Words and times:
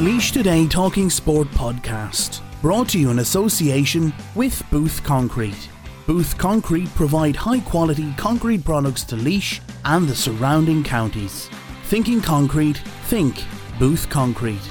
the 0.00 0.06
Laois 0.06 0.32
Today 0.32 0.66
Talking 0.66 1.10
Sport 1.10 1.48
podcast, 1.48 2.40
brought 2.62 2.88
to 2.90 2.98
you 2.98 3.10
in 3.10 3.18
association 3.18 4.14
with 4.34 4.62
Booth 4.70 5.04
Concrete. 5.04 5.68
Booth 6.06 6.38
Concrete 6.38 6.88
provide 6.94 7.36
high 7.36 7.60
quality 7.60 8.14
concrete 8.16 8.64
products 8.64 9.04
to 9.04 9.16
Laois 9.16 9.60
and 9.84 10.08
the 10.08 10.14
surrounding 10.14 10.82
counties. 10.82 11.50
Thinking 11.84 12.22
concrete, 12.22 12.78
think 13.08 13.44
Booth 13.78 14.08
Concrete. 14.08 14.64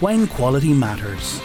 When 0.00 0.26
quality 0.26 0.74
matters. 0.74 1.40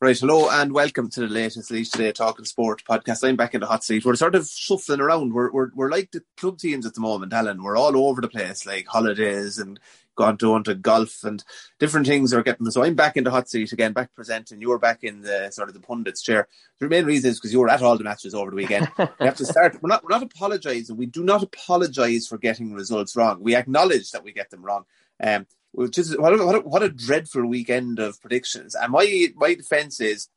Right, 0.00 0.16
hello 0.16 0.48
and 0.48 0.72
welcome 0.72 1.10
to 1.10 1.22
the 1.22 1.26
latest 1.26 1.72
Laois 1.72 1.90
Today 1.90 2.12
Talking 2.12 2.44
Sport 2.44 2.84
podcast. 2.88 3.28
I'm 3.28 3.34
back 3.34 3.54
in 3.54 3.60
the 3.60 3.66
hot 3.66 3.82
seat. 3.82 4.04
We're 4.04 4.14
sort 4.14 4.36
of 4.36 4.46
shuffling 4.46 5.00
around. 5.00 5.32
We're, 5.32 5.50
we're, 5.50 5.70
we're 5.74 5.90
like 5.90 6.12
the 6.12 6.22
club 6.36 6.58
teams 6.60 6.86
at 6.86 6.94
the 6.94 7.00
moment, 7.00 7.32
Alan. 7.32 7.64
We're 7.64 7.76
all 7.76 7.96
over 8.06 8.20
the 8.20 8.28
place, 8.28 8.64
like 8.64 8.86
holidays 8.86 9.58
and 9.58 9.80
gone 10.14 10.38
to, 10.38 10.62
to 10.62 10.76
golf 10.76 11.24
and 11.24 11.42
different 11.80 12.06
things 12.06 12.32
are 12.32 12.44
getting. 12.44 12.70
So 12.70 12.84
I'm 12.84 12.94
back 12.94 13.16
in 13.16 13.24
the 13.24 13.32
hot 13.32 13.50
seat 13.50 13.72
again, 13.72 13.92
back 13.92 14.14
presenting. 14.14 14.60
You're 14.60 14.78
back 14.78 15.02
in 15.02 15.22
the 15.22 15.50
sort 15.50 15.66
of 15.66 15.74
the 15.74 15.80
pundits 15.80 16.22
chair. 16.22 16.46
The 16.78 16.88
main 16.88 17.04
reason 17.04 17.30
is 17.30 17.40
because 17.40 17.52
you 17.52 17.58
were 17.58 17.68
at 17.68 17.82
all 17.82 17.98
the 17.98 18.04
matches 18.04 18.36
over 18.36 18.50
the 18.50 18.56
weekend. 18.56 18.88
we 18.98 19.26
have 19.26 19.36
to 19.38 19.46
start. 19.46 19.82
We're 19.82 19.88
not, 19.88 20.04
we're 20.04 20.16
not 20.16 20.22
apologising. 20.22 20.96
We 20.96 21.06
do 21.06 21.24
not 21.24 21.42
apologise 21.42 22.28
for 22.28 22.38
getting 22.38 22.72
results 22.72 23.16
wrong. 23.16 23.42
We 23.42 23.56
acknowledge 23.56 24.12
that 24.12 24.22
we 24.22 24.32
get 24.32 24.50
them 24.50 24.64
wrong. 24.64 24.84
Um, 25.20 25.48
is 25.78 26.16
what 26.16 26.32
a, 26.32 26.44
what 26.44 26.54
a, 26.54 26.60
what 26.60 26.82
a 26.82 26.88
dreadful 26.88 27.46
weekend 27.46 27.98
of 27.98 28.20
predictions. 28.20 28.74
And 28.74 28.92
my 28.92 29.28
my 29.36 29.54
defence 29.54 30.00
is 30.00 30.28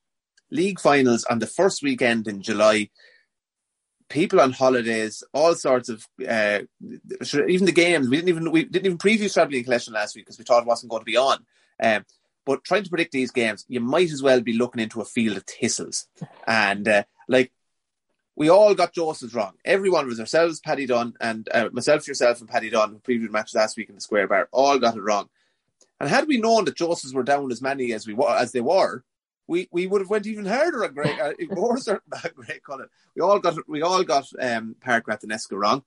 league 0.50 0.80
finals 0.80 1.24
on 1.26 1.40
the 1.40 1.48
first 1.48 1.82
weekend 1.82 2.28
in 2.28 2.42
July. 2.42 2.90
People 4.10 4.42
on 4.42 4.52
holidays, 4.52 5.24
all 5.34 5.56
sorts 5.56 5.88
of 5.88 6.06
uh, 6.28 6.60
even 7.48 7.66
the 7.66 7.72
games. 7.72 8.10
We 8.10 8.18
didn't 8.18 8.30
even 8.30 8.52
we 8.52 8.66
didn't 8.66 8.86
even 8.86 8.98
preview 8.98 9.26
Stradbally 9.26 9.64
Collection 9.64 9.94
last 9.94 10.16
week 10.16 10.26
because 10.26 10.38
we 10.38 10.44
thought 10.44 10.64
it 10.64 10.68
wasn't 10.68 10.92
going 10.92 11.02
to 11.02 11.06
be 11.06 11.18
on. 11.18 11.46
Um, 11.82 12.06
but 12.46 12.64
trying 12.64 12.84
to 12.84 12.90
predict 12.90 13.14
these 13.14 13.32
games, 13.32 13.66
you 13.68 13.80
might 13.80 14.12
as 14.12 14.22
well 14.22 14.42
be 14.42 14.54
looking 14.54 14.82
into 14.82 15.00
a 15.00 15.06
field 15.06 15.38
of 15.38 15.44
thistles. 15.44 16.08
And 16.46 16.88
uh, 16.88 17.04
like 17.28 17.52
we 18.42 18.50
all 18.50 18.74
got 18.74 18.92
Joseph's 18.92 19.36
wrong. 19.36 19.54
Everyone 19.64 20.08
was 20.08 20.20
ourselves, 20.20 20.60
Paddy 20.60 20.88
Dunn, 20.88 21.14
and 21.22 21.48
uh, 21.54 21.70
myself, 21.72 22.08
yourself, 22.08 22.40
and 22.40 22.50
Paddy 22.50 22.72
Dunn, 22.72 22.90
who 22.90 22.98
previewed 22.98 23.30
matches 23.30 23.54
last 23.54 23.78
week 23.78 23.88
in 23.88 23.94
the 23.94 24.02
Square 24.02 24.30
Bar, 24.30 24.50
all 24.52 24.80
got 24.80 24.98
it 24.98 25.02
wrong. 25.02 25.30
And 26.00 26.10
had 26.10 26.28
we 26.28 26.38
known 26.38 26.66
that 26.66 26.76
Josephs 26.76 27.14
were 27.14 27.22
down 27.22 27.52
as 27.52 27.62
many 27.62 27.94
as 27.94 28.08
we 28.08 28.18
as 28.28 28.52
they 28.52 28.60
were, 28.60 29.04
we, 29.46 29.68
we 29.72 29.86
would 29.86 30.02
have 30.02 30.10
went 30.10 30.26
even 30.26 30.48
harder 30.48 30.84
on 30.84 30.96
Graigue, 30.96 31.20
uh, 31.20 31.54
more 31.54 31.78
certain 31.78 32.02
about 32.08 32.36
Graiguecullen. 32.36 32.88
We 33.16 33.22
all 33.22 33.38
got 33.38 33.58
we 33.70 33.84
all 33.84 34.04
got 34.04 34.26
um, 34.40 34.76
Park 34.82 35.06
Rathnesca 35.06 35.52
wrong, 35.52 35.84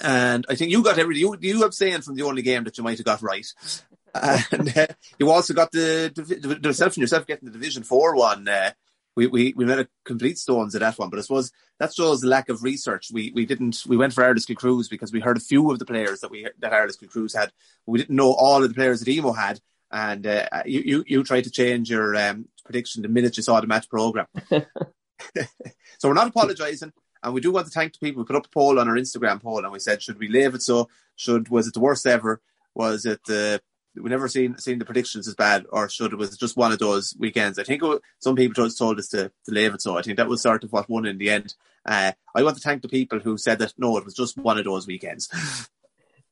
and 0.00 0.46
I 0.48 0.54
think 0.54 0.70
you 0.70 0.82
got 0.82 0.98
everything. 0.98 1.20
You 1.20 1.36
you 1.38 1.64
abstained 1.64 2.02
from 2.02 2.14
the 2.14 2.22
only 2.22 2.40
game 2.40 2.64
that 2.64 2.78
you 2.78 2.84
might 2.84 2.96
have 2.96 3.04
got 3.04 3.20
right, 3.20 3.46
and 4.14 4.74
uh, 4.74 4.86
you 5.18 5.30
also 5.30 5.52
got 5.52 5.70
the, 5.70 6.10
the, 6.14 6.22
the, 6.22 6.68
yourself 6.68 6.94
and 6.94 7.02
yourself 7.02 7.26
getting 7.26 7.44
the 7.44 7.58
Division 7.58 7.82
Four 7.82 8.16
one. 8.16 8.48
Uh, 8.48 8.70
we, 9.18 9.26
we, 9.26 9.52
we 9.56 9.64
made 9.64 9.80
a 9.80 9.88
complete 10.04 10.38
stones 10.38 10.76
at 10.76 10.80
that 10.80 10.96
one. 10.96 11.10
But 11.10 11.18
I 11.18 11.22
suppose 11.22 11.50
that 11.80 11.92
shows 11.92 12.20
the 12.20 12.28
lack 12.28 12.48
of 12.48 12.62
research. 12.62 13.08
We 13.12 13.32
we 13.34 13.46
didn't 13.46 13.82
we 13.84 13.96
went 13.96 14.12
for 14.12 14.22
Arles-Kilcruise 14.22 14.88
because 14.88 15.12
we 15.12 15.18
heard 15.18 15.36
a 15.36 15.40
few 15.40 15.72
of 15.72 15.80
the 15.80 15.84
players 15.84 16.20
that 16.20 16.30
we 16.30 16.48
that 16.60 16.72
Arles-Kilcruise 16.72 17.36
had. 17.36 17.50
We 17.84 17.98
didn't 17.98 18.14
know 18.14 18.32
all 18.32 18.62
of 18.62 18.68
the 18.68 18.74
players 18.74 19.00
that 19.00 19.08
Emo 19.08 19.32
had. 19.32 19.60
And 19.90 20.24
uh, 20.24 20.46
you, 20.66 20.82
you 20.84 21.04
you 21.06 21.24
tried 21.24 21.44
to 21.44 21.50
change 21.50 21.90
your 21.90 22.14
um, 22.14 22.46
prediction 22.64 23.02
the 23.02 23.08
minute 23.08 23.36
you 23.36 23.42
saw 23.42 23.60
the 23.60 23.66
match 23.66 23.88
program. 23.88 24.26
so 24.50 26.04
we're 26.04 26.12
not 26.12 26.28
apologising. 26.28 26.92
And 27.20 27.34
we 27.34 27.40
do 27.40 27.50
want 27.50 27.66
to 27.66 27.72
thank 27.72 27.94
the 27.94 27.98
people. 27.98 28.22
We 28.22 28.26
put 28.26 28.36
up 28.36 28.46
a 28.46 28.50
poll 28.50 28.78
on 28.78 28.88
our 28.88 28.94
Instagram 28.94 29.42
poll 29.42 29.64
and 29.64 29.72
we 29.72 29.80
said, 29.80 30.00
should 30.00 30.20
we 30.20 30.28
leave 30.28 30.54
it 30.54 30.62
so? 30.62 30.88
Should 31.16 31.48
was 31.48 31.66
it 31.66 31.74
the 31.74 31.80
worst 31.80 32.06
ever? 32.06 32.40
Was 32.74 33.04
it 33.04 33.20
the 33.26 33.60
we 34.00 34.10
never 34.10 34.28
seen 34.28 34.58
seen 34.58 34.78
the 34.78 34.84
predictions 34.84 35.28
as 35.28 35.34
bad, 35.34 35.66
or 35.70 35.88
should 35.88 36.12
it 36.12 36.18
was 36.18 36.36
just 36.36 36.56
one 36.56 36.72
of 36.72 36.78
those 36.78 37.14
weekends? 37.18 37.58
I 37.58 37.64
think 37.64 37.82
was, 37.82 38.00
some 38.18 38.36
people 38.36 38.64
just 38.64 38.78
told 38.78 38.98
us 38.98 39.08
to, 39.08 39.30
to 39.46 39.52
leave 39.52 39.74
it, 39.74 39.82
so 39.82 39.96
I 39.98 40.02
think 40.02 40.16
that 40.16 40.28
was 40.28 40.42
sort 40.42 40.64
of 40.64 40.72
what 40.72 40.88
won 40.88 41.06
in 41.06 41.18
the 41.18 41.30
end. 41.30 41.54
Uh, 41.84 42.12
I 42.34 42.42
want 42.42 42.56
to 42.56 42.62
thank 42.62 42.82
the 42.82 42.88
people 42.88 43.18
who 43.18 43.38
said 43.38 43.58
that 43.60 43.74
no, 43.78 43.96
it 43.96 44.04
was 44.04 44.14
just 44.14 44.36
one 44.36 44.58
of 44.58 44.64
those 44.64 44.86
weekends. 44.86 45.28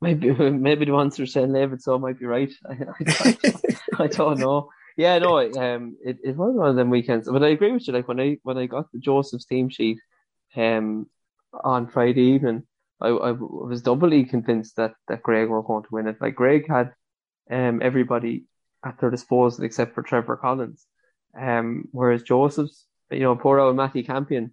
Maybe 0.00 0.30
maybe 0.50 0.84
the 0.84 0.92
ones 0.92 1.16
who 1.16 1.22
are 1.22 1.26
saying 1.26 1.52
leave 1.52 1.72
it 1.72 1.82
so 1.82 1.98
might 1.98 2.18
be 2.18 2.26
right. 2.26 2.52
I, 2.68 2.76
I, 3.08 3.36
I 3.98 4.06
don't 4.08 4.38
know. 4.38 4.68
Yeah, 4.96 5.18
no, 5.18 5.38
um, 5.38 5.96
it, 6.04 6.18
it 6.22 6.36
was 6.36 6.54
one 6.54 6.68
of 6.68 6.76
them 6.76 6.90
weekends. 6.90 7.28
But 7.30 7.42
I 7.42 7.48
agree 7.48 7.72
with 7.72 7.86
you. 7.86 7.94
Like 7.94 8.06
when 8.06 8.20
I 8.20 8.38
when 8.42 8.58
I 8.58 8.66
got 8.66 8.92
the 8.92 8.98
Joseph's 8.98 9.46
team 9.46 9.70
sheet, 9.70 9.98
um, 10.54 11.08
on 11.64 11.88
Friday 11.88 12.22
evening, 12.34 12.64
I, 13.00 13.08
I 13.08 13.32
was 13.32 13.82
doubly 13.82 14.24
convinced 14.24 14.76
that 14.76 14.94
that 15.08 15.22
Graigue 15.22 15.48
were 15.48 15.62
going 15.62 15.84
to 15.84 15.88
win 15.92 16.08
it. 16.08 16.20
Like 16.20 16.34
Graigue 16.34 16.68
had 16.68 16.92
um, 17.50 17.80
everybody 17.82 18.44
at 18.84 18.98
their 19.00 19.10
disposal 19.10 19.64
except 19.64 19.94
for 19.94 20.02
Trevor 20.02 20.36
Collins. 20.36 20.86
Um, 21.38 21.88
whereas 21.92 22.22
Joseph's, 22.22 22.86
you 23.10 23.20
know, 23.20 23.36
poor 23.36 23.58
old 23.58 23.76
Matty 23.76 24.02
Campion, 24.02 24.52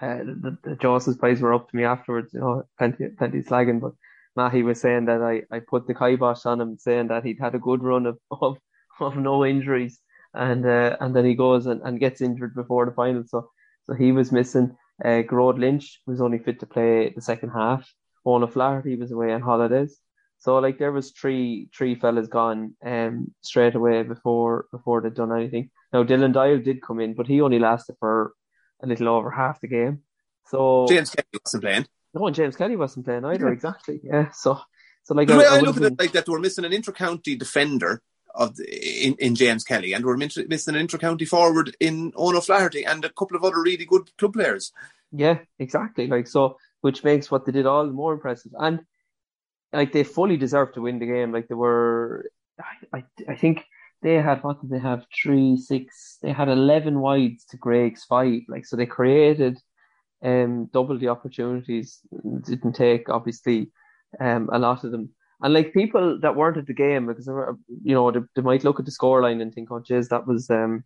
uh, 0.00 0.18
the, 0.18 0.58
the 0.62 0.76
Joseph's 0.76 1.18
boys 1.18 1.40
were 1.40 1.54
up 1.54 1.70
to 1.70 1.76
me 1.76 1.84
afterwards, 1.84 2.32
you 2.34 2.40
know, 2.40 2.64
plenty, 2.78 3.08
plenty 3.16 3.40
slagging, 3.40 3.80
but 3.80 3.92
Matty 4.36 4.62
was 4.62 4.80
saying 4.80 5.06
that 5.06 5.22
I, 5.22 5.42
I 5.54 5.60
put 5.60 5.86
the 5.86 5.94
kibosh 5.94 6.46
on 6.46 6.60
him, 6.60 6.76
saying 6.78 7.08
that 7.08 7.24
he'd 7.24 7.40
had 7.40 7.54
a 7.54 7.60
good 7.60 7.82
run 7.82 8.06
of, 8.06 8.18
of, 8.30 8.58
of 9.00 9.16
no 9.16 9.44
injuries. 9.44 10.00
And, 10.34 10.64
uh, 10.64 10.96
and 11.00 11.14
then 11.14 11.24
he 11.24 11.34
goes 11.34 11.66
and, 11.66 11.82
and 11.82 12.00
gets 12.00 12.20
injured 12.20 12.54
before 12.54 12.86
the 12.86 12.92
final. 12.92 13.24
So, 13.26 13.50
so 13.84 13.94
he 13.94 14.12
was 14.12 14.32
missing. 14.32 14.76
Uh, 15.04 15.22
Gearóid 15.22 15.58
Lynch 15.58 16.00
was 16.06 16.20
only 16.20 16.38
fit 16.38 16.60
to 16.60 16.66
play 16.66 17.12
the 17.14 17.20
second 17.20 17.50
half. 17.50 17.92
Ona 18.24 18.46
Flaherty 18.46 18.96
was 18.96 19.10
away 19.10 19.32
on 19.32 19.42
holidays. 19.42 19.98
So 20.42 20.58
like 20.58 20.76
there 20.78 20.90
was 20.90 21.12
three 21.12 21.68
three 21.72 21.94
fellas 21.94 22.26
gone 22.26 22.74
um 22.84 23.32
straight 23.42 23.76
away 23.76 24.02
before 24.02 24.66
before 24.72 25.00
they'd 25.00 25.14
done 25.14 25.32
anything. 25.32 25.70
Now 25.92 26.02
Dylan 26.02 26.32
Doyle 26.32 26.58
did 26.58 26.82
come 26.82 26.98
in, 26.98 27.14
but 27.14 27.28
he 27.28 27.40
only 27.40 27.60
lasted 27.60 27.94
for 28.00 28.32
a 28.82 28.86
little 28.88 29.08
over 29.08 29.30
half 29.30 29.60
the 29.60 29.68
game. 29.68 30.00
So 30.48 30.86
James 30.88 31.10
Kelly 31.10 31.40
wasn't 31.44 31.62
playing. 31.62 31.86
No, 32.12 32.26
and 32.26 32.34
James 32.34 32.56
Kelly 32.56 32.74
wasn't 32.74 33.06
playing 33.06 33.24
either. 33.24 33.46
Yeah. 33.46 33.52
Exactly. 33.52 34.00
Yeah. 34.02 34.30
So 34.32 34.58
so 35.04 35.14
like 35.14 35.28
way 35.28 35.46
I, 35.46 35.58
I 35.58 35.60
look 35.60 35.76
at 35.76 35.84
it 35.84 35.98
like 35.98 36.10
that, 36.12 36.28
we're 36.28 36.40
missing 36.40 36.64
an 36.64 36.72
inter-county 36.72 37.36
defender 37.36 38.02
of 38.34 38.56
the, 38.56 39.06
in, 39.06 39.14
in 39.20 39.34
James 39.36 39.62
Kelly, 39.62 39.92
and 39.92 40.04
we're 40.04 40.16
missing 40.16 40.74
an 40.74 40.80
inter-county 40.80 41.24
forward 41.24 41.76
in 41.78 42.12
Ono 42.16 42.40
Flaherty, 42.40 42.84
and 42.84 43.04
a 43.04 43.10
couple 43.10 43.36
of 43.36 43.44
other 43.44 43.62
really 43.62 43.84
good 43.84 44.10
club 44.16 44.32
players. 44.32 44.72
Yeah, 45.12 45.38
exactly. 45.58 46.08
Like 46.08 46.26
so, 46.26 46.56
which 46.80 47.04
makes 47.04 47.30
what 47.30 47.44
they 47.44 47.52
did 47.52 47.66
all 47.66 47.86
the 47.86 47.92
more 47.92 48.14
impressive. 48.14 48.52
And 48.58 48.80
like 49.72 49.92
they 49.92 50.04
fully 50.04 50.36
deserved 50.36 50.74
to 50.74 50.82
win 50.82 50.98
the 50.98 51.06
game. 51.06 51.32
Like 51.32 51.48
they 51.48 51.54
were, 51.54 52.30
I, 52.60 52.98
I, 52.98 53.04
I 53.28 53.36
think 53.36 53.64
they 54.02 54.14
had 54.14 54.42
what 54.42 54.60
did 54.60 54.70
they 54.70 54.78
have? 54.78 55.06
Three, 55.22 55.56
six. 55.56 56.18
They 56.22 56.32
had 56.32 56.48
eleven 56.48 57.00
wides 57.00 57.44
to 57.46 57.56
Graigue's 57.56 58.04
five. 58.04 58.42
Like 58.48 58.66
so, 58.66 58.76
they 58.76 58.86
created 58.86 59.58
um 60.24 60.66
double 60.72 60.98
the 60.98 61.08
opportunities. 61.08 62.00
Didn't 62.44 62.74
take 62.74 63.08
obviously 63.08 63.70
um 64.20 64.50
a 64.52 64.58
lot 64.58 64.84
of 64.84 64.92
them. 64.92 65.10
And 65.40 65.54
like 65.54 65.72
people 65.72 66.20
that 66.20 66.36
weren't 66.36 66.56
at 66.56 66.66
the 66.66 66.74
game 66.74 67.06
because 67.06 67.26
they 67.26 67.32
were, 67.32 67.58
you 67.82 67.94
know, 67.94 68.12
they, 68.12 68.20
they 68.36 68.42
might 68.42 68.62
look 68.62 68.78
at 68.78 68.86
the 68.86 68.92
scoreline 68.92 69.42
and 69.42 69.52
think, 69.52 69.72
oh, 69.72 69.80
jeez, 69.80 70.08
that 70.08 70.26
was 70.26 70.48
um 70.50 70.84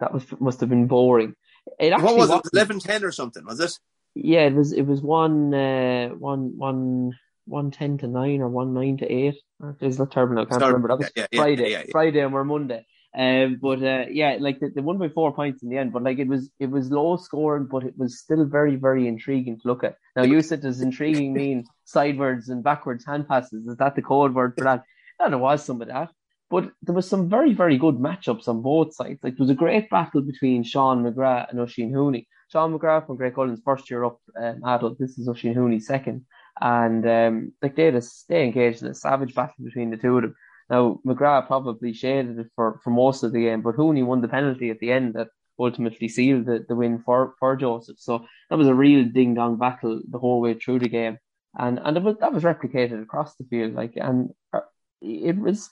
that 0.00 0.12
was 0.14 0.24
must 0.40 0.60
have 0.60 0.68
been 0.68 0.86
boring. 0.86 1.34
It 1.78 1.92
what 2.00 2.16
was 2.16 2.30
it? 2.30 2.42
11-10 2.54 3.02
or 3.02 3.12
something? 3.12 3.44
Was 3.44 3.60
it? 3.60 3.78
Yeah, 4.14 4.46
it 4.46 4.54
was. 4.54 4.72
It 4.72 4.82
was 4.82 5.00
one, 5.00 5.52
uh, 5.54 6.08
one, 6.08 6.56
one 6.56 7.12
one 7.48 7.70
ten 7.70 7.98
to 7.98 8.06
nine 8.06 8.40
or 8.40 8.48
one 8.48 8.74
nine 8.74 8.98
to 8.98 9.06
eight. 9.10 9.36
Is 9.80 9.98
that 9.98 10.12
terrible? 10.12 10.38
I 10.38 10.44
can't 10.44 10.60
Sorry. 10.60 10.72
remember. 10.72 10.88
That 10.88 10.98
was 10.98 11.10
yeah, 11.16 11.26
yeah, 11.32 11.40
Friday. 11.40 11.70
Yeah, 11.70 11.82
Friday 11.90 12.20
and 12.20 12.32
we're 12.32 12.44
Monday. 12.44 12.86
Um, 13.16 13.58
but 13.60 13.82
uh, 13.82 14.04
yeah, 14.10 14.36
like 14.38 14.60
they, 14.60 14.68
they 14.68 14.80
won 14.80 14.98
by 14.98 15.08
four 15.08 15.34
points 15.34 15.62
in 15.62 15.70
the 15.70 15.78
end. 15.78 15.92
But 15.92 16.02
like 16.02 16.18
it 16.18 16.28
was 16.28 16.50
it 16.60 16.70
was 16.70 16.90
low 16.90 17.16
scoring, 17.16 17.68
but 17.70 17.84
it 17.84 17.94
was 17.96 18.20
still 18.20 18.44
very 18.44 18.76
very 18.76 19.08
intriguing 19.08 19.58
to 19.60 19.68
look 19.68 19.82
at. 19.82 19.96
Now 20.14 20.22
you 20.22 20.42
said 20.42 20.60
does 20.60 20.80
intriguing 20.80 21.32
mean 21.40 21.64
sidewards 21.84 22.48
and 22.48 22.62
backwards 22.62 23.06
hand 23.06 23.26
passes? 23.28 23.66
Is 23.66 23.76
that 23.78 23.96
the 23.96 24.02
code 24.02 24.34
word 24.34 24.54
for 24.56 24.64
that? 24.64 24.84
And 25.18 25.32
there 25.32 25.38
was 25.38 25.64
some 25.64 25.80
of 25.80 25.88
that. 25.88 26.10
But 26.50 26.70
there 26.82 26.94
was 26.94 27.08
some 27.08 27.28
very, 27.28 27.52
very 27.52 27.76
good 27.76 27.96
matchups 27.96 28.48
on 28.48 28.62
both 28.62 28.94
sides. 28.94 29.20
Like 29.22 29.36
there 29.36 29.44
was 29.44 29.50
a 29.50 29.54
great 29.54 29.90
battle 29.90 30.22
between 30.22 30.62
Sean 30.62 31.04
McGrath 31.04 31.50
and 31.50 31.58
Oisín 31.58 31.92
Hooney. 31.92 32.26
Sean 32.50 32.72
McGrath 32.72 33.06
from 33.06 33.18
Graiguecullen's 33.18 33.60
first 33.62 33.90
year 33.90 34.04
up 34.04 34.18
um, 34.40 34.62
adult. 34.64 34.98
This 34.98 35.18
is 35.18 35.28
Oisín 35.28 35.54
Hooney 35.54 35.82
second 35.82 36.24
and 36.60 37.06
um, 37.06 37.52
like 37.62 37.76
they 37.76 37.86
had 37.86 38.02
they 38.28 38.44
engaged 38.44 38.82
in 38.82 38.88
a 38.88 38.94
savage 38.94 39.34
battle 39.34 39.54
between 39.62 39.90
the 39.90 39.96
two 39.96 40.16
of 40.16 40.22
them. 40.22 40.34
Now 40.70 41.00
McGrath 41.06 41.46
probably 41.46 41.92
shaded 41.92 42.38
it 42.38 42.48
for, 42.54 42.80
for 42.84 42.90
most 42.90 43.22
of 43.22 43.32
the 43.32 43.40
game, 43.40 43.62
but 43.62 43.76
Hooney 43.76 44.02
won 44.02 44.20
the 44.20 44.28
penalty 44.28 44.70
at 44.70 44.80
the 44.80 44.92
end 44.92 45.14
that 45.14 45.28
ultimately 45.58 46.08
sealed 46.08 46.46
the, 46.46 46.64
the 46.68 46.76
win 46.76 47.02
for, 47.04 47.34
for 47.38 47.56
Joseph. 47.56 47.98
So 47.98 48.24
that 48.48 48.56
was 48.58 48.68
a 48.68 48.74
real 48.74 49.04
ding 49.04 49.34
dong 49.34 49.56
battle 49.56 50.00
the 50.08 50.18
whole 50.18 50.40
way 50.40 50.54
through 50.54 50.80
the 50.80 50.88
game, 50.88 51.18
and 51.58 51.80
and 51.82 52.04
was, 52.04 52.16
that 52.20 52.32
was 52.32 52.44
replicated 52.44 53.02
across 53.02 53.34
the 53.36 53.44
field. 53.44 53.74
Like 53.74 53.94
and 53.96 54.30
uh, 54.52 54.60
it 55.00 55.36
was, 55.36 55.70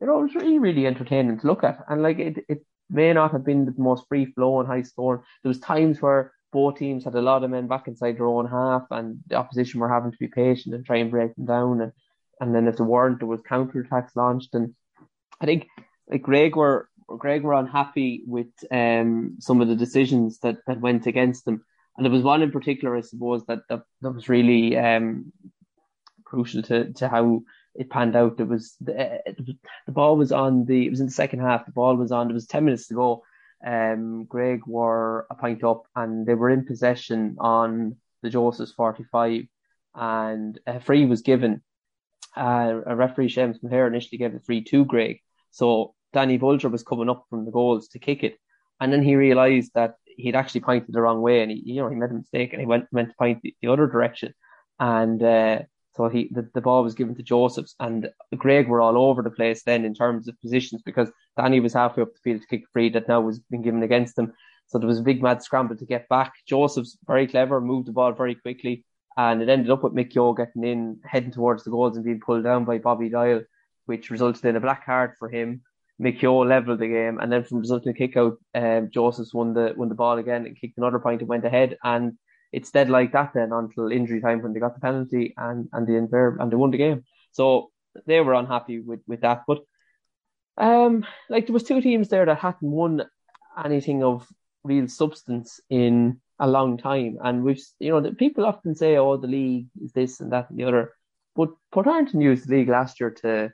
it 0.00 0.06
was 0.06 0.34
really 0.34 0.58
really 0.58 0.86
entertaining 0.86 1.40
to 1.40 1.46
look 1.46 1.64
at, 1.64 1.84
and 1.88 2.02
like 2.02 2.18
it 2.18 2.44
it 2.48 2.64
may 2.90 3.12
not 3.12 3.32
have 3.32 3.44
been 3.44 3.64
the 3.66 3.74
most 3.76 4.04
free 4.08 4.26
flow 4.26 4.60
and 4.60 4.68
high 4.68 4.82
score. 4.82 5.24
There 5.42 5.50
was 5.50 5.60
times 5.60 6.00
where 6.00 6.32
both 6.52 6.76
teams 6.76 7.04
had 7.04 7.14
a 7.14 7.22
lot 7.22 7.44
of 7.44 7.50
men 7.50 7.66
back 7.66 7.88
inside 7.88 8.16
their 8.16 8.26
own 8.26 8.46
half, 8.46 8.86
and 8.90 9.18
the 9.26 9.36
opposition 9.36 9.80
were 9.80 9.88
having 9.88 10.12
to 10.12 10.18
be 10.18 10.28
patient 10.28 10.74
and 10.74 10.84
try 10.84 10.96
and 10.96 11.10
break 11.10 11.34
them 11.34 11.46
down. 11.46 11.80
And 11.80 11.92
and 12.40 12.54
then 12.54 12.68
if 12.68 12.76
there 12.76 12.86
weren't, 12.86 13.18
there 13.18 13.26
was 13.26 13.40
counter 13.42 13.80
attacks 13.80 14.14
launched, 14.16 14.54
and 14.54 14.74
I 15.40 15.46
think 15.46 15.66
like 16.08 16.22
Graigue 16.22 16.56
were 16.56 16.88
Graigue 17.08 17.42
were 17.42 17.54
unhappy 17.54 18.22
with 18.26 18.48
um, 18.70 19.36
some 19.40 19.60
of 19.60 19.68
the 19.68 19.76
decisions 19.76 20.40
that, 20.40 20.58
that 20.66 20.80
went 20.80 21.06
against 21.06 21.44
them. 21.44 21.64
And 21.96 22.04
there 22.04 22.12
was 22.12 22.22
one 22.22 22.42
in 22.42 22.52
particular, 22.52 22.96
I 22.96 23.00
suppose, 23.00 23.44
that 23.46 23.60
that, 23.68 23.82
that 24.02 24.10
was 24.12 24.28
really 24.28 24.76
um, 24.76 25.32
crucial 26.24 26.62
to, 26.62 26.92
to 26.92 27.08
how 27.08 27.42
it 27.74 27.90
panned 27.90 28.14
out. 28.14 28.40
It 28.40 28.48
was 28.48 28.76
the, 28.80 29.20
the 29.86 29.92
ball 29.92 30.16
was 30.16 30.32
on 30.32 30.64
the 30.64 30.86
it 30.86 30.90
was 30.90 31.00
in 31.00 31.06
the 31.06 31.12
second 31.12 31.40
half. 31.40 31.66
The 31.66 31.72
ball 31.72 31.96
was 31.96 32.12
on. 32.12 32.28
There 32.28 32.34
was 32.34 32.46
ten 32.46 32.64
minutes 32.64 32.88
to 32.88 32.94
go. 32.94 33.22
Um, 33.64 34.26
Graigue 34.26 34.66
were 34.66 35.26
a 35.30 35.34
point 35.34 35.64
up, 35.64 35.84
and 35.96 36.26
they 36.26 36.34
were 36.34 36.50
in 36.50 36.64
possession 36.64 37.36
on 37.38 37.96
the 38.22 38.30
Josephs 38.30 38.72
forty 38.72 39.04
five, 39.04 39.42
and 39.94 40.58
a 40.66 40.80
free 40.80 41.06
was 41.06 41.22
given. 41.22 41.62
Uh, 42.36 42.80
a 42.86 42.94
referee 42.94 43.28
Seamus 43.28 43.62
Maher 43.62 43.86
initially 43.86 44.18
gave 44.18 44.32
the 44.32 44.40
free 44.40 44.62
to 44.62 44.84
Graigue. 44.84 45.20
So 45.50 45.94
Danny 46.12 46.38
Bulger 46.38 46.68
was 46.68 46.84
coming 46.84 47.08
up 47.08 47.24
from 47.28 47.44
the 47.44 47.50
goals 47.50 47.88
to 47.88 47.98
kick 47.98 48.22
it, 48.22 48.38
and 48.80 48.92
then 48.92 49.02
he 49.02 49.16
realised 49.16 49.72
that 49.74 49.94
he'd 50.04 50.36
actually 50.36 50.60
pointed 50.60 50.92
the 50.92 51.00
wrong 51.00 51.20
way, 51.20 51.42
and 51.42 51.50
he, 51.50 51.62
you 51.64 51.82
know, 51.82 51.88
he 51.88 51.96
made 51.96 52.10
a 52.10 52.14
mistake, 52.14 52.52
and 52.52 52.60
he 52.60 52.66
went 52.66 52.86
meant 52.92 53.10
to 53.10 53.14
point 53.16 53.40
the, 53.42 53.54
the 53.60 53.68
other 53.68 53.86
direction, 53.86 54.34
and 54.78 55.22
uh, 55.22 55.62
so 55.98 56.08
he 56.08 56.30
the, 56.32 56.48
the 56.54 56.62
ball 56.62 56.82
was 56.82 56.94
given 56.94 57.14
to 57.16 57.22
Josephs, 57.22 57.74
and 57.80 58.08
Graigue 58.34 58.68
were 58.68 58.80
all 58.80 58.96
over 58.96 59.20
the 59.20 59.30
place 59.30 59.62
then 59.64 59.84
in 59.84 59.92
terms 59.92 60.28
of 60.28 60.40
positions 60.40 60.80
because 60.82 61.10
Danny 61.36 61.60
was 61.60 61.74
halfway 61.74 62.02
up 62.04 62.14
the 62.14 62.20
field 62.24 62.40
to 62.40 62.46
kick 62.46 62.64
free 62.72 62.88
that 62.90 63.08
now 63.08 63.20
was 63.20 63.40
being 63.50 63.62
given 63.62 63.82
against 63.82 64.16
them, 64.16 64.32
so 64.68 64.78
there 64.78 64.88
was 64.88 65.00
a 65.00 65.02
big 65.02 65.22
mad 65.22 65.42
scramble 65.42 65.76
to 65.76 65.84
get 65.84 66.08
back. 66.08 66.32
Josephs 66.46 66.96
very 67.06 67.26
clever, 67.26 67.60
moved 67.60 67.88
the 67.88 67.92
ball 67.92 68.12
very 68.12 68.36
quickly, 68.36 68.84
and 69.18 69.42
it 69.42 69.50
ended 69.50 69.70
up 69.70 69.82
with 69.82 69.92
Mick 69.92 70.14
Yo 70.14 70.32
getting 70.32 70.64
in, 70.64 71.00
heading 71.04 71.32
towards 71.32 71.64
the 71.64 71.70
goals 71.70 71.96
and 71.96 72.04
being 72.04 72.20
pulled 72.20 72.44
down 72.44 72.64
by 72.64 72.78
Bobby 72.78 73.10
Doyle, 73.10 73.42
which 73.86 74.10
resulted 74.10 74.46
in 74.46 74.56
a 74.56 74.60
black 74.60 74.86
card 74.86 75.12
for 75.18 75.28
him 75.28 75.62
McKeown 76.00 76.48
leveled 76.48 76.78
the 76.78 76.88
game, 76.88 77.18
and 77.18 77.30
then 77.30 77.42
from 77.42 77.58
resulting 77.58 77.92
kick 77.92 78.16
out, 78.16 78.38
um, 78.54 78.88
Josephs 78.90 79.34
won 79.34 79.52
the 79.52 79.74
won 79.76 79.88
the 79.88 79.94
ball 79.94 80.18
again 80.18 80.46
and 80.46 80.58
kicked 80.58 80.78
another 80.78 81.00
point 81.00 81.20
and 81.20 81.28
went 81.28 81.44
ahead. 81.44 81.76
And 81.82 82.16
it's 82.52 82.70
dead 82.70 82.88
like 82.88 83.12
that 83.12 83.32
then 83.34 83.52
until 83.52 83.92
injury 83.92 84.20
time 84.20 84.42
when 84.42 84.52
they 84.52 84.60
got 84.60 84.74
the 84.74 84.80
penalty 84.80 85.34
and 85.36 85.68
and 85.72 85.86
the 85.86 85.96
and 85.96 86.52
they 86.52 86.56
won 86.56 86.70
the 86.70 86.78
game. 86.78 87.04
So 87.32 87.70
they 88.06 88.20
were 88.20 88.34
unhappy 88.34 88.80
with 88.80 89.00
with 89.06 89.20
that. 89.20 89.44
But 89.46 89.60
um, 90.56 91.04
like 91.28 91.46
there 91.46 91.54
was 91.54 91.62
two 91.62 91.80
teams 91.80 92.08
there 92.08 92.26
that 92.26 92.38
hadn't 92.38 92.70
won 92.70 93.04
anything 93.62 94.02
of 94.02 94.26
real 94.64 94.88
substance 94.88 95.60
in 95.70 96.20
a 96.38 96.48
long 96.48 96.78
time, 96.78 97.18
and 97.22 97.42
we've 97.42 97.62
you 97.78 97.90
know 97.90 98.00
the 98.00 98.12
people 98.12 98.46
often 98.46 98.74
say, 98.74 98.96
"Oh, 98.96 99.16
the 99.16 99.26
league 99.26 99.68
is 99.82 99.92
this 99.92 100.20
and 100.20 100.32
that 100.32 100.50
and 100.50 100.58
the 100.58 100.64
other," 100.64 100.92
but 101.34 101.50
Portarlington 101.72 102.22
used 102.22 102.48
the 102.48 102.56
league 102.56 102.68
last 102.68 103.00
year 103.00 103.10
to 103.22 103.52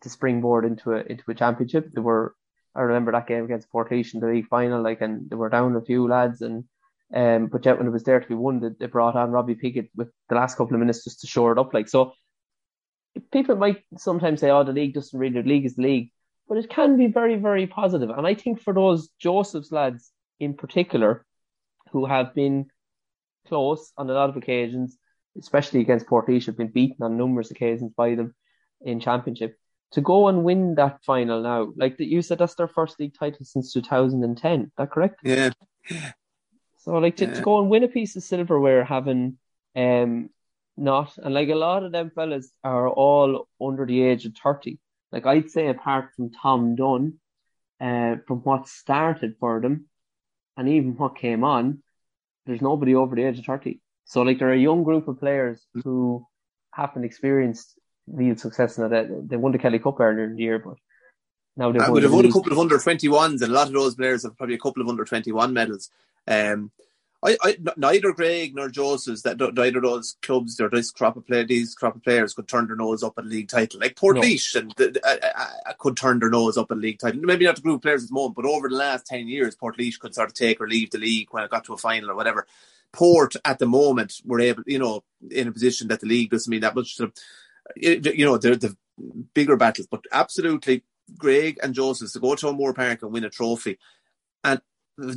to 0.00 0.08
springboard 0.10 0.64
into 0.64 0.92
a 0.92 1.00
into 1.00 1.24
a 1.30 1.34
championship. 1.34 1.90
They 1.92 2.00
were 2.00 2.34
I 2.74 2.82
remember 2.82 3.12
that 3.12 3.26
game 3.26 3.44
against 3.44 3.70
Portlaoise 3.72 4.14
in 4.14 4.20
the 4.20 4.26
league 4.28 4.48
final, 4.48 4.82
like 4.82 5.00
and 5.00 5.30
they 5.30 5.36
were 5.36 5.48
down 5.48 5.76
a 5.76 5.80
few 5.80 6.06
lads 6.06 6.42
and 6.42 6.64
um 7.14 7.46
but 7.46 7.64
yet 7.64 7.78
when 7.78 7.86
it 7.86 7.92
was 7.92 8.02
there 8.02 8.20
to 8.20 8.28
be 8.28 8.34
won 8.34 8.60
they, 8.60 8.68
they 8.80 8.86
brought 8.86 9.16
on 9.16 9.30
Robbie 9.30 9.54
Pickett 9.54 9.90
with 9.94 10.08
the 10.28 10.34
last 10.34 10.56
couple 10.56 10.74
of 10.74 10.80
minutes 10.80 11.04
just 11.04 11.20
to 11.20 11.26
shore 11.26 11.52
it 11.52 11.58
up 11.58 11.72
like 11.72 11.88
so 11.88 12.12
people 13.32 13.56
might 13.56 13.82
sometimes 13.96 14.40
say, 14.40 14.50
Oh, 14.50 14.64
the 14.64 14.72
league 14.72 14.94
doesn't 14.94 15.18
really 15.18 15.40
the 15.40 15.48
league 15.48 15.66
is 15.66 15.76
the 15.76 15.82
league. 15.82 16.10
But 16.48 16.58
it 16.58 16.70
can 16.70 16.96
be 16.96 17.08
very, 17.08 17.36
very 17.36 17.66
positive. 17.66 18.10
And 18.10 18.26
I 18.26 18.34
think 18.34 18.60
for 18.60 18.72
those 18.72 19.08
Joseph's 19.18 19.72
lads 19.72 20.12
in 20.38 20.54
particular 20.54 21.24
who 21.90 22.06
have 22.06 22.34
been 22.34 22.66
close 23.48 23.92
on 23.96 24.08
a 24.08 24.12
lot 24.12 24.30
of 24.30 24.36
occasions, 24.36 24.96
especially 25.38 25.80
against 25.80 26.06
Portlaoise, 26.06 26.46
have 26.46 26.56
been 26.56 26.70
beaten 26.70 27.02
on 27.02 27.16
numerous 27.16 27.50
occasions 27.50 27.92
by 27.96 28.14
them 28.14 28.34
in 28.80 29.00
championship 29.00 29.56
to 29.92 30.00
go 30.00 30.28
and 30.28 30.44
win 30.44 30.74
that 30.76 31.02
final 31.04 31.42
now, 31.42 31.72
like 31.76 31.96
you 31.98 32.22
said, 32.22 32.38
that's 32.38 32.54
their 32.54 32.68
first 32.68 32.98
league 33.00 33.14
title 33.18 33.44
since 33.44 33.72
2010. 33.72 34.60
Is 34.60 34.70
that 34.76 34.90
correct? 34.90 35.20
Yeah. 35.24 35.50
So 36.86 36.92
like 36.92 37.16
to, 37.16 37.26
yeah. 37.26 37.34
to 37.34 37.42
go 37.42 37.60
and 37.60 37.68
win 37.68 37.82
a 37.82 37.88
piece 37.88 38.14
of 38.16 38.22
silverware, 38.22 38.84
having 38.84 39.38
um 39.74 40.30
not 40.76 41.18
and 41.18 41.34
like 41.34 41.48
a 41.48 41.54
lot 41.54 41.82
of 41.82 41.92
them 41.92 42.10
fellas 42.14 42.50
are 42.62 42.88
all 42.88 43.48
under 43.60 43.84
the 43.84 44.02
age 44.02 44.24
of 44.24 44.34
30. 44.36 44.78
Like 45.10 45.26
I'd 45.26 45.50
say, 45.50 45.66
apart 45.66 46.10
from 46.14 46.30
Tom 46.30 46.76
Dunn, 46.76 47.18
uh, 47.80 48.16
from 48.26 48.38
what 48.38 48.68
started 48.68 49.34
for 49.40 49.60
them, 49.60 49.86
and 50.56 50.68
even 50.68 50.96
what 50.96 51.16
came 51.16 51.42
on, 51.44 51.82
there's 52.46 52.62
nobody 52.62 52.94
over 52.94 53.16
the 53.16 53.24
age 53.24 53.40
of 53.40 53.44
30. 53.44 53.80
So 54.04 54.22
like 54.22 54.38
they're 54.38 54.52
a 54.52 54.58
young 54.58 54.84
group 54.84 55.08
of 55.08 55.18
players 55.18 55.66
who 55.82 56.24
haven't 56.70 57.04
experienced 57.04 57.78
real 58.06 58.36
success 58.36 58.78
now. 58.78 58.88
They, 58.88 59.08
they 59.26 59.36
won 59.36 59.52
the 59.52 59.58
Kelly 59.58 59.80
Cup 59.80 59.98
earlier 59.98 60.24
in 60.24 60.36
the 60.36 60.42
year, 60.42 60.60
but 60.60 60.76
now 61.56 61.72
they've 61.72 61.82
uh, 61.82 61.90
won, 61.90 62.02
they've 62.02 62.12
won 62.12 62.26
a 62.26 62.32
couple 62.32 62.52
of 62.52 62.58
under 62.60 62.78
21s, 62.78 63.42
and 63.42 63.50
a 63.50 63.54
lot 63.54 63.66
of 63.66 63.72
those 63.72 63.96
players 63.96 64.22
have 64.22 64.36
probably 64.36 64.54
a 64.54 64.58
couple 64.58 64.82
of 64.82 64.88
under 64.88 65.04
21 65.04 65.52
medals. 65.52 65.90
Um, 66.26 66.70
I, 67.24 67.36
I, 67.42 67.56
neither 67.76 68.12
Graigue 68.12 68.54
nor 68.54 68.68
Joseph's 68.68 69.22
that 69.22 69.38
neither 69.38 69.78
of 69.78 69.84
those 69.84 70.16
clubs 70.22 70.60
or 70.60 70.68
this 70.68 70.90
crop 70.90 71.16
of 71.16 71.26
play, 71.26 71.44
these 71.44 71.74
crop 71.74 71.96
of 71.96 72.02
players 72.02 72.34
could 72.34 72.46
turn 72.46 72.66
their 72.66 72.76
nose 72.76 73.02
up 73.02 73.14
at 73.18 73.26
league 73.26 73.48
title. 73.48 73.80
Like 73.80 73.96
Port 73.96 74.16
no. 74.16 74.22
and 74.22 74.74
uh, 74.80 75.16
uh, 75.34 75.72
could 75.78 75.96
turn 75.96 76.20
their 76.20 76.30
nose 76.30 76.56
up 76.56 76.70
at 76.70 76.78
league 76.78 76.98
title. 76.98 77.20
Maybe 77.22 77.46
not 77.46 77.56
the 77.56 77.62
group 77.62 77.76
of 77.76 77.82
players 77.82 78.04
at 78.04 78.10
the 78.10 78.14
moment, 78.14 78.36
but 78.36 78.44
over 78.44 78.68
the 78.68 78.76
last 78.76 79.06
ten 79.06 79.28
years, 79.28 79.56
Portlaoise 79.56 79.98
could 79.98 80.14
sort 80.14 80.28
of 80.28 80.34
take 80.34 80.60
or 80.60 80.68
leave 80.68 80.90
the 80.90 80.98
league 80.98 81.28
when 81.30 81.42
it 81.42 81.50
got 81.50 81.64
to 81.64 81.74
a 81.74 81.78
final 81.78 82.10
or 82.10 82.14
whatever. 82.14 82.46
Port 82.92 83.34
at 83.44 83.58
the 83.58 83.66
moment 83.66 84.20
were 84.24 84.40
able, 84.40 84.62
you 84.66 84.78
know, 84.78 85.02
in 85.30 85.48
a 85.48 85.52
position 85.52 85.88
that 85.88 86.00
the 86.00 86.06
league 86.06 86.30
doesn't 86.30 86.50
mean 86.50 86.60
that 86.60 86.74
much 86.74 86.96
to 86.96 87.04
them 87.04 87.12
you 87.76 88.24
know, 88.24 88.38
they're 88.38 88.56
the 88.56 88.76
bigger 89.34 89.56
battles, 89.56 89.88
but 89.90 90.04
absolutely 90.12 90.84
Graigue 91.16 91.58
and 91.62 91.74
Joseph 91.74 92.12
to 92.12 92.20
go 92.20 92.34
to 92.34 92.48
O'Moore 92.48 92.74
Park 92.74 93.02
and 93.02 93.12
win 93.12 93.24
a 93.24 93.30
trophy. 93.30 93.78
And 94.44 94.60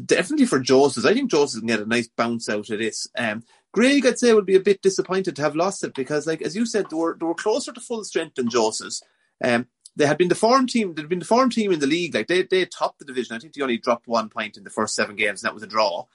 definitely 0.05 0.45
for 0.45 0.59
Joseph, 0.59 1.05
I 1.05 1.13
think 1.13 1.31
Joseph 1.31 1.61
can 1.61 1.67
get 1.67 1.79
a 1.79 1.85
nice 1.85 2.07
bounce 2.07 2.49
out 2.49 2.69
of 2.69 2.79
this. 2.79 3.07
Um, 3.17 3.43
Graigue, 3.75 4.05
I'd 4.05 4.19
say, 4.19 4.33
would 4.33 4.45
be 4.45 4.55
a 4.55 4.61
bit 4.61 4.81
disappointed 4.81 5.35
to 5.35 5.41
have 5.41 5.55
lost 5.55 5.83
it 5.83 5.93
because, 5.93 6.25
like 6.25 6.41
as 6.41 6.55
you 6.55 6.65
said, 6.65 6.89
they 6.89 6.95
were 6.95 7.15
they 7.19 7.25
were 7.25 7.35
closer 7.35 7.71
to 7.71 7.79
full 7.79 8.03
strength 8.03 8.35
than 8.35 8.49
Joseph's. 8.49 9.03
Um, 9.43 9.67
they 9.95 10.05
had 10.05 10.17
been 10.17 10.29
the 10.29 10.35
farm 10.35 10.65
team. 10.65 10.93
They'd 10.93 11.09
been 11.09 11.19
the 11.19 11.25
farm 11.25 11.49
team 11.49 11.71
in 11.71 11.79
the 11.79 11.87
league. 11.87 12.15
Like 12.15 12.27
they 12.27 12.43
they 12.43 12.65
topped 12.65 12.99
the 12.99 13.05
division. 13.05 13.35
I 13.35 13.39
think 13.39 13.53
they 13.53 13.61
only 13.61 13.77
dropped 13.77 14.07
one 14.07 14.29
point 14.29 14.57
in 14.57 14.63
the 14.63 14.69
first 14.69 14.95
seven 14.95 15.15
games, 15.15 15.43
and 15.43 15.47
that 15.47 15.53
was 15.53 15.63
a 15.63 15.67
draw. 15.67 16.05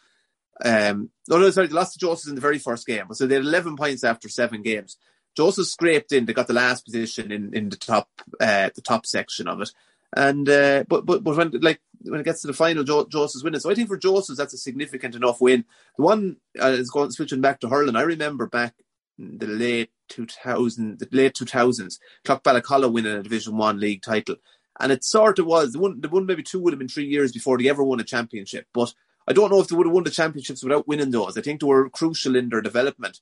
Um, 0.64 1.10
no, 1.28 1.38
no, 1.38 1.50
sorry, 1.50 1.66
they 1.66 1.74
lost 1.74 1.98
to 1.98 2.16
in 2.28 2.34
the 2.34 2.40
very 2.40 2.58
first 2.58 2.86
game. 2.86 3.06
So 3.12 3.26
they 3.26 3.36
had 3.36 3.44
eleven 3.44 3.76
points 3.76 4.04
after 4.04 4.28
seven 4.28 4.62
games. 4.62 4.96
Joseph 5.36 5.66
scraped 5.66 6.12
in. 6.12 6.26
They 6.26 6.32
got 6.32 6.46
the 6.46 6.52
last 6.54 6.84
position 6.84 7.32
in, 7.32 7.54
in 7.54 7.68
the 7.68 7.76
top 7.76 8.08
uh, 8.40 8.70
the 8.74 8.82
top 8.82 9.06
section 9.06 9.48
of 9.48 9.60
it. 9.60 9.70
And 10.16 10.48
uh, 10.48 10.84
but 10.88 11.06
but 11.06 11.24
but 11.24 11.36
when 11.36 11.50
like 11.60 11.80
when 12.04 12.20
it 12.20 12.24
gets 12.24 12.40
to 12.42 12.46
the 12.46 12.52
final, 12.52 12.84
jo- 12.84 13.06
Joseph's 13.10 13.44
winning. 13.44 13.60
So 13.60 13.70
I 13.70 13.74
think 13.74 13.88
for 13.88 13.96
Joseph 13.96 14.36
that's 14.36 14.54
a 14.54 14.58
significant 14.58 15.14
enough 15.14 15.40
win. 15.40 15.64
The 15.96 16.02
one 16.02 16.36
uh, 16.60 16.68
is 16.68 16.90
going 16.90 17.10
switching 17.10 17.40
back 17.40 17.60
to 17.60 17.68
hurling. 17.68 17.96
I 17.96 18.02
remember 18.02 18.46
back 18.46 18.74
the 19.18 19.46
late 19.46 19.90
two 20.08 20.26
thousand, 20.26 20.98
the 20.98 21.08
late 21.12 21.34
two 21.34 21.44
thousands, 21.44 21.98
Clough-Ballacolla 22.24 22.92
winning 22.92 23.12
a 23.12 23.22
Division 23.22 23.56
One 23.56 23.80
league 23.80 24.02
title, 24.02 24.36
and 24.80 24.92
it 24.92 25.04
sort 25.04 25.38
of 25.38 25.46
was 25.46 25.72
the 25.72 25.78
one. 25.78 26.00
The 26.00 26.08
one 26.08 26.26
maybe 26.26 26.42
two 26.42 26.60
would 26.60 26.72
have 26.72 26.78
been 26.78 26.88
three 26.88 27.06
years 27.06 27.32
before 27.32 27.58
they 27.58 27.68
ever 27.68 27.84
won 27.84 28.00
a 28.00 28.04
championship. 28.04 28.66
But 28.72 28.92
I 29.26 29.32
don't 29.32 29.50
know 29.50 29.60
if 29.60 29.68
they 29.68 29.76
would 29.76 29.86
have 29.86 29.94
won 29.94 30.04
the 30.04 30.10
championships 30.10 30.62
without 30.62 30.86
winning 30.86 31.10
those. 31.10 31.38
I 31.38 31.40
think 31.40 31.60
they 31.60 31.66
were 31.66 31.88
crucial 31.88 32.36
in 32.36 32.50
their 32.50 32.60
development. 32.60 33.20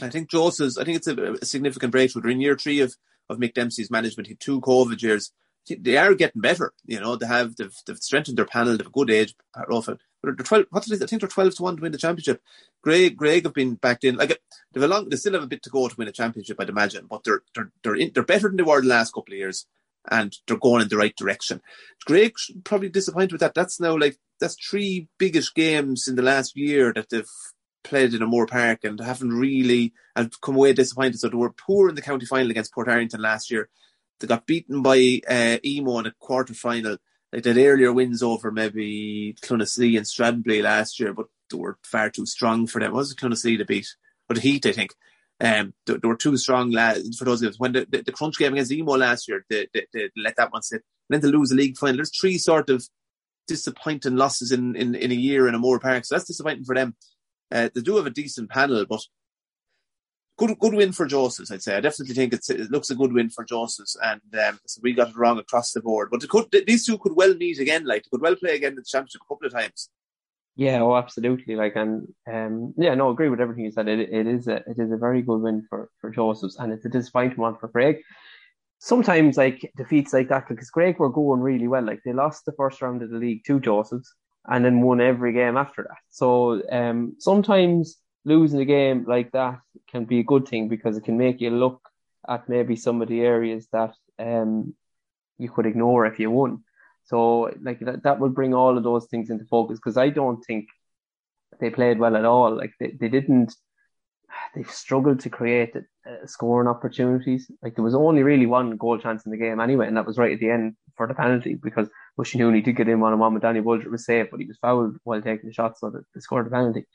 I 0.00 0.08
think 0.08 0.30
Joseph's, 0.30 0.78
I 0.78 0.84
think 0.84 0.96
it's 0.96 1.08
a, 1.08 1.34
a, 1.34 1.44
significant 1.44 1.92
breakthrough. 1.92 2.30
In 2.30 2.40
year 2.40 2.56
three 2.56 2.80
of, 2.80 2.96
of 3.28 3.38
Mick 3.38 3.54
Dempsey's 3.54 3.90
management. 3.90 4.28
He 4.28 4.34
two 4.34 4.60
COVID 4.60 5.02
years. 5.02 5.32
They 5.68 5.96
are 5.96 6.14
getting 6.14 6.40
better, 6.40 6.72
you 6.86 7.00
know. 7.00 7.16
They 7.16 7.26
have 7.26 7.56
they've, 7.56 7.74
they've 7.86 7.98
strengthened 7.98 8.38
their 8.38 8.46
panel. 8.46 8.76
They've 8.76 8.86
a 8.86 8.90
good 8.90 9.10
age 9.10 9.34
profile. 9.54 9.98
But 10.22 10.36
they're 10.36 10.44
twelve. 10.44 10.66
What 10.70 10.86
they, 10.86 10.96
I 10.96 11.06
think 11.06 11.20
they're 11.20 11.28
twelve 11.28 11.54
to 11.56 11.62
one 11.62 11.76
to 11.76 11.82
win 11.82 11.92
the 11.92 11.98
championship. 11.98 12.42
Graigue, 12.84 13.16
Graigue 13.16 13.44
have 13.44 13.54
been 13.54 13.74
backed 13.74 14.04
in. 14.04 14.16
Like 14.16 14.40
they've 14.72 14.82
a 14.82 14.88
long. 14.88 15.08
They 15.08 15.16
still 15.16 15.34
have 15.34 15.42
a 15.42 15.46
bit 15.46 15.62
to 15.64 15.70
go 15.70 15.88
to 15.88 15.94
win 15.96 16.08
a 16.08 16.12
championship, 16.12 16.56
I'd 16.58 16.68
imagine. 16.68 17.06
But 17.08 17.24
they're 17.24 17.42
they're 17.54 17.72
they're 17.82 17.94
in, 17.94 18.10
they're 18.14 18.24
better 18.24 18.48
than 18.48 18.56
they 18.56 18.62
were 18.62 18.80
the 18.80 18.88
last 18.88 19.12
couple 19.12 19.32
of 19.32 19.38
years, 19.38 19.66
and 20.10 20.36
they're 20.46 20.56
going 20.56 20.82
in 20.82 20.88
the 20.88 20.96
right 20.96 21.14
direction. 21.16 21.60
Graigue 22.08 22.34
probably 22.64 22.88
disappointed 22.88 23.32
with 23.32 23.40
that. 23.40 23.54
That's 23.54 23.80
now 23.80 23.96
like 23.96 24.18
that's 24.40 24.56
three 24.56 25.08
biggest 25.18 25.54
games 25.54 26.08
in 26.08 26.16
the 26.16 26.22
last 26.22 26.56
year 26.56 26.92
that 26.94 27.10
they've 27.10 27.28
played 27.84 28.14
in 28.14 28.22
O'Moore 28.22 28.46
Park 28.46 28.80
and 28.84 29.00
haven't 29.00 29.32
really 29.32 29.92
and 30.16 30.32
come 30.42 30.56
away 30.56 30.72
disappointed. 30.72 31.18
So 31.18 31.28
they 31.28 31.36
were 31.36 31.52
poor 31.52 31.88
in 31.88 31.94
the 31.94 32.02
county 32.02 32.26
final 32.26 32.50
against 32.50 32.72
Port 32.72 32.88
Portarlington 32.88 33.20
last 33.20 33.50
year. 33.50 33.68
They 34.20 34.26
got 34.26 34.46
beaten 34.46 34.82
by 34.82 35.20
uh, 35.28 35.58
Emo 35.64 35.98
in 35.98 36.06
a 36.06 36.12
quarter 36.18 36.54
final. 36.54 36.98
They 37.32 37.40
did 37.40 37.58
earlier 37.58 37.92
wins 37.92 38.22
over 38.22 38.50
maybe 38.50 39.34
Clonaslee 39.42 39.96
and 39.96 40.06
Stradbally 40.06 40.62
last 40.62 41.00
year, 41.00 41.12
but 41.14 41.26
they 41.50 41.56
were 41.56 41.78
far 41.84 42.10
too 42.10 42.26
strong 42.26 42.66
for 42.66 42.80
them. 42.80 42.92
It 42.92 42.94
was 42.94 43.14
Clonaslee 43.14 43.58
to 43.58 43.64
beat, 43.64 43.88
but 44.28 44.34
the 44.34 44.40
Heath, 44.40 44.66
I 44.66 44.72
think. 44.72 44.94
Um, 45.42 45.72
they, 45.86 45.94
they, 45.94 46.06
were 46.06 46.16
too 46.16 46.36
strong 46.36 46.72
for 46.72 47.24
those 47.24 47.40
games. 47.40 47.58
When 47.58 47.72
the, 47.72 47.86
the, 47.88 48.02
the, 48.02 48.12
crunch 48.12 48.36
game 48.36 48.52
against 48.52 48.72
Emo 48.72 48.96
last 48.96 49.26
year, 49.26 49.44
they, 49.48 49.68
they, 49.72 49.86
they 49.94 50.10
let 50.14 50.36
that 50.36 50.52
one 50.52 50.62
slip. 50.62 50.82
And 51.08 51.22
then 51.22 51.30
to 51.30 51.36
lose 51.36 51.48
the 51.48 51.56
league 51.56 51.78
final. 51.78 51.96
There's 51.96 52.16
three 52.16 52.36
sort 52.36 52.68
of 52.68 52.86
disappointing 53.48 54.16
losses 54.16 54.52
in, 54.52 54.76
in, 54.76 54.94
in 54.94 55.10
a 55.10 55.14
year 55.14 55.48
in 55.48 55.54
O'Moore 55.54 55.80
Park. 55.80 56.04
So 56.04 56.14
that's 56.14 56.26
disappointing 56.26 56.64
for 56.64 56.74
them. 56.74 56.94
Uh, 57.50 57.70
they 57.74 57.80
do 57.80 57.96
have 57.96 58.06
a 58.06 58.10
decent 58.10 58.50
panel, 58.50 58.84
but 58.86 59.00
good 60.40 60.58
good 60.58 60.74
win 60.74 60.92
for 60.92 61.06
Josephs, 61.06 61.50
I'd 61.50 61.62
say. 61.62 61.76
I 61.76 61.80
definitely 61.80 62.14
think 62.14 62.32
it 62.32 62.70
looks 62.70 62.90
a 62.90 62.94
good 62.94 63.12
win 63.12 63.28
for 63.28 63.44
Josephs, 63.44 63.96
and 64.02 64.22
um, 64.46 64.58
so 64.66 64.80
we 64.82 64.94
got 64.94 65.10
it 65.10 65.16
wrong 65.16 65.38
across 65.38 65.72
the 65.72 65.82
board. 65.82 66.08
But 66.10 66.26
could, 66.28 66.46
these 66.66 66.86
two 66.86 66.98
could 66.98 67.14
well 67.14 67.34
meet 67.34 67.58
again, 67.60 67.84
like 67.84 68.04
they 68.04 68.08
could 68.10 68.22
well 68.22 68.36
play 68.36 68.56
again 68.56 68.72
in 68.72 68.76
the 68.76 68.82
championship 68.82 69.20
a 69.22 69.28
couple 69.28 69.46
of 69.46 69.52
times. 69.52 69.90
Yeah, 70.56 70.80
oh, 70.80 70.96
absolutely. 70.96 71.56
Like, 71.56 71.76
and 71.76 72.08
um, 72.26 72.74
yeah, 72.76 72.94
no, 72.94 73.08
I 73.08 73.12
agree 73.12 73.28
with 73.28 73.40
everything 73.40 73.64
you 73.64 73.72
said. 73.72 73.88
It, 73.88 74.00
it 74.00 74.26
is 74.26 74.48
a 74.48 74.56
it 74.56 74.78
is 74.78 74.90
a 74.90 74.96
very 74.96 75.22
good 75.22 75.42
win 75.42 75.66
for 75.68 75.90
for 76.00 76.10
Josephs, 76.10 76.56
and 76.58 76.72
it's 76.72 76.86
a 76.86 76.88
disappointing 76.88 77.38
one 77.38 77.56
for 77.58 77.68
Graigue. 77.68 78.00
Sometimes, 78.78 79.36
like 79.36 79.70
defeats 79.76 80.14
like 80.14 80.28
that, 80.30 80.48
because 80.48 80.70
Graigue 80.70 80.98
were 80.98 81.10
going 81.10 81.40
really 81.40 81.68
well. 81.68 81.84
Like 81.84 82.00
they 82.04 82.14
lost 82.14 82.46
the 82.46 82.52
first 82.52 82.80
round 82.80 83.02
of 83.02 83.10
the 83.10 83.18
league 83.18 83.44
to 83.44 83.60
Josephs, 83.60 84.14
and 84.46 84.64
then 84.64 84.80
won 84.80 85.02
every 85.02 85.34
game 85.34 85.58
after 85.58 85.82
that. 85.82 85.98
So 86.08 86.62
um, 86.72 87.16
sometimes 87.18 87.98
losing 88.24 88.60
a 88.60 88.64
game 88.64 89.04
like 89.06 89.32
that 89.32 89.60
can 89.90 90.04
be 90.04 90.20
a 90.20 90.24
good 90.24 90.46
thing 90.46 90.68
because 90.68 90.96
it 90.96 91.04
can 91.04 91.16
make 91.16 91.40
you 91.40 91.50
look 91.50 91.80
at 92.28 92.48
maybe 92.48 92.76
some 92.76 93.00
of 93.00 93.08
the 93.08 93.20
areas 93.20 93.66
that 93.72 93.94
um, 94.18 94.74
you 95.38 95.50
could 95.50 95.66
ignore 95.66 96.06
if 96.06 96.18
you 96.18 96.30
won. 96.30 96.62
So 97.04 97.50
like 97.62 97.80
that, 97.80 98.02
that 98.04 98.20
will 98.20 98.28
bring 98.28 98.54
all 98.54 98.76
of 98.76 98.84
those 98.84 99.06
things 99.06 99.30
into 99.30 99.44
focus 99.44 99.78
because 99.78 99.96
I 99.96 100.10
don't 100.10 100.42
think 100.44 100.68
they 101.58 101.70
played 101.70 101.98
well 101.98 102.16
at 102.16 102.24
all. 102.24 102.56
Like 102.56 102.72
they, 102.78 102.92
they 103.00 103.08
didn't, 103.08 103.54
they 104.54 104.62
struggled 104.64 105.20
to 105.20 105.30
create 105.30 105.74
uh, 105.76 106.26
scoring 106.26 106.68
opportunities. 106.68 107.50
Like 107.62 107.74
there 107.74 107.84
was 107.84 107.94
only 107.94 108.22
really 108.22 108.46
one 108.46 108.76
goal 108.76 108.98
chance 108.98 109.24
in 109.24 109.32
the 109.32 109.38
game 109.38 109.60
anyway, 109.60 109.88
and 109.88 109.96
that 109.96 110.06
was 110.06 110.18
right 110.18 110.32
at 110.32 110.40
the 110.40 110.50
end 110.50 110.76
for 110.96 111.08
the 111.08 111.14
penalty 111.14 111.54
because 111.54 111.88
Bushy 112.16 112.38
did 112.38 112.76
get 112.76 112.88
in 112.88 113.00
one 113.00 113.12
on 113.12 113.18
one 113.18 113.34
with 113.34 113.42
Danny 113.42 113.60
Bulger 113.60 113.90
was 113.90 114.04
safe, 114.04 114.28
but 114.30 114.40
he 114.40 114.46
was 114.46 114.58
fouled 114.58 114.96
while 115.04 115.22
taking 115.22 115.48
the 115.48 115.54
shot, 115.54 115.78
so 115.78 115.90
that 115.90 116.04
they 116.14 116.20
scored 116.20 116.46
the 116.46 116.50
penalty. 116.50 116.86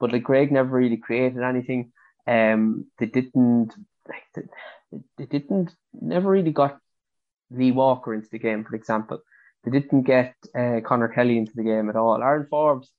But 0.00 0.12
like 0.12 0.24
Graigue 0.24 0.50
never 0.50 0.76
really 0.76 0.96
created 0.96 1.42
anything. 1.42 1.92
Um, 2.26 2.86
they 2.98 3.06
didn't 3.06 3.72
like 4.06 4.24
they, 4.34 4.98
they 5.16 5.26
didn't 5.26 5.74
never 5.92 6.30
really 6.30 6.52
got 6.52 6.78
Lee 7.50 7.72
Walker 7.72 8.14
into 8.14 8.28
the 8.30 8.38
game, 8.38 8.64
for 8.64 8.76
example. 8.76 9.20
They 9.64 9.70
didn't 9.70 10.02
get 10.02 10.34
uh, 10.56 10.80
Connor 10.84 11.08
Kelly 11.08 11.38
into 11.38 11.52
the 11.54 11.64
game 11.64 11.88
at 11.88 11.96
all. 11.96 12.22
Aaron 12.22 12.46
Forbes 12.48 12.90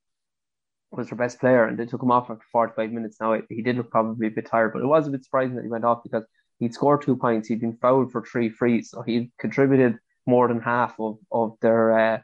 was 0.92 1.10
their 1.10 1.18
best 1.18 1.40
player, 1.40 1.66
and 1.66 1.78
they 1.78 1.86
took 1.86 2.02
him 2.02 2.12
off 2.12 2.30
after 2.30 2.46
45 2.52 2.92
minutes. 2.92 3.18
Now 3.22 3.40
he 3.50 3.62
did 3.62 3.78
look 3.78 3.92
probably 3.92 4.28
a 4.28 4.32
bit 4.32 4.48
tired, 4.48 4.74
but 4.74 4.82
it 4.82 4.88
was 4.88 5.08
a 5.08 5.12
bit 5.12 5.24
surprising 5.24 5.56
that 5.56 5.64
he 5.64 5.70
went 5.70 5.86
off 5.86 6.04
because 6.04 6.24
he'd 6.60 6.74
scored 6.74 7.02
two 7.02 7.16
points. 7.16 7.48
He'd 7.48 7.62
been 7.62 7.78
fouled 7.78 8.12
for 8.12 8.24
three 8.24 8.50
frees, 8.50 8.90
so 8.90 9.02
he 9.02 9.32
contributed 9.40 10.00
more 10.26 10.48
than 10.48 10.60
half 10.60 11.00
of 11.00 11.18
of 11.32 11.58
their 11.62 11.98
uh, 11.98 12.20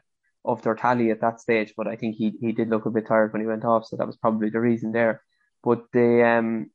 of 0.46 0.62
their 0.62 0.74
tally 0.74 1.10
at 1.10 1.20
that 1.20 1.40
stage. 1.40 1.74
But 1.76 1.88
I 1.88 1.96
think 1.96 2.16
he 2.16 2.32
he 2.40 2.52
did 2.52 2.70
look 2.70 2.86
a 2.86 2.90
bit 2.90 3.06
tired 3.06 3.32
when 3.32 3.42
he 3.42 3.48
went 3.48 3.64
off, 3.64 3.86
so 3.86 3.96
that 3.96 4.06
was 4.06 4.16
probably 4.16 4.50
the 4.50 4.60
reason 4.60 4.92
there. 4.92 5.22
But 5.62 5.84
they, 5.92 6.22
um, 6.22 6.70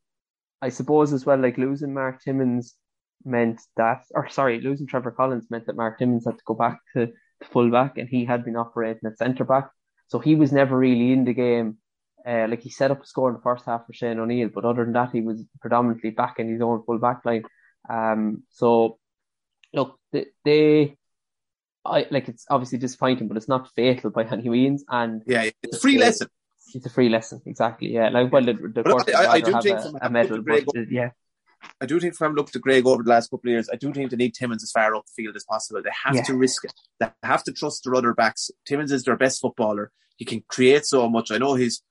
I 0.62 0.70
suppose 0.70 1.14
as 1.14 1.26
well, 1.26 1.40
like 1.40 1.58
losing 1.58 1.94
Mark 1.94 2.22
Timmins 2.24 2.76
meant 3.24 3.62
that, 3.78 4.04
or 4.12 4.30
sorry, 4.30 4.60
losing 4.62 4.88
Trevor 4.88 5.12
Collins 5.12 5.48
meant 5.50 5.66
that 5.68 5.76
Mark 5.76 5.98
Timmins 5.98 6.26
had 6.26 6.38
to 6.38 6.44
go 6.46 6.54
back 6.54 6.80
to 6.94 7.12
full 7.52 7.72
back, 7.72 7.98
and 7.98 8.10
he 8.10 8.26
had 8.26 8.44
been 8.46 8.58
operating 8.58 9.10
at 9.10 9.18
centre 9.18 9.46
back, 9.46 9.70
so 10.08 10.20
he 10.20 10.36
was 10.36 10.52
never 10.52 10.78
really 10.78 11.12
in 11.12 11.26
the 11.26 11.34
game. 11.34 11.78
Uh, 12.28 12.46
like 12.48 12.62
he 12.62 12.70
set 12.70 12.92
up 12.92 13.02
a 13.02 13.06
score 13.06 13.30
in 13.30 13.36
the 13.36 13.42
first 13.42 13.66
half 13.66 13.88
for 13.88 13.94
Shane 13.94 14.20
O'Neill, 14.20 14.50
but 14.54 14.66
other 14.66 14.84
than 14.84 14.94
that, 14.94 15.12
he 15.12 15.22
was 15.22 15.44
predominantly 15.60 16.12
back 16.12 16.38
in 16.38 16.50
his 16.50 16.62
own 16.62 16.84
full 16.84 17.00
back 17.00 17.26
line. 17.26 17.44
Um, 17.90 18.44
so 18.50 19.00
look, 19.74 19.98
they, 20.12 20.28
they 20.46 20.98
I 21.86 22.06
like 22.12 22.30
it's 22.30 22.46
obviously 22.50 22.78
disappointing, 22.78 23.28
but 23.28 23.38
it's 23.38 23.48
not 23.48 23.74
fatal 23.76 24.10
by 24.10 24.24
any 24.32 24.50
means. 24.50 24.84
And 24.90 25.24
yeah, 25.26 25.50
it's 25.64 25.78
a 25.78 25.80
free 25.80 25.98
lesson. 25.98 26.28
It's 26.74 26.86
a 26.86 26.90
free 26.90 27.10
lesson, 27.10 27.42
exactly. 27.46 27.92
Yeah, 27.92 28.10
like 28.10 28.32
well, 28.32 28.46
the, 28.46 28.54
the 28.54 29.14
I, 29.16 29.24
I, 29.24 29.32
I 29.34 29.42
do 29.42 29.62
think 29.62 29.80
a, 29.80 29.92
a 30.04 30.10
medal, 30.10 30.42
but, 30.42 30.64
uh, 30.76 30.82
yeah. 30.90 31.10
I 31.80 31.86
do 31.86 32.00
think 32.00 32.16
from 32.16 32.34
looking 32.34 32.54
to 32.54 32.60
Graigue 32.60 32.86
over 32.86 33.04
the 33.04 33.10
last 33.10 33.30
couple 33.30 33.50
of 33.50 33.52
years, 33.52 33.70
I 33.72 33.76
do 33.76 33.94
think 33.94 34.10
they 34.10 34.18
need 34.18 34.34
Timmins 34.34 34.64
as 34.64 34.72
far 34.72 34.96
up 34.96 35.06
the 35.06 35.12
field 35.24 35.36
as 35.36 35.44
possible. 35.44 35.82
They 35.84 35.92
have 36.06 36.16
yeah. 36.16 36.24
to 36.24 36.36
risk 36.36 36.66
it. 36.66 36.74
They 37.00 37.08
have 37.24 37.44
to 37.44 37.52
trust 37.52 37.84
their 37.84 37.96
other 37.96 38.14
backs. 38.14 38.50
Timmins 38.66 38.92
is 38.92 39.04
their 39.04 39.18
best 39.18 39.42
footballer. 39.42 39.92
He 40.18 40.26
can 40.26 40.44
create 40.48 40.86
so 40.86 41.10
much. 41.10 41.32
I 41.32 41.38
know 41.38 41.56
he's 41.56 41.84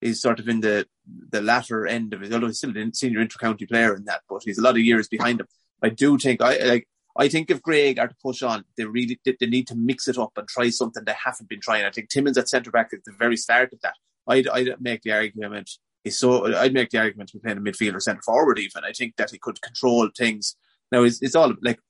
he's 0.00 0.20
sort 0.20 0.38
of 0.38 0.48
in 0.48 0.60
the 0.60 0.86
the 1.30 1.40
latter 1.40 1.86
end 1.86 2.12
of 2.12 2.22
it, 2.22 2.32
although 2.32 2.46
he's 2.46 2.58
still 2.58 2.76
a 2.76 2.90
senior 2.92 3.24
intercounty 3.24 3.68
player 3.68 3.96
in 3.96 4.04
that, 4.04 4.22
but 4.28 4.42
he's 4.44 4.58
a 4.58 4.62
lot 4.62 4.76
of 4.76 4.80
years 4.80 5.08
behind 5.08 5.40
him. 5.40 5.46
I 5.82 5.88
do 5.90 6.18
think 6.18 6.42
I 6.42 6.58
like 6.58 6.88
I 7.18 7.28
think 7.28 7.50
if 7.50 7.62
Graigue 7.62 7.98
are 7.98 8.08
to 8.08 8.16
push 8.22 8.42
on, 8.42 8.64
they 8.76 8.84
really 8.84 9.18
they 9.24 9.46
need 9.46 9.66
to 9.68 9.74
mix 9.74 10.08
it 10.08 10.18
up 10.18 10.32
and 10.36 10.46
try 10.48 10.70
something 10.70 11.04
they 11.04 11.14
haven't 11.24 11.48
been 11.48 11.60
trying. 11.60 11.84
I 11.84 11.90
think 11.90 12.08
Timmins 12.08 12.38
at 12.38 12.48
centre 12.48 12.70
back 12.70 12.90
at 12.92 13.04
the 13.04 13.12
very 13.12 13.36
start 13.36 13.72
of 13.72 13.80
that. 13.82 13.94
I'd, 14.28 14.48
I'd 14.48 14.80
make 14.80 15.02
the 15.02 15.12
argument 15.12 15.70
he's 16.06 16.18
so 16.18 16.54
I'd 16.56 16.72
make 16.72 16.90
the 16.90 16.98
argument 16.98 17.30
to 17.30 17.36
be 17.36 17.42
playing 17.42 17.58
a 17.58 17.60
midfield 17.60 17.94
or 17.94 18.00
centre 18.00 18.22
forward 18.22 18.58
even. 18.58 18.84
I 18.84 18.92
think 18.92 19.16
that 19.16 19.30
he 19.30 19.38
could 19.38 19.60
control 19.60 20.08
things. 20.16 20.56
Now 20.92 21.02
it's, 21.02 21.20
it's 21.20 21.34
all 21.34 21.52
like 21.60 21.80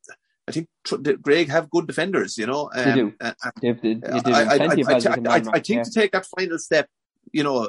I 0.49 0.53
think 0.53 0.69
Graigue 0.87 1.49
have 1.49 1.71
good 1.71 1.87
defenders, 1.87 2.39
you 2.39 2.47
know. 2.47 2.71
Um, 2.75 2.85
they 2.85 2.95
do. 2.95 3.13
Uh, 3.21 3.33
they, 3.61 3.73
they, 3.73 4.21
do. 4.21 4.33
I, 4.33 4.43
I, 4.43 4.43
I, 4.43 5.43
I, 5.55 5.61
think 5.61 5.69
yeah. 5.69 5.83
to 5.83 5.91
take 5.93 6.13
that 6.13 6.27
final 6.27 6.59
step, 6.59 6.89
you 7.33 7.43
know, 7.43 7.69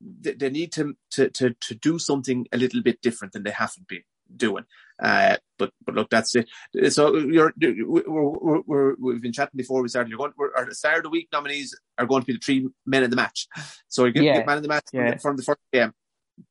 they, 0.00 0.32
they 0.32 0.50
need 0.50 0.72
to, 0.72 0.94
to 1.12 1.30
to 1.30 1.54
to 1.60 1.74
do 1.74 1.98
something 1.98 2.46
a 2.52 2.56
little 2.56 2.82
bit 2.82 3.00
different 3.00 3.32
than 3.32 3.44
they 3.44 3.52
haven't 3.52 3.88
been 3.88 4.02
doing. 4.36 4.64
Uh, 5.02 5.36
but 5.58 5.70
but 5.84 5.94
look, 5.94 6.10
that's 6.10 6.34
it. 6.34 6.48
So 6.90 7.16
you're, 7.16 7.52
we're, 7.58 8.60
we're, 8.66 8.94
we 8.98 9.14
have 9.14 9.22
been 9.22 9.32
chatting 9.32 9.56
before 9.56 9.82
we 9.82 9.88
started. 9.88 10.10
You're 10.10 10.18
going. 10.18 10.32
We're, 10.36 10.54
our 10.54 10.70
start 10.72 10.98
of 10.98 11.02
the 11.04 11.10
week 11.10 11.28
nominees 11.32 11.74
are 11.98 12.06
going 12.06 12.22
to 12.22 12.26
be 12.26 12.32
the 12.34 12.38
three 12.38 12.68
men 12.86 13.02
in 13.02 13.10
the 13.10 13.16
match. 13.16 13.46
So 13.88 14.04
you 14.04 14.12
get 14.12 14.24
yeah. 14.24 14.44
man 14.44 14.58
in 14.58 14.62
the 14.62 14.68
match 14.68 14.84
yeah. 14.92 15.16
from, 15.16 15.36
the, 15.36 15.42
first 15.42 15.60
game. 15.72 15.92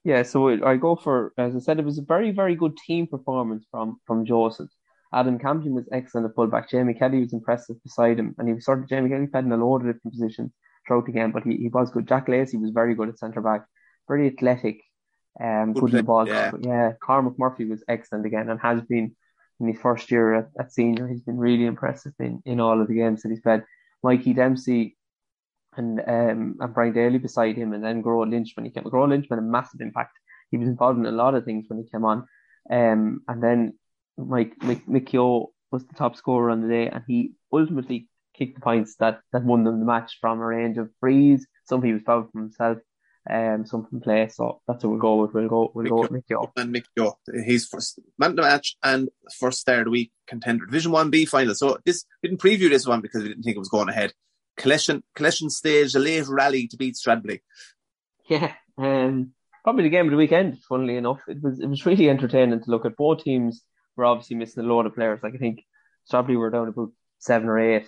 Yeah. 0.03 0.23
So 0.23 0.49
I 0.65 0.77
go 0.77 0.95
for 0.95 1.33
as 1.37 1.55
I 1.55 1.59
said, 1.59 1.79
it 1.79 1.85
was 1.85 1.97
a 1.97 2.03
very 2.03 2.31
very 2.31 2.55
good 2.55 2.77
team 2.85 3.07
performance 3.07 3.65
from 3.71 3.99
from 4.05 4.25
Joseph. 4.25 4.69
Adam 5.13 5.39
Campion 5.39 5.73
was 5.73 5.87
excellent 5.91 6.27
at 6.27 6.35
fullback. 6.35 6.69
Jamie 6.69 6.93
Kelly 6.93 7.21
was 7.21 7.33
impressive 7.33 7.81
beside 7.83 8.19
him, 8.19 8.35
and 8.37 8.47
he 8.47 8.53
was 8.53 8.65
sort 8.65 8.79
of 8.79 8.89
Jamie 8.89 9.09
Kelly 9.09 9.27
played 9.27 9.45
in 9.45 9.51
a 9.51 9.57
load 9.57 9.81
of 9.81 9.87
different 9.87 10.13
positions 10.13 10.51
throughout 10.85 11.05
the 11.05 11.11
game, 11.11 11.31
but 11.31 11.43
he, 11.43 11.55
he 11.57 11.69
was 11.69 11.89
good. 11.91 12.07
Jack 12.07 12.27
Lacey 12.27 12.57
was 12.57 12.71
very 12.71 12.95
good 12.95 13.09
at 13.09 13.19
centre 13.19 13.41
back, 13.41 13.65
very 14.07 14.27
athletic, 14.27 14.81
um, 15.41 15.73
good, 15.73 15.81
good 15.81 15.91
the 15.91 16.03
ball. 16.03 16.27
Yeah. 16.27 16.51
yeah, 16.61 16.93
Cormac 17.01 17.37
Murphy 17.37 17.65
was 17.65 17.83
excellent 17.87 18.25
again 18.25 18.49
and 18.49 18.59
has 18.59 18.81
been 18.81 19.15
in 19.59 19.67
his 19.67 19.79
first 19.79 20.11
year 20.11 20.33
at, 20.35 20.49
at 20.59 20.73
senior. 20.73 21.07
He's 21.07 21.21
been 21.21 21.37
really 21.37 21.65
impressive 21.65 22.13
in, 22.19 22.41
in 22.45 22.59
all 22.59 22.81
of 22.81 22.87
the 22.87 22.95
games 22.95 23.21
that 23.21 23.29
he's 23.29 23.41
played. 23.41 23.63
Mikey 24.03 24.33
Dempsey 24.33 24.97
and 25.77 25.99
um, 25.99 26.55
and 26.59 26.73
Brian 26.73 26.93
Daly 26.93 27.17
beside 27.17 27.55
him, 27.55 27.73
and 27.73 27.83
then 27.83 28.03
Gearóid 28.03 28.31
Lynch 28.31 28.51
when 28.55 28.65
he 28.65 28.71
came. 28.71 28.83
Gearóid 28.83 29.09
Lynch 29.09 29.27
made 29.29 29.39
a 29.39 29.41
massive 29.41 29.81
impact. 29.81 30.17
He 30.51 30.57
was 30.57 30.67
involved 30.67 30.99
in 30.99 31.05
a 31.05 31.11
lot 31.11 31.35
of 31.35 31.43
things 31.43 31.65
when 31.67 31.79
he 31.79 31.89
came 31.89 32.05
on. 32.05 32.27
Um, 32.69 33.21
and 33.27 33.43
then 33.43 33.73
Mike 34.17 34.57
Mick 34.59 35.47
was 35.71 35.85
the 35.85 35.95
top 35.95 36.15
scorer 36.15 36.49
on 36.49 36.61
the 36.61 36.67
day, 36.67 36.87
and 36.87 37.03
he 37.07 37.33
ultimately 37.51 38.07
kicked 38.37 38.55
the 38.55 38.61
points 38.61 38.95
that, 38.97 39.21
that 39.31 39.43
won 39.43 39.63
them 39.63 39.79
the 39.79 39.85
match 39.85 40.17
from 40.21 40.39
a 40.39 40.45
range 40.45 40.77
of 40.77 40.89
frees. 40.99 41.45
Some 41.65 41.81
he 41.81 41.93
was 41.93 42.03
fouled 42.03 42.31
from 42.31 42.41
himself, 42.41 42.77
um, 43.29 43.65
something 43.65 43.99
play. 43.99 44.27
So 44.27 44.61
that's 44.67 44.83
what 44.83 44.91
we'll 44.91 44.99
go 44.99 45.15
with. 45.15 45.33
We'll 45.33 45.47
go. 45.47 45.71
We'll 45.73 45.85
Mick 45.85 45.89
go 45.89 46.01
with 46.01 46.11
Mick 46.11 46.29
Yo. 46.29 46.51
And 46.55 46.73
Mick 46.73 46.85
Yo, 46.95 47.17
he's 47.45 47.65
first 47.65 47.99
man 48.17 48.31
of 48.31 48.35
the 48.37 48.41
match 48.43 48.77
and 48.83 49.09
first 49.39 49.59
star 49.59 49.79
of 49.79 49.85
the 49.85 49.91
week 49.91 50.11
contender, 50.27 50.65
Division 50.65 50.91
One 50.91 51.09
B 51.09 51.25
final. 51.25 51.55
So 51.55 51.77
this 51.85 52.05
didn't 52.21 52.41
preview 52.41 52.69
this 52.69 52.87
one 52.87 53.01
because 53.01 53.23
we 53.23 53.29
didn't 53.29 53.43
think 53.43 53.55
it 53.55 53.59
was 53.59 53.69
going 53.69 53.89
ahead. 53.89 54.13
Collection 54.57 55.03
Collection 55.15 55.49
staged 55.49 55.95
a 55.95 55.99
late 55.99 56.27
rally 56.27 56.67
to 56.67 56.77
beat 56.77 56.95
Stradbally. 56.95 57.41
Yeah, 58.29 58.53
um, 58.77 59.31
probably 59.63 59.83
the 59.83 59.89
game 59.89 60.05
of 60.05 60.11
the 60.11 60.17
weekend. 60.17 60.59
Funnily 60.69 60.97
enough, 60.97 61.21
it 61.27 61.41
was 61.41 61.59
it 61.59 61.67
was 61.67 61.85
really 61.85 62.09
entertaining 62.09 62.63
to 62.63 62.71
look 62.71 62.85
at. 62.85 62.95
Both 62.95 63.23
teams 63.23 63.63
were 63.95 64.05
obviously 64.05 64.35
missing 64.35 64.63
a 64.63 64.67
lot 64.67 64.85
of 64.85 64.95
players. 64.95 65.21
Like 65.23 65.35
I 65.35 65.37
think 65.37 65.63
Stradbally 66.11 66.37
were 66.37 66.49
down 66.51 66.67
about 66.67 66.91
seven 67.19 67.49
or 67.49 67.59
eight, 67.59 67.87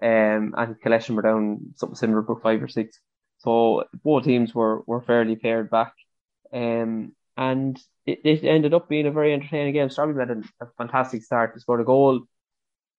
um, 0.00 0.54
and 0.56 0.80
Collection 0.80 1.16
were 1.16 1.22
down 1.22 1.74
something 1.76 1.96
similar, 1.96 2.20
about 2.20 2.42
five 2.42 2.62
or 2.62 2.68
six. 2.68 3.00
So 3.38 3.84
both 4.02 4.24
teams 4.24 4.54
were, 4.54 4.82
were 4.86 5.02
fairly 5.02 5.36
paired 5.36 5.70
back. 5.70 5.92
Um, 6.52 7.12
and 7.36 7.78
it, 8.06 8.20
it 8.24 8.44
ended 8.44 8.74
up 8.74 8.88
being 8.88 9.06
a 9.06 9.10
very 9.10 9.32
entertaining 9.32 9.74
game. 9.74 9.88
Stradbally 9.88 10.26
made 10.26 10.44
a, 10.60 10.66
fantastic 10.78 11.22
start. 11.22 11.52
They 11.54 11.60
scored 11.60 11.80
a 11.80 11.84
goal 11.84 12.22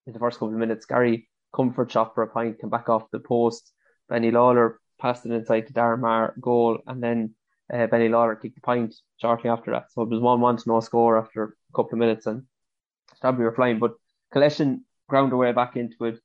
in 0.06 0.13
the 0.13 0.20
first 0.20 0.38
couple 0.38 0.53
of 0.53 0.60
minutes. 0.60 0.86
Gary 0.86 1.29
Comerford 1.53 1.89
shot 1.89 2.13
for 2.13 2.24
a 2.24 2.27
point, 2.27 2.60
came 2.60 2.70
back 2.70 2.89
off 2.89 3.10
the 3.12 3.20
post. 3.20 3.74
Benny 4.10 4.32
Lawler 4.32 4.79
passed 5.00 5.25
it 5.25 5.32
inside 5.32 5.67
to 5.67 5.74
Darmar 5.74 6.39
goal, 6.39 6.79
and 6.88 7.01
then 7.01 7.36
uh, 7.74 7.88
Benny 7.88 8.10
Lawler 8.10 8.36
kicked 8.36 8.56
the 8.56 8.62
point 8.62 8.96
shortly 9.20 9.50
after 9.50 9.72
that. 9.72 9.91
So 9.91 10.03
it 10.03 10.10
was 10.10 10.20
1 10.20 10.39
1 10.39 10.58
to 10.58 10.63
no 10.70 10.79
score 10.82 11.17
after 11.17 11.44
a 11.44 11.74
couple 11.75 11.94
of 11.94 12.00
minutes, 12.00 12.27
and 12.27 12.44
Stradbally 13.22 13.39
were 13.39 13.56
flying. 13.56 13.79
But 13.79 13.96
Collection 14.32 14.86
ground 15.08 15.32
their 15.32 15.38
way 15.38 15.51
back 15.53 15.77
into 15.77 16.06
it. 16.06 16.20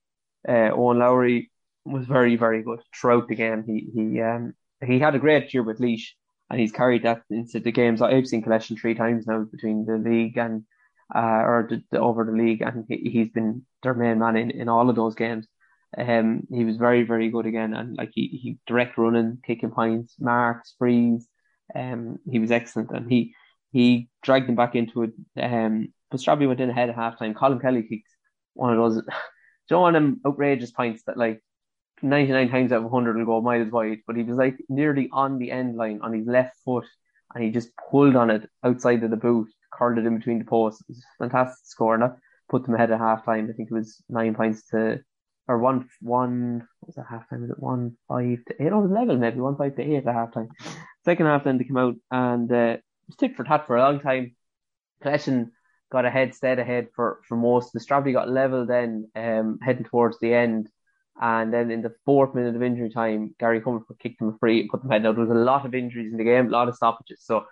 Uh, 0.48 0.70
Owen 0.74 0.98
Lowry 0.98 1.51
was 1.84 2.06
very, 2.06 2.36
very 2.36 2.62
good 2.62 2.80
throughout 2.94 3.28
the 3.28 3.34
game. 3.34 3.64
He 3.66 3.90
he 3.94 4.20
um 4.20 4.54
he 4.84 4.98
had 4.98 5.14
a 5.14 5.18
great 5.18 5.52
year 5.52 5.62
with 5.62 5.80
Laois, 5.80 6.14
and 6.50 6.60
he's 6.60 6.72
carried 6.72 7.04
that 7.04 7.22
into 7.30 7.60
the 7.60 7.72
games. 7.72 8.02
I've 8.02 8.26
seen 8.26 8.42
Collection 8.42 8.76
three 8.76 8.94
times 8.94 9.26
now 9.26 9.44
between 9.44 9.84
the 9.84 9.96
league 9.96 10.36
and 10.36 10.64
uh, 11.14 11.42
or 11.44 11.66
the, 11.68 11.82
the, 11.90 12.00
over 12.00 12.24
the 12.24 12.32
league, 12.32 12.62
and 12.62 12.84
he, 12.88 13.18
has 13.18 13.28
been 13.28 13.66
their 13.82 13.94
main 13.94 14.18
man 14.18 14.36
in, 14.36 14.50
in 14.50 14.68
all 14.68 14.88
of 14.88 14.96
those 14.96 15.14
games. 15.14 15.46
Um, 15.96 16.46
he 16.50 16.64
was 16.64 16.76
very, 16.78 17.02
very 17.02 17.28
good 17.28 17.46
again, 17.46 17.74
and 17.74 17.96
like 17.96 18.10
he, 18.14 18.28
he 18.28 18.58
direct 18.66 18.96
running, 18.96 19.38
kicking 19.44 19.70
points, 19.70 20.14
marks, 20.18 20.74
frees. 20.78 21.28
Um, 21.74 22.18
he 22.30 22.38
was 22.38 22.50
excellent, 22.50 22.90
and 22.90 23.10
he 23.10 23.34
he 23.72 24.08
dragged 24.22 24.48
them 24.48 24.56
back 24.56 24.74
into 24.74 25.02
it. 25.02 25.10
Um, 25.40 25.92
but 26.10 26.20
Stradbally 26.20 26.48
went 26.48 26.60
in 26.60 26.70
ahead 26.70 26.88
at 26.88 26.94
half 26.94 27.18
time. 27.18 27.34
Colin 27.34 27.58
Kelly 27.60 27.82
kicked 27.82 28.08
one 28.54 28.72
of 28.72 28.78
those, 28.78 29.02
don't 29.68 29.82
want 29.82 29.94
them 29.94 30.20
outrageous 30.26 30.70
points 30.70 31.02
that 31.06 31.16
like 31.16 31.42
99 32.02 32.48
times 32.48 32.72
out 32.72 32.78
of 32.78 32.90
100 32.90 33.16
will 33.16 33.24
go 33.24 33.40
miles 33.40 33.70
wide, 33.70 33.98
but 34.06 34.16
he 34.16 34.22
was 34.22 34.36
like 34.36 34.56
nearly 34.68 35.08
on 35.12 35.38
the 35.38 35.50
end 35.50 35.76
line 35.76 36.00
on 36.02 36.12
his 36.12 36.26
left 36.26 36.56
foot 36.64 36.86
and 37.34 37.44
he 37.44 37.50
just 37.50 37.70
pulled 37.90 38.16
on 38.16 38.30
it 38.30 38.48
outside 38.64 39.02
of 39.02 39.10
the 39.10 39.16
boot, 39.16 39.48
curled 39.72 39.98
it 39.98 40.06
in 40.06 40.18
between 40.18 40.38
the 40.38 40.44
posts. 40.44 40.82
It 40.82 40.88
was 40.88 40.98
a 40.98 41.24
fantastic 41.24 41.64
score 41.64 41.94
and 41.94 42.02
that 42.02 42.16
put 42.50 42.64
them 42.64 42.74
ahead 42.74 42.90
at 42.90 42.98
half 42.98 43.24
time. 43.24 43.48
I 43.48 43.56
think 43.56 43.70
it 43.70 43.74
was 43.74 44.02
nine 44.08 44.34
points 44.34 44.68
to, 44.70 45.00
or 45.48 45.58
one, 45.58 45.88
one, 46.00 46.66
what 46.80 46.88
was 46.88 46.96
that 46.96 47.06
half 47.08 47.28
time? 47.28 47.42
Was 47.42 47.50
it 47.50 47.58
one, 47.58 47.96
five 48.08 48.38
to 48.46 48.62
eight? 48.62 48.72
Oh, 48.72 48.78
it 48.78 48.82
was 48.82 48.90
level 48.90 49.16
maybe, 49.16 49.40
one, 49.40 49.56
five 49.56 49.76
to 49.76 49.82
eight 49.82 50.06
at 50.06 50.14
half 50.14 50.34
time. 50.34 50.48
Second 51.04 51.26
half 51.26 51.44
then 51.44 51.58
they 51.58 51.64
came 51.64 51.78
out 51.78 51.96
and 52.10 52.52
uh, 52.52 52.76
it 52.76 52.82
was 53.06 53.16
tit 53.16 53.36
for 53.36 53.44
tat 53.44 53.66
for 53.66 53.76
a 53.76 53.82
long 53.82 54.00
time. 54.00 54.36
Collection 55.02 55.52
got 55.90 56.04
ahead, 56.04 56.34
stayed 56.34 56.58
ahead 56.58 56.88
for, 56.94 57.20
for 57.28 57.36
most. 57.36 57.72
The 57.72 57.80
Stradbally 57.80 58.12
got 58.12 58.28
level 58.28 58.66
then, 58.66 59.10
um, 59.16 59.58
heading 59.62 59.84
towards 59.84 60.18
the 60.20 60.34
end. 60.34 60.68
And 61.22 61.54
then 61.54 61.70
in 61.70 61.82
the 61.82 61.94
fourth 62.04 62.34
minute 62.34 62.56
of 62.56 62.62
injury 62.64 62.90
time, 62.90 63.32
Gary 63.38 63.60
Comerford 63.60 64.00
kicked 64.00 64.20
him 64.20 64.36
free, 64.40 64.68
put 64.68 64.82
them 64.82 64.90
head. 64.90 65.04
Now 65.04 65.12
there 65.12 65.24
was 65.24 65.30
a 65.30 65.34
lot 65.34 65.64
of 65.64 65.72
injuries 65.72 66.10
in 66.10 66.18
the 66.18 66.24
game, 66.24 66.48
a 66.48 66.50
lot 66.50 66.68
of 66.68 66.74
stoppages. 66.74 67.22
So 67.24 67.44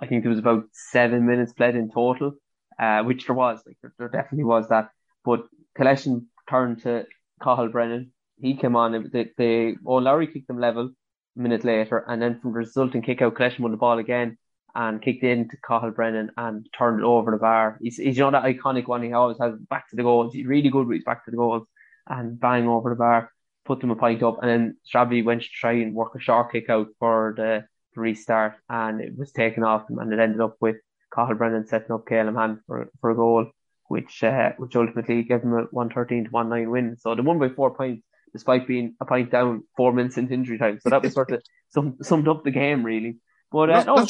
I 0.00 0.06
think 0.06 0.22
there 0.22 0.30
was 0.30 0.38
about 0.38 0.62
seven 0.70 1.26
minutes 1.26 1.52
played 1.52 1.74
in 1.74 1.90
total, 1.90 2.34
uh, 2.78 3.02
which 3.02 3.26
there 3.26 3.34
was. 3.34 3.60
Like 3.66 3.78
there, 3.82 3.92
there 3.98 4.08
definitely 4.08 4.44
was 4.44 4.68
that. 4.68 4.90
But 5.24 5.40
Collection 5.76 6.28
turned 6.48 6.82
to 6.84 7.04
Cathal 7.42 7.68
Brennan. 7.68 8.12
He 8.40 8.54
came 8.54 8.76
on. 8.76 9.10
They, 9.12 9.30
they 9.36 9.74
oh 9.84 9.96
Lowry 9.96 10.28
kicked 10.28 10.46
them 10.46 10.60
level 10.60 10.92
a 11.36 11.40
minute 11.40 11.64
later, 11.64 12.04
and 12.06 12.22
then 12.22 12.38
from 12.38 12.52
the 12.52 12.58
resulting 12.58 13.02
kick 13.02 13.22
out, 13.22 13.34
Collection 13.34 13.64
won 13.64 13.72
the 13.72 13.76
ball 13.76 13.98
again 13.98 14.38
and 14.76 15.02
kicked 15.02 15.24
into 15.24 15.56
Cathal 15.66 15.90
Brennan 15.90 16.30
and 16.36 16.64
turned 16.78 17.00
it 17.00 17.04
over 17.04 17.32
the 17.32 17.38
bar. 17.38 17.78
He's, 17.82 17.96
he's 17.96 18.18
you 18.18 18.22
know 18.22 18.30
that 18.30 18.44
iconic 18.44 18.86
one 18.86 19.02
he 19.02 19.12
always 19.12 19.38
has 19.40 19.54
back 19.68 19.90
to 19.90 19.96
the 19.96 20.04
goals. 20.04 20.32
He's 20.32 20.46
really 20.46 20.70
good 20.70 20.86
with 20.86 20.98
his 20.98 21.04
back 21.04 21.24
to 21.24 21.32
the 21.32 21.36
goals 21.36 21.66
and 22.06 22.38
bang 22.38 22.68
over 22.68 22.90
the 22.90 22.96
bar, 22.96 23.32
put 23.64 23.80
them 23.80 23.90
a 23.90 23.96
pint 23.96 24.22
up, 24.22 24.38
and 24.42 24.50
then 24.50 24.76
Stradbally 24.86 25.24
went 25.24 25.42
to 25.42 25.48
try 25.48 25.72
and 25.72 25.94
work 25.94 26.14
a 26.14 26.20
short 26.20 26.52
kick 26.52 26.70
out 26.70 26.88
for 26.98 27.34
the, 27.36 27.64
restart, 27.96 28.54
and 28.68 29.00
it 29.00 29.16
was 29.16 29.32
taken 29.32 29.64
off 29.64 29.86
them, 29.88 29.98
and 29.98 30.12
it 30.12 30.18
ended 30.18 30.40
up 30.40 30.56
with 30.60 30.76
Cathal 31.12 31.34
Brennan 31.34 31.66
setting 31.66 31.92
up 31.92 32.06
Caleb 32.06 32.36
Hand 32.36 32.58
for 32.66 32.88
for 33.00 33.10
a 33.10 33.16
goal, 33.16 33.50
which 33.88 34.22
uh, 34.22 34.52
which 34.58 34.76
ultimately 34.76 35.22
gave 35.22 35.42
them 35.42 35.54
a 35.54 35.62
one 35.70 35.90
thirteen 35.90 36.24
to 36.24 36.30
one 36.30 36.48
nine 36.48 36.70
win. 36.70 36.96
So 36.98 37.14
they 37.14 37.22
won 37.22 37.38
by 37.38 37.48
four 37.48 37.74
points. 37.74 38.02
Despite 38.32 38.66
being 38.66 38.94
a 39.00 39.06
pint 39.06 39.30
down 39.30 39.62
four 39.78 39.94
minutes 39.94 40.18
into 40.18 40.34
injury 40.34 40.58
time, 40.58 40.78
so 40.80 40.90
that 40.90 41.02
was 41.02 41.14
sort 41.14 41.30
of 41.30 41.42
sum, 41.70 41.96
summed 42.02 42.28
up 42.28 42.44
the 42.44 42.50
game 42.50 42.82
really. 42.84 43.16
But 43.50 43.70
uh, 43.70 43.84
no. 43.84 44.06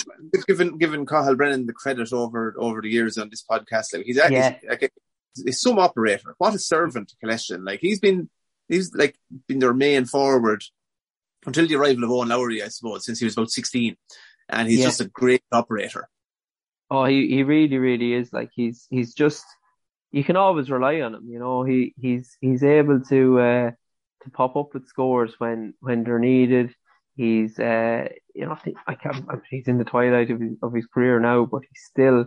given 0.49 0.79
given 0.79 1.07
Cathal 1.07 1.37
Brennan 1.37 1.67
the 1.67 1.73
credit 1.73 2.13
over 2.13 2.57
over 2.59 2.83
the 2.83 2.89
years 2.89 3.19
on 3.19 3.29
this 3.31 3.45
podcast, 3.49 3.95
like 3.95 4.05
he's 4.05 4.19
actually 4.19 4.37
yeah. 4.37 4.57
like, 4.69 4.93
he's 5.45 5.61
some 5.61 5.79
operator. 5.79 6.35
What 6.39 6.55
a 6.55 6.59
servant 6.59 7.09
to 7.09 7.17
Collection. 7.17 7.65
Like 7.65 7.81
he's 7.81 8.01
been 8.01 8.29
he's 8.69 8.95
like 8.95 9.17
been 9.47 9.59
their 9.59 9.75
main 9.75 10.05
forward 10.05 10.63
until 11.45 11.67
the 11.67 11.77
arrival 11.77 12.05
of 12.05 12.11
Owen 12.11 12.29
Lowry, 12.29 12.63
I 12.63 12.69
suppose, 12.69 13.05
since 13.05 13.19
he 13.19 13.25
was 13.25 13.35
about 13.35 13.51
sixteen, 13.51 13.97
and 14.49 14.69
he's 14.69 14.81
yeah. 14.81 14.87
just 14.87 15.01
a 15.01 15.09
great 15.09 15.43
operator. 15.53 16.09
Oh, 16.91 17.05
he 17.05 17.29
he 17.29 17.43
really 17.43 17.79
really 17.79 18.13
is. 18.15 18.33
Like 18.33 18.51
he's 18.55 18.87
he's 18.91 19.15
just 19.15 19.45
you 20.13 20.25
can 20.25 20.37
always 20.37 20.71
rely 20.71 21.01
on 21.01 21.15
him. 21.15 21.29
You 21.29 21.39
know, 21.39 21.65
he 21.65 21.95
he's 22.01 22.37
he's 22.41 22.63
able 22.63 23.01
to 23.01 23.41
uh, 23.41 23.71
to 24.23 24.31
pop 24.31 24.57
up 24.57 24.75
with 24.75 24.89
scores 24.89 25.35
when 25.39 25.75
when 25.81 26.05
they're 26.05 26.19
needed. 26.19 26.75
He's, 27.19 27.59
uh, 27.59 28.09
you 28.35 28.45
know, 28.45 28.59
I 28.87 28.95
can't, 28.95 29.25
he's 29.49 29.69
in 29.69 29.79
the 29.79 29.85
twilight 29.85 30.31
of 30.31 30.39
his, 30.39 30.59
of 30.63 30.75
his 30.75 30.85
career 30.85 31.19
now, 31.19 31.47
but 31.47 31.63
he's 31.63 31.83
still 31.89 32.27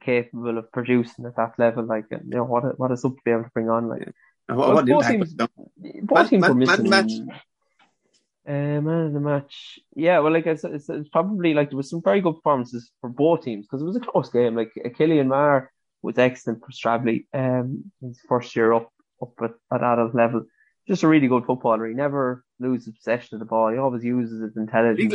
capable 0.00 0.58
of 0.58 0.70
producing 0.72 1.26
at 1.26 1.36
that 1.36 1.58
level. 1.58 1.84
Like, 1.84 2.06
you 2.10 2.20
know, 2.24 2.44
what 2.44 2.64
a, 2.64 2.68
what 2.68 2.92
a 2.92 2.96
sub 2.96 3.16
to 3.16 3.22
be 3.24 3.30
able 3.30 3.44
to 3.44 3.50
bring 3.50 3.68
on. 3.68 3.88
Like, 3.88 4.12
what, 4.46 4.74
what 4.74 4.86
both 4.86 5.08
teams, 5.08 5.34
both 5.34 6.30
teams 6.30 6.48
were 6.48 6.54
missing. 6.54 6.88
Man, 6.88 7.06
match. 7.06 7.12
Uh, 8.46 8.80
man 8.80 9.06
of 9.06 9.12
the 9.12 9.20
match. 9.20 9.78
Yeah, 9.94 10.20
well, 10.20 10.32
like 10.32 10.46
it's, 10.46 10.64
it's, 10.64 10.88
it's, 10.88 11.08
probably 11.10 11.52
like 11.52 11.70
there 11.70 11.76
was 11.76 11.90
some 11.90 12.02
very 12.02 12.20
good 12.20 12.36
performances 12.36 12.90
for 13.00 13.10
both 13.10 13.44
teams 13.44 13.66
because 13.66 13.82
it 13.82 13.86
was 13.86 13.96
a 13.96 14.00
close 14.00 14.30
game. 14.30 14.56
Like 14.56 14.72
Killian 14.96 15.28
Maher 15.28 15.70
was 16.00 16.16
excellent 16.16 16.60
for 16.60 16.72
Stradley. 16.72 17.26
Um, 17.34 17.92
his 18.00 18.18
first 18.26 18.56
year 18.56 18.72
up 18.72 18.90
up 19.20 19.32
at, 19.42 19.50
at 19.72 19.82
adult 19.82 20.14
level 20.14 20.46
just 20.88 21.02
a 21.02 21.08
really 21.08 21.28
good 21.28 21.44
footballer. 21.44 21.86
He 21.86 21.94
never 21.94 22.44
loses 22.58 22.94
possession 22.94 23.36
of 23.36 23.40
the 23.40 23.44
ball. 23.44 23.70
He 23.70 23.78
always 23.78 24.02
uses 24.02 24.40
his 24.40 24.56
intelligence. 24.56 25.14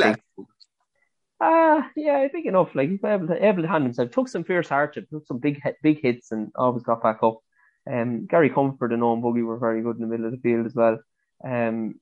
Ah, 1.45 1.91
yeah, 1.97 2.25
big 2.32 2.45
enough. 2.45 2.73
Like 2.73 2.89
he's 2.89 3.03
able 3.03 3.27
to 3.27 3.45
able 3.45 3.63
to 3.63 3.67
hand 3.67 3.84
himself. 3.84 4.12
Took 4.12 4.29
some 4.29 4.45
fierce 4.45 4.69
hardship, 4.69 5.10
took 5.10 5.27
some 5.27 5.39
big 5.39 5.62
big 5.82 6.01
hits, 6.01 6.32
and 6.32 6.51
always 6.56 6.84
got 6.84 7.03
back 7.03 7.19
up. 7.21 7.39
Um, 7.86 8.27
Gary 8.27 8.49
Comerford 8.49 8.93
and 8.93 9.03
Owen 9.03 9.19
Buggy 9.21 9.41
were 9.41 9.58
very 9.58 9.82
good 9.82 9.97
in 9.97 10.03
the 10.03 10.08
middle 10.08 10.25
of 10.25 10.32
the 10.32 10.38
field 10.38 10.65
as 10.65 10.73
well. 10.73 10.99
Um, 11.43 11.95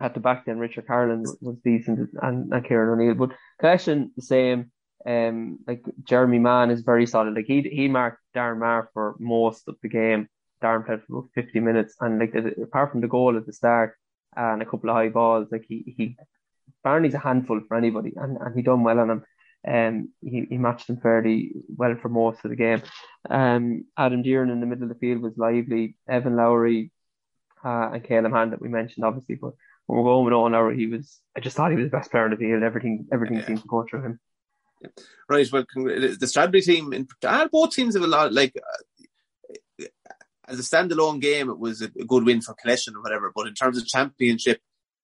at 0.00 0.14
the 0.14 0.18
back 0.20 0.44
then, 0.44 0.58
Richard 0.58 0.88
Carlin 0.88 1.22
was 1.40 1.56
decent, 1.64 2.10
and, 2.20 2.52
and 2.52 2.64
Kieran 2.66 2.98
O'Neill. 2.98 3.14
But 3.14 3.36
collection 3.60 4.10
the 4.16 4.22
same. 4.22 4.72
Um, 5.06 5.60
like 5.68 5.84
Jeremy 6.02 6.40
Mann 6.40 6.72
is 6.72 6.80
very 6.80 7.06
solid. 7.06 7.34
Like 7.34 7.46
he 7.46 7.62
he 7.62 7.86
marked 7.86 8.18
Darren 8.34 8.58
Marr 8.58 8.90
for 8.92 9.14
most 9.20 9.68
of 9.68 9.76
the 9.82 9.88
game. 9.88 10.28
Darren 10.60 10.84
played 10.84 11.04
for 11.04 11.18
about 11.18 11.30
50 11.36 11.60
minutes, 11.60 11.94
and 12.00 12.18
like 12.18 12.34
apart 12.60 12.90
from 12.90 13.02
the 13.02 13.08
goal 13.08 13.36
at 13.36 13.46
the 13.46 13.52
start 13.52 13.96
and 14.34 14.62
a 14.62 14.66
couple 14.66 14.90
of 14.90 14.96
high 14.96 15.10
balls, 15.10 15.46
like 15.52 15.64
he 15.68 15.94
he 15.96 16.16
Barney's 16.84 17.14
a 17.14 17.18
handful 17.18 17.60
for 17.66 17.76
anybody, 17.76 18.12
and, 18.16 18.36
and 18.36 18.54
he 18.54 18.62
done 18.62 18.84
well 18.84 19.00
on 19.00 19.10
him. 19.10 19.24
Um, 19.66 20.10
he, 20.20 20.46
he 20.50 20.58
matched 20.58 20.90
him 20.90 20.98
fairly 20.98 21.52
well 21.74 21.96
for 22.00 22.10
most 22.10 22.44
of 22.44 22.50
the 22.50 22.56
game. 22.56 22.82
Um, 23.28 23.86
Adam 23.96 24.22
Deering 24.22 24.50
in 24.50 24.60
the 24.60 24.66
middle 24.66 24.84
of 24.84 24.90
the 24.90 24.94
field 24.96 25.22
was 25.22 25.38
lively. 25.38 25.96
Evan 26.06 26.36
Lowry 26.36 26.92
uh, 27.64 27.90
and 27.94 28.04
Caleb 28.04 28.32
Hand 28.32 28.52
that 28.52 28.60
we 28.60 28.68
mentioned, 28.68 29.06
obviously, 29.06 29.36
but 29.36 29.54
when 29.86 29.98
we're 29.98 30.04
going 30.04 30.24
with 30.24 30.34
Owen 30.34 30.52
Lowry, 30.52 30.76
he 30.76 30.86
was. 30.86 31.20
I 31.36 31.40
just 31.40 31.56
thought 31.56 31.70
he 31.70 31.76
was 31.76 31.86
the 31.86 31.96
best 31.96 32.10
player 32.10 32.26
in 32.26 32.30
the 32.32 32.36
field. 32.36 32.62
Everything 32.62 33.06
everything 33.12 33.38
yeah. 33.38 33.46
seemed 33.46 33.62
to 33.62 33.68
go 33.68 33.84
through 33.88 34.02
him. 34.02 34.20
Right. 35.28 35.50
Well, 35.50 35.64
the 35.74 36.18
Stradley 36.26 36.62
team, 36.62 36.92
in, 36.92 37.08
both 37.50 37.70
teams 37.70 37.94
have 37.94 38.02
a 38.02 38.06
lot. 38.06 38.32
Like 38.32 38.54
uh, 39.80 39.84
as 40.46 40.58
a 40.58 40.62
standalone 40.62 41.20
game, 41.20 41.48
it 41.48 41.58
was 41.58 41.80
a, 41.80 41.86
a 41.98 42.04
good 42.04 42.24
win 42.24 42.42
for 42.42 42.54
Collection 42.54 42.96
or 42.96 43.02
whatever. 43.02 43.32
But 43.34 43.46
in 43.46 43.54
terms 43.54 43.78
of 43.78 43.86
championship 43.86 44.60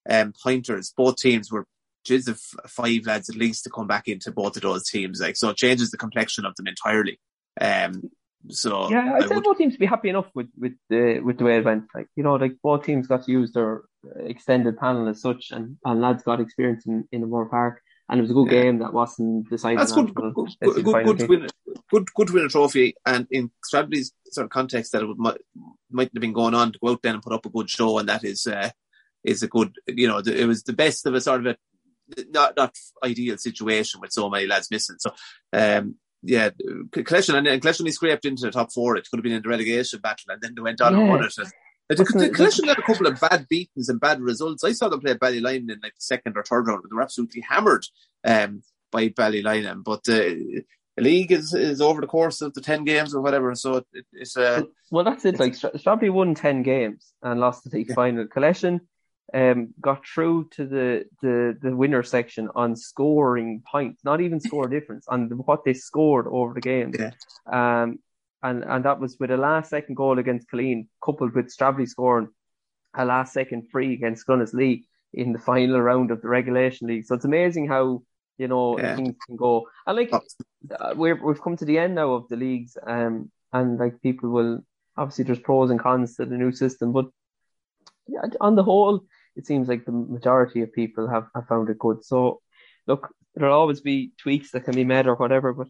um, 0.08 0.32
pointers, 0.42 0.92
both 0.96 1.16
teams 1.16 1.50
were 1.50 1.66
just 2.04 2.28
of 2.28 2.40
five 2.66 3.06
lads 3.06 3.28
at 3.28 3.36
least 3.36 3.64
to 3.64 3.70
come 3.70 3.86
back 3.86 4.08
into 4.08 4.32
both 4.32 4.56
of 4.56 4.62
those 4.62 4.88
teams. 4.88 5.20
Like 5.20 5.36
so, 5.36 5.50
it 5.50 5.56
changes 5.56 5.90
the 5.90 5.98
complexion 5.98 6.44
of 6.44 6.54
them 6.56 6.66
entirely. 6.66 7.20
Um, 7.60 8.10
so 8.48 8.90
yeah, 8.90 9.14
I 9.14 9.26
say 9.26 9.38
both 9.40 9.58
teams 9.58 9.76
be 9.76 9.86
happy 9.86 10.08
enough 10.08 10.30
with 10.34 10.48
with 10.58 10.72
the 10.88 11.20
with 11.20 11.38
the 11.38 11.44
way 11.44 11.58
it 11.58 11.64
went. 11.64 11.84
Like 11.94 12.08
you 12.16 12.22
know, 12.22 12.34
like 12.34 12.56
both 12.62 12.84
teams 12.84 13.06
got 13.06 13.24
to 13.24 13.32
use 13.32 13.52
their 13.52 13.82
extended 14.16 14.78
panel 14.78 15.08
as 15.08 15.20
such, 15.20 15.50
and, 15.50 15.76
and 15.84 16.00
lads 16.00 16.22
got 16.22 16.40
experience 16.40 16.86
in 16.86 17.06
in 17.12 17.20
the 17.20 17.26
Moore 17.26 17.48
Park 17.48 17.82
and 18.10 18.18
it 18.18 18.22
was 18.22 18.30
a 18.32 18.34
good 18.34 18.50
yeah. 18.50 18.62
game 18.62 18.78
that 18.80 18.92
wasn't 18.92 19.48
decided. 19.48 19.78
That's 19.78 19.92
good, 19.92 20.12
good, 20.12 20.34
good, 20.34 20.50
good, 20.60 20.84
good, 20.84 21.28
win, 21.28 21.46
good, 21.90 22.08
good 22.12 22.30
win 22.30 22.44
a 22.44 22.48
trophy, 22.48 22.96
and 23.06 23.26
in 23.30 23.52
Stradley's 23.64 24.12
sort 24.32 24.46
of 24.46 24.50
context, 24.50 24.92
that 24.92 25.02
it 25.02 25.16
might, 25.16 25.38
might 25.90 26.10
have 26.12 26.20
been 26.20 26.32
going 26.32 26.54
on 26.54 26.72
to 26.72 26.78
go 26.82 26.90
out 26.90 27.02
there 27.02 27.14
and 27.14 27.22
put 27.22 27.32
up 27.32 27.46
a 27.46 27.50
good 27.50 27.70
show, 27.70 27.98
and 27.98 28.08
that 28.08 28.24
is 28.24 28.48
uh, 28.48 28.70
is 29.24 29.42
a 29.42 29.48
good, 29.48 29.76
you 29.86 30.08
know, 30.08 30.18
it 30.18 30.46
was 30.46 30.62
the 30.62 30.72
best 30.72 31.06
of 31.06 31.14
a 31.14 31.20
sort 31.20 31.40
of 31.40 31.46
a 31.46 31.56
not 32.30 32.56
not 32.56 32.74
ideal 33.04 33.38
situation 33.38 34.00
with 34.00 34.12
so 34.12 34.28
many 34.28 34.46
lads 34.46 34.70
missing. 34.70 34.96
So, 34.98 35.12
um, 35.52 35.96
yeah, 36.22 36.50
Collection 36.92 37.36
and, 37.36 37.46
and 37.46 37.62
Collection 37.62 37.90
scraped 37.90 38.24
into 38.24 38.42
the 38.42 38.50
top 38.50 38.72
four. 38.72 38.96
It 38.96 39.08
could 39.10 39.18
have 39.18 39.24
been 39.24 39.32
in 39.32 39.42
the 39.42 39.48
relegation 39.48 40.00
battle, 40.00 40.30
and 40.30 40.40
then 40.40 40.54
they 40.54 40.62
went 40.62 40.80
on 40.80 40.94
yeah. 40.94 41.00
and 41.00 41.08
won 41.08 41.24
it. 41.24 41.34
The, 41.88 42.30
Collection 42.32 42.68
had 42.68 42.78
a 42.78 42.82
couple 42.82 43.08
of 43.08 43.18
bad 43.20 43.48
beatings 43.48 43.88
and 43.88 44.00
bad 44.00 44.20
results. 44.20 44.62
I 44.62 44.72
saw 44.72 44.88
them 44.88 45.00
play 45.00 45.14
Ballyline 45.14 45.70
in 45.70 45.80
like 45.82 45.94
the 45.94 46.00
second 46.00 46.36
or 46.36 46.44
third 46.44 46.68
round, 46.68 46.82
but 46.82 46.90
they 46.90 46.94
were 46.94 47.02
absolutely 47.02 47.40
hammered 47.40 47.84
um, 48.24 48.62
by 48.92 49.08
Ballyline. 49.08 49.82
But 49.82 50.08
uh, 50.08 50.62
the 50.96 51.02
league 51.02 51.32
is, 51.32 51.52
is 51.52 51.80
over 51.80 52.00
the 52.00 52.06
course 52.06 52.42
of 52.42 52.54
the 52.54 52.60
10 52.60 52.84
games 52.84 53.12
or 53.12 53.20
whatever. 53.20 53.52
So 53.56 53.82
it, 53.92 54.06
it's. 54.12 54.36
Uh, 54.36 54.62
well, 54.92 55.04
that's 55.04 55.24
it. 55.24 55.40
Like, 55.40 55.54
Stradbally 55.54 56.12
won 56.12 56.36
10 56.36 56.62
games 56.62 57.12
and 57.22 57.40
lost 57.40 57.64
the 57.64 57.76
league 57.76 57.88
yeah. 57.88 57.94
final. 57.96 58.26
Collection 58.28 58.82
um, 59.32 59.74
got 59.80 60.06
through 60.06 60.48
to 60.52 60.66
the, 60.66 61.04
the, 61.22 61.56
the 61.60 61.74
winner 61.74 62.02
section 62.02 62.48
on 62.54 62.76
scoring 62.76 63.62
points, 63.70 64.04
not 64.04 64.20
even 64.20 64.40
score 64.40 64.68
difference, 64.68 65.06
on 65.08 65.28
what 65.30 65.64
they 65.64 65.74
scored 65.74 66.26
over 66.28 66.54
the 66.54 66.60
game. 66.60 66.94
Yeah. 66.98 67.12
Um, 67.50 67.98
and 68.42 68.64
and 68.64 68.84
that 68.84 69.00
was 69.00 69.18
with 69.20 69.30
a 69.30 69.36
last 69.36 69.70
second 69.70 69.96
goal 69.96 70.18
against 70.18 70.50
Killeen, 70.50 70.86
coupled 71.04 71.34
with 71.34 71.54
Stradley 71.54 71.86
scoring 71.86 72.28
a 72.94 73.04
last 73.04 73.32
second 73.32 73.68
free 73.70 73.92
against 73.92 74.26
Clonaslee 74.26 74.84
in 75.12 75.32
the 75.32 75.38
final 75.38 75.80
round 75.80 76.10
of 76.10 76.22
the 76.22 76.28
regulation 76.28 76.88
league. 76.88 77.04
So 77.04 77.14
it's 77.14 77.24
amazing 77.24 77.68
how 77.68 78.02
you 78.38 78.48
know 78.48 78.78
yeah. 78.78 78.96
things 78.96 79.16
can 79.26 79.36
go. 79.36 79.68
And 79.86 79.96
like 79.96 80.12
uh, 80.12 80.94
we're 80.96 81.22
we've 81.22 81.42
come 81.42 81.56
to 81.58 81.64
the 81.64 81.78
end 81.78 81.94
now 81.96 82.12
of 82.12 82.28
the 82.28 82.36
leagues, 82.36 82.76
um, 82.86 83.30
and 83.52 83.78
like 83.78 84.00
people 84.00 84.30
will 84.30 84.60
obviously 84.96 85.24
there's 85.24 85.38
pros 85.38 85.70
and 85.70 85.80
cons 85.80 86.16
to 86.16 86.24
the 86.24 86.36
new 86.36 86.52
system, 86.52 86.92
but 86.92 87.06
on 88.40 88.56
the 88.56 88.62
whole, 88.62 89.04
it 89.36 89.46
seems 89.46 89.68
like 89.68 89.84
the 89.84 89.92
majority 89.92 90.62
of 90.62 90.72
people 90.72 91.08
have, 91.08 91.26
have 91.34 91.46
found 91.46 91.68
it 91.70 91.78
good. 91.78 92.04
So 92.04 92.40
look, 92.86 93.14
there'll 93.34 93.58
always 93.58 93.80
be 93.80 94.12
tweaks 94.18 94.50
that 94.52 94.64
can 94.64 94.74
be 94.74 94.84
made 94.84 95.06
or 95.06 95.14
whatever, 95.14 95.52
but 95.52 95.68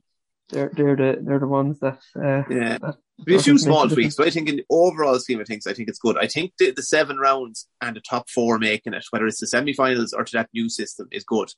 they're 0.51 0.71
they're 0.75 0.97
the 0.97 1.19
they're 1.23 1.39
the 1.39 1.47
ones 1.47 1.79
that 1.81 2.01
uh, 2.17 2.43
yeah. 2.51 2.79
That, 2.79 2.97
a 3.29 3.39
few 3.39 3.59
small 3.59 3.89
tweaks, 3.89 4.17
but 4.17 4.27
I 4.27 4.31
think 4.31 4.49
in 4.49 4.57
the 4.57 4.65
overall 4.71 5.19
scheme 5.19 5.41
of 5.41 5.47
things, 5.47 5.67
I 5.67 5.75
think 5.75 5.89
it's 5.89 5.99
good. 5.99 6.17
I 6.19 6.27
think 6.27 6.53
the, 6.59 6.71
the 6.71 6.83
seven 6.83 7.19
rounds 7.19 7.69
and 7.83 7.95
the 7.95 8.01
top 8.01 8.31
four 8.31 8.59
making 8.59 8.95
it, 8.95 9.05
whether 9.11 9.27
it's 9.27 9.41
the 9.41 9.47
semi-finals 9.47 10.15
or 10.15 10.25
to 10.25 10.33
that 10.39 10.49
new 10.55 10.71
system, 10.71 11.07
is 11.13 11.23
good. 11.25 11.51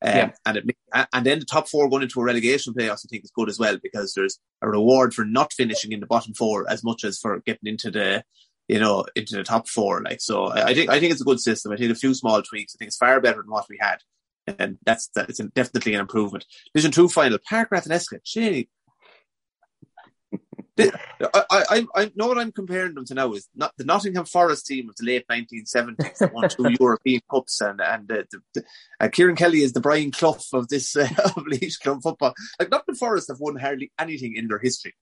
Um, 0.00 0.14
yeah. 0.14 0.30
and 0.46 0.56
it, 0.58 0.76
and 1.12 1.26
then 1.26 1.40
the 1.40 1.44
top 1.44 1.68
four 1.68 1.90
going 1.90 2.04
into 2.04 2.20
a 2.20 2.24
relegation 2.24 2.72
playoffs, 2.72 3.04
I 3.04 3.08
think 3.10 3.24
is 3.24 3.32
good 3.32 3.48
as 3.48 3.58
well 3.58 3.78
because 3.82 4.14
there's 4.14 4.38
a 4.62 4.68
reward 4.68 5.12
for 5.12 5.24
not 5.24 5.52
finishing 5.52 5.90
in 5.90 5.98
the 5.98 6.06
bottom 6.06 6.34
four 6.34 6.70
as 6.70 6.84
much 6.84 7.02
as 7.02 7.18
for 7.18 7.40
getting 7.40 7.68
into 7.68 7.90
the, 7.90 8.22
you 8.68 8.78
know, 8.78 9.04
into 9.16 9.36
the 9.36 9.42
top 9.42 9.68
four. 9.68 10.02
Like 10.02 10.20
so, 10.20 10.52
I 10.52 10.74
think 10.74 10.90
I 10.90 11.00
think 11.00 11.12
it's 11.12 11.22
a 11.22 11.24
good 11.24 11.40
system. 11.40 11.72
I 11.72 11.76
think 11.76 11.90
a 11.90 11.94
few 11.94 12.14
small 12.14 12.42
tweaks. 12.42 12.74
I 12.74 12.78
think 12.78 12.88
it's 12.88 12.96
far 12.96 13.20
better 13.20 13.42
than 13.42 13.50
what 13.50 13.68
we 13.68 13.78
had 13.80 13.98
and 14.58 14.78
that's 14.84 15.08
that's 15.08 15.38
definitely 15.54 15.94
an 15.94 16.00
improvement. 16.00 16.46
Division 16.72 16.92
two 16.92 17.08
final, 17.08 17.38
Park 17.48 17.70
Rathneska. 17.70 18.22
Gee, 18.24 18.68
I, 20.78 21.44
I, 21.50 21.86
I 21.94 22.12
know 22.14 22.28
what 22.28 22.38
I'm 22.38 22.52
comparing 22.52 22.94
them 22.94 23.04
to 23.06 23.14
now 23.14 23.32
is 23.32 23.48
not 23.54 23.72
the 23.76 23.84
Nottingham 23.84 24.24
Forest 24.24 24.66
team 24.66 24.88
of 24.88 24.96
the 24.96 25.06
late 25.06 25.26
1970s 25.28 26.18
that 26.18 26.32
won 26.32 26.48
two 26.48 26.76
European 26.80 27.20
Cups, 27.30 27.60
and 27.60 27.80
and 27.80 28.10
uh, 28.10 28.22
the, 28.30 28.40
the, 28.54 28.64
uh, 29.00 29.08
Kieran 29.08 29.36
Kelly 29.36 29.62
is 29.62 29.72
the 29.72 29.80
Brian 29.80 30.12
Clough 30.12 30.38
of 30.52 30.68
this 30.68 30.96
uh, 30.96 31.02
of 31.24 31.44
Laois 31.46 31.78
Club 31.80 32.02
football. 32.02 32.34
Like 32.58 32.70
Nottingham 32.70 32.96
Forest 32.96 33.28
have 33.28 33.40
won 33.40 33.56
hardly 33.56 33.92
anything 33.98 34.36
in 34.36 34.48
their 34.48 34.58
history, 34.58 34.94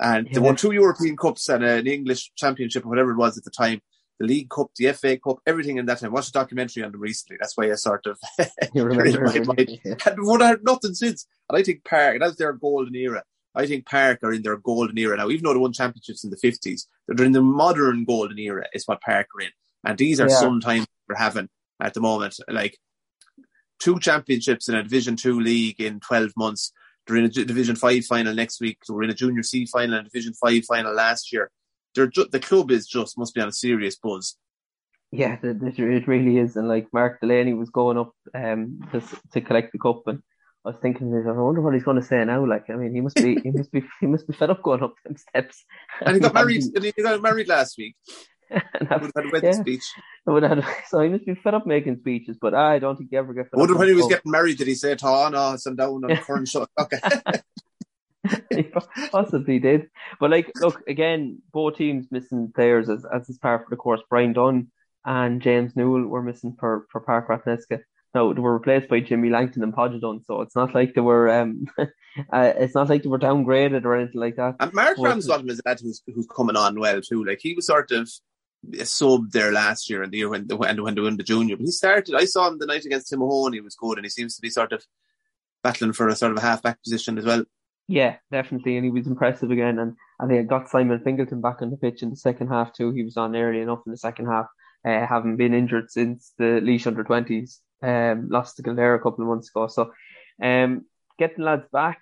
and 0.00 0.26
yeah. 0.26 0.34
they 0.34 0.40
won 0.40 0.56
two 0.56 0.72
European 0.72 1.16
Cups 1.16 1.48
and 1.48 1.64
an 1.64 1.86
English 1.86 2.32
Championship 2.36 2.84
or 2.84 2.88
whatever 2.88 3.12
it 3.12 3.16
was 3.16 3.36
at 3.36 3.44
the 3.44 3.50
time 3.50 3.80
the 4.22 4.26
League 4.26 4.50
Cup, 4.50 4.68
the 4.76 4.92
FA 4.92 5.18
Cup, 5.18 5.38
everything 5.46 5.78
in 5.78 5.86
that 5.86 5.98
time. 5.98 6.10
I 6.10 6.14
watched 6.14 6.28
a 6.30 6.32
documentary 6.32 6.84
on 6.84 6.92
them 6.92 7.00
recently. 7.00 7.38
That's 7.40 7.56
why 7.56 7.70
I 7.70 7.74
sort 7.74 8.06
of 8.06 8.18
you 8.74 8.84
remember 8.84 9.24
my 9.24 9.40
mind. 9.40 9.80
Yeah. 9.84 9.94
And 10.06 10.42
I 10.42 10.48
had 10.48 10.64
nothing 10.64 10.94
since. 10.94 11.26
And 11.48 11.58
I 11.58 11.62
think 11.62 11.84
Park, 11.84 12.18
that's 12.20 12.36
their 12.36 12.52
golden 12.52 12.94
era. 12.94 13.24
I 13.54 13.66
think 13.66 13.86
Park 13.86 14.20
are 14.22 14.32
in 14.32 14.42
their 14.42 14.56
golden 14.56 14.96
era 14.96 15.16
now. 15.16 15.28
Even 15.28 15.44
though 15.44 15.52
they 15.52 15.58
won 15.58 15.72
championships 15.72 16.24
in 16.24 16.30
the 16.30 16.36
fifties, 16.36 16.88
they're 17.06 17.26
in 17.26 17.32
the 17.32 17.42
modern 17.42 18.04
golden 18.04 18.38
era. 18.38 18.66
Is 18.72 18.86
what 18.86 19.02
Park 19.02 19.26
are 19.36 19.42
in, 19.42 19.50
and 19.84 19.98
these 19.98 20.20
are 20.20 20.28
yeah. 20.28 20.36
sometimes 20.36 20.86
we're 21.08 21.16
having 21.16 21.48
at 21.80 21.92
the 21.92 22.00
moment. 22.00 22.36
Like 22.48 22.78
two 23.78 23.98
championships 23.98 24.68
in 24.68 24.74
a 24.74 24.82
Division 24.82 25.16
Two 25.16 25.38
league 25.38 25.80
in 25.80 26.00
twelve 26.00 26.30
months. 26.36 26.72
They're 27.06 27.16
in 27.16 27.24
a 27.24 27.28
Division 27.28 27.76
Five 27.76 28.04
final 28.04 28.34
next 28.34 28.60
week. 28.60 28.78
They 28.86 28.94
were 28.94 29.02
in 29.02 29.10
a 29.10 29.14
Junior 29.14 29.42
C 29.42 29.66
final 29.66 29.98
and 29.98 30.08
Division 30.08 30.34
Five 30.34 30.64
final 30.64 30.94
last 30.94 31.32
year 31.32 31.50
they're 31.94 32.06
ju- 32.06 32.28
the 32.30 32.40
club 32.40 32.70
is 32.70 32.86
just 32.86 33.18
must 33.18 33.34
be 33.34 33.40
on 33.40 33.48
a 33.48 33.52
serious 33.52 33.96
buzz. 33.96 34.36
Yeah, 35.10 35.36
it, 35.42 35.78
it 35.78 36.08
really 36.08 36.38
is. 36.38 36.56
And 36.56 36.68
like 36.68 36.88
Mark 36.92 37.20
Delaney 37.20 37.54
was 37.54 37.70
going 37.70 37.98
up 37.98 38.12
um 38.34 38.80
to, 38.92 39.02
to 39.32 39.40
collect 39.40 39.72
the 39.72 39.78
cup, 39.78 40.06
and 40.06 40.22
I 40.64 40.70
was 40.70 40.78
thinking, 40.80 41.12
I 41.12 41.32
wonder 41.32 41.60
what 41.60 41.74
he's 41.74 41.82
going 41.82 42.00
to 42.00 42.06
say 42.06 42.24
now. 42.24 42.46
Like, 42.46 42.70
I 42.70 42.74
mean, 42.74 42.94
he 42.94 43.00
must 43.00 43.16
be, 43.16 43.38
he 43.42 43.50
must 43.50 43.72
be, 43.72 43.82
he 44.00 44.06
must 44.06 44.26
be 44.26 44.32
fed 44.32 44.50
up 44.50 44.62
going 44.62 44.82
up 44.82 44.94
them 45.04 45.16
steps. 45.16 45.64
And 46.00 46.14
he 46.14 46.20
got 46.20 46.34
married. 46.34 46.62
and 46.74 46.84
he 46.84 46.92
got 46.92 47.20
married 47.20 47.48
last 47.48 47.76
week. 47.76 47.96
And 48.52 48.88
have, 48.88 49.02
would 49.02 49.12
have 49.14 49.24
had 49.24 49.26
a 49.26 49.30
wedding 49.32 49.52
yeah, 49.52 49.60
speech. 49.60 49.84
Would 50.26 50.42
have, 50.42 50.64
so 50.88 51.00
he 51.00 51.08
must 51.08 51.26
be 51.26 51.34
fed 51.34 51.54
up 51.54 51.66
making 51.66 51.98
speeches, 51.98 52.36
but 52.40 52.54
I 52.54 52.78
don't 52.78 52.96
think 52.96 53.10
he 53.10 53.16
ever 53.16 53.32
get 53.32 53.50
fed 53.50 53.56
I 53.56 53.60
wonder 53.60 53.76
when 53.76 53.88
he 53.88 53.94
was 53.94 54.06
getting 54.06 54.30
married, 54.30 54.58
did 54.58 54.68
he 54.68 54.74
say, 54.74 54.96
"Oh 55.02 55.28
no, 55.28 55.56
I'm 55.66 55.76
down 55.76 55.88
on 55.88 56.00
the 56.02 56.16
current 56.26 56.48
shot"? 56.48 56.68
Okay. 56.78 56.98
he 58.50 58.70
possibly 59.10 59.58
did. 59.58 59.88
But 60.20 60.30
like, 60.30 60.50
look 60.60 60.82
again, 60.88 61.42
both 61.52 61.76
teams 61.76 62.06
missing 62.10 62.52
players 62.54 62.88
as 62.88 63.04
as 63.04 63.28
is 63.28 63.38
part 63.38 63.62
of 63.62 63.70
the 63.70 63.76
course. 63.76 64.00
Brian 64.08 64.32
Dunn 64.32 64.68
and 65.04 65.42
James 65.42 65.74
Newell 65.74 66.06
were 66.06 66.22
missing 66.22 66.56
for 66.58 66.86
for 66.90 67.00
Park 67.00 67.28
Rathneska. 67.28 67.80
No, 68.14 68.34
they 68.34 68.40
were 68.40 68.52
replaced 68.52 68.88
by 68.88 69.00
Jimmy 69.00 69.30
Langton 69.30 69.62
and 69.62 69.72
Podge 69.72 69.98
Dunn, 70.00 70.22
so 70.22 70.42
it's 70.42 70.54
not 70.54 70.74
like 70.74 70.94
they 70.94 71.00
were 71.00 71.30
um, 71.30 71.66
uh, 71.78 72.52
it's 72.56 72.74
not 72.74 72.90
like 72.90 73.02
they 73.02 73.08
were 73.08 73.18
downgraded 73.18 73.84
or 73.84 73.96
anything 73.96 74.20
like 74.20 74.36
that. 74.36 74.56
And 74.60 74.72
Mark 74.74 74.98
Ramsbottom 74.98 75.48
is 75.48 75.60
a 75.60 75.68
lad 75.68 75.80
who's 75.80 76.02
who's 76.06 76.26
coming 76.26 76.56
on 76.56 76.78
well 76.78 77.00
too. 77.00 77.24
Like 77.24 77.40
he 77.40 77.54
was 77.54 77.66
sort 77.66 77.90
of 77.90 78.10
a 78.78 78.84
sub 78.84 79.30
there 79.30 79.52
last 79.52 79.90
year 79.90 80.02
and 80.02 80.12
the 80.12 80.18
year 80.18 80.28
when 80.28 80.46
the 80.46 80.56
when, 80.56 80.82
when 80.82 80.94
they 80.94 81.00
won 81.00 81.16
the 81.16 81.22
junior. 81.22 81.56
But 81.56 81.66
he 81.66 81.72
started. 81.72 82.14
I 82.14 82.24
saw 82.24 82.48
him 82.48 82.58
the 82.58 82.66
night 82.66 82.84
against 82.84 83.12
Timahoe. 83.12 83.52
He 83.52 83.60
was 83.60 83.74
good, 83.74 83.98
and 83.98 84.04
he 84.04 84.10
seems 84.10 84.36
to 84.36 84.42
be 84.42 84.50
sort 84.50 84.72
of 84.72 84.84
battling 85.62 85.92
for 85.92 86.08
a 86.08 86.16
sort 86.16 86.32
of 86.32 86.38
a 86.38 86.42
half 86.42 86.62
back 86.62 86.82
position 86.82 87.18
as 87.18 87.24
well. 87.24 87.44
Yeah, 87.88 88.16
definitely, 88.30 88.76
and 88.76 88.84
he 88.84 88.90
was 88.90 89.06
impressive 89.06 89.50
again. 89.50 89.78
And 89.78 89.96
I 90.20 90.26
think 90.26 90.40
I 90.40 90.42
got 90.42 90.68
Simon 90.68 91.00
Fingleton 91.00 91.40
back 91.40 91.62
on 91.62 91.70
the 91.70 91.76
pitch 91.76 92.02
in 92.02 92.10
the 92.10 92.16
second 92.16 92.48
half 92.48 92.72
too. 92.72 92.92
He 92.92 93.02
was 93.02 93.16
on 93.16 93.36
early 93.36 93.60
enough 93.60 93.80
in 93.86 93.92
the 93.92 93.98
second 93.98 94.26
half, 94.26 94.46
uh, 94.86 95.06
having 95.06 95.36
been 95.36 95.54
injured 95.54 95.90
since 95.90 96.32
the 96.38 96.60
Laois 96.62 96.86
under 96.86 97.04
twenties. 97.04 97.60
Um, 97.82 98.28
lost 98.30 98.56
to 98.56 98.62
Kildare 98.62 98.94
a 98.94 99.00
couple 99.00 99.24
of 99.24 99.28
months 99.28 99.50
ago. 99.50 99.66
So, 99.66 99.92
um, 100.40 100.84
getting 101.18 101.44
lads 101.44 101.66
back, 101.72 102.00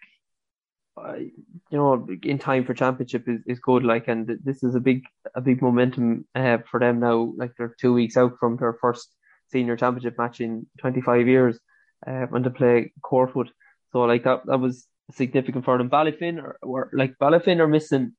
you 0.97 1.79
know, 1.79 2.07
in 2.23 2.39
time 2.39 2.65
for 2.65 2.75
championship 2.75 3.29
is, 3.29 3.41
is 3.47 3.61
good. 3.61 3.85
Like, 3.85 4.09
and 4.09 4.39
this 4.45 4.63
is 4.63 4.75
a 4.75 4.81
big 4.81 5.05
a 5.35 5.41
big 5.41 5.63
momentum 5.63 6.27
uh, 6.35 6.59
for 6.71 6.81
them 6.81 7.01
now. 7.01 7.33
Like 7.37 7.53
they're 7.57 7.75
two 7.81 7.93
weeks 7.93 8.17
out 8.17 8.35
from 8.39 8.57
their 8.57 8.77
first 8.81 9.15
senior 9.49 9.77
championship 9.77 10.17
match 10.19 10.41
in 10.41 10.67
25 10.79 11.27
years 11.27 11.59
uh, 12.07 12.27
when 12.27 12.43
they 12.43 12.51
play 12.51 12.93
Courtwood. 13.03 13.49
So 13.93 14.01
like 14.01 14.25
that 14.25 14.47
that 14.47 14.61
was 14.61 14.87
significant 15.13 15.65
for 15.65 15.79
them. 15.79 15.91
Ballyfin 15.91 16.43
or, 16.43 16.59
or 16.63 16.91
like 16.93 17.15
Ballyfin 17.21 17.61
are 17.61 17.69
missing 17.69 18.13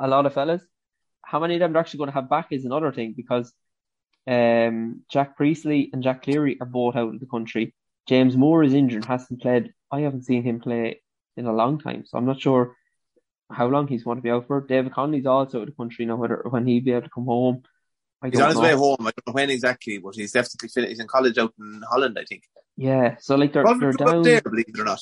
a 0.00 0.08
lot 0.08 0.26
of 0.26 0.34
fellas. 0.34 0.62
How 1.22 1.40
many 1.40 1.54
of 1.54 1.60
them 1.60 1.76
are 1.76 1.80
actually 1.80 1.98
going 1.98 2.10
to 2.10 2.14
have 2.14 2.28
back 2.28 2.48
is 2.50 2.64
another 2.64 2.92
thing 2.92 3.14
because 3.16 3.52
um, 4.26 5.02
Jack 5.10 5.36
Priestley 5.36 5.90
and 5.92 6.02
Jack 6.02 6.22
Cleary 6.22 6.58
are 6.60 6.66
both 6.66 6.96
out 6.96 7.14
of 7.14 7.20
the 7.20 7.26
country. 7.26 7.74
James 8.06 8.36
Moore 8.36 8.62
is 8.62 8.74
injured, 8.74 9.06
hasn't 9.06 9.40
played. 9.40 9.72
I 9.90 10.00
haven't 10.00 10.24
seen 10.24 10.42
him 10.42 10.60
play 10.60 11.00
in 11.36 11.46
a 11.46 11.52
long 11.52 11.80
time, 11.80 12.04
so 12.06 12.18
I'm 12.18 12.26
not 12.26 12.40
sure 12.40 12.76
how 13.50 13.66
long 13.66 13.86
he's 13.86 14.04
going 14.04 14.16
to 14.16 14.22
be 14.22 14.30
out 14.30 14.46
for. 14.46 14.60
David 14.60 14.92
Conley's 14.92 15.26
also 15.26 15.58
out 15.58 15.62
of 15.62 15.68
the 15.68 15.74
country 15.74 16.06
now. 16.06 16.16
Whether 16.16 16.44
when 16.48 16.66
he'll 16.66 16.84
be 16.84 16.92
able 16.92 17.02
to 17.02 17.10
come 17.10 17.26
home, 17.26 17.62
I 18.22 18.28
he's 18.28 18.40
on 18.40 18.48
his 18.48 18.56
know. 18.56 18.62
way 18.62 18.72
home. 18.72 18.96
I 19.00 19.10
don't 19.10 19.26
know 19.26 19.32
when 19.32 19.50
exactly, 19.50 19.98
but 19.98 20.14
he's 20.14 20.32
definitely 20.32 20.68
finished. 20.68 20.90
He's 20.90 21.00
in 21.00 21.06
college 21.06 21.38
out 21.38 21.52
in 21.58 21.82
Holland, 21.88 22.18
I 22.18 22.24
think. 22.24 22.44
Yeah, 22.76 23.16
so 23.20 23.36
like 23.36 23.52
they're, 23.52 23.64
they're 23.78 23.92
down 23.92 24.22
there, 24.22 24.40
believe 24.40 24.66
it 24.68 24.80
or 24.80 24.84
not. 24.84 25.00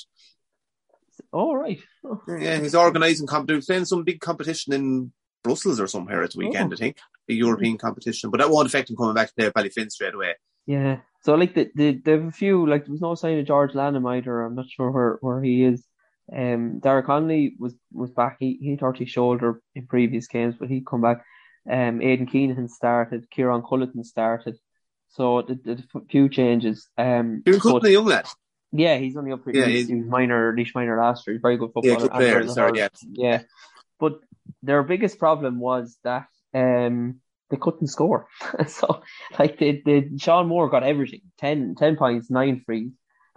Oh, 1.33 1.55
right. 1.55 1.81
Oh. 2.05 2.21
Yeah, 2.29 2.59
he's 2.59 2.75
organising, 2.75 3.27
comp- 3.27 3.49
playing 3.49 3.85
some 3.85 4.05
big 4.05 4.21
competition 4.21 4.73
in 4.73 5.13
Brussels 5.43 5.81
or 5.81 5.87
somewhere 5.87 6.23
at 6.23 6.33
the 6.33 6.39
weekend, 6.39 6.73
oh. 6.73 6.75
I 6.75 6.79
think. 6.79 6.99
A 7.31 7.33
European 7.33 7.79
competition. 7.79 8.31
But 8.31 8.41
that 8.41 8.51
won't 8.51 8.67
affect 8.67 8.91
him 8.91 8.97
coming 8.97 9.15
back 9.15 9.29
to 9.29 9.35
play 9.35 9.47
at 9.47 9.55
Ballyfin 9.55 9.91
straight 9.91 10.15
away. 10.15 10.35
Yeah. 10.67 10.99
So, 11.23 11.35
like, 11.35 11.55
the, 11.55 11.71
the, 11.75 11.93
they 11.93 12.13
have 12.13 12.25
a 12.25 12.33
few, 12.33 12.67
like, 12.67 12.85
there 12.85 12.93
was 12.93 13.01
no 13.01 13.15
sign 13.15 13.39
of 13.39 13.47
George 13.47 13.75
Lanham 13.75 14.07
either. 14.07 14.43
I'm 14.43 14.55
not 14.55 14.69
sure 14.69 14.91
where, 14.91 15.19
where 15.21 15.43
he 15.43 15.65
is. 15.65 15.87
Um, 16.35 16.79
Derek 16.81 17.07
Conley 17.07 17.55
was, 17.59 17.75
was 17.93 18.11
back. 18.11 18.37
He, 18.41 18.59
he 18.61 18.77
hurt 18.81 18.99
his 18.99 19.11
shoulder 19.11 19.61
in 19.75 19.87
previous 19.87 20.27
games, 20.27 20.55
but 20.59 20.69
he'd 20.69 20.87
come 20.87 21.03
back. 21.03 21.25
Um, 21.71 22.01
Aidan 22.01 22.27
Keenan 22.27 22.69
started. 22.69 23.31
Kieran 23.31 23.63
Culleton 23.63 24.05
started. 24.05 24.57
So, 25.09 25.43
the, 25.43 25.55
the, 25.55 25.75
the 25.75 26.01
few 26.11 26.29
changes. 26.29 26.89
Um, 26.97 27.43
Kieran 27.45 27.61
Culleton, 27.61 27.85
a 27.85 27.93
young 27.93 28.07
lad. 28.07 28.27
Yeah, 28.73 28.97
he's 28.97 29.17
only 29.17 29.33
up. 29.33 29.41
Yeah, 29.47 29.67
he's, 29.67 29.89
he's 29.89 30.05
minor, 30.05 30.55
Laois 30.57 30.75
minor 30.75 30.99
last 30.99 31.27
year. 31.27 31.35
He's 31.35 31.43
very 31.43 31.59
good 31.59 31.73
footballer. 31.75 31.95
Yeah, 31.95 32.01
good 32.01 32.11
player. 32.11 32.49
Sorry, 32.49 32.79
yeah. 32.79 32.89
Yeah, 33.11 33.43
but 34.01 34.21
their 34.63 34.83
biggest 34.83 35.19
problem 35.19 35.61
was 35.61 35.99
that 36.05 36.27
um 36.55 37.21
they 37.51 37.59
couldn't 37.59 37.89
score. 37.89 38.29
so 38.67 39.03
like 39.39 39.59
they, 39.59 39.83
they 39.85 40.09
Sean 40.19 40.49
Moore 40.49 40.71
got 40.71 40.83
everything 40.83 41.21
10, 41.39 41.75
10 41.79 41.97
points, 41.97 42.31
nine 42.31 42.63
frees. 42.65 42.93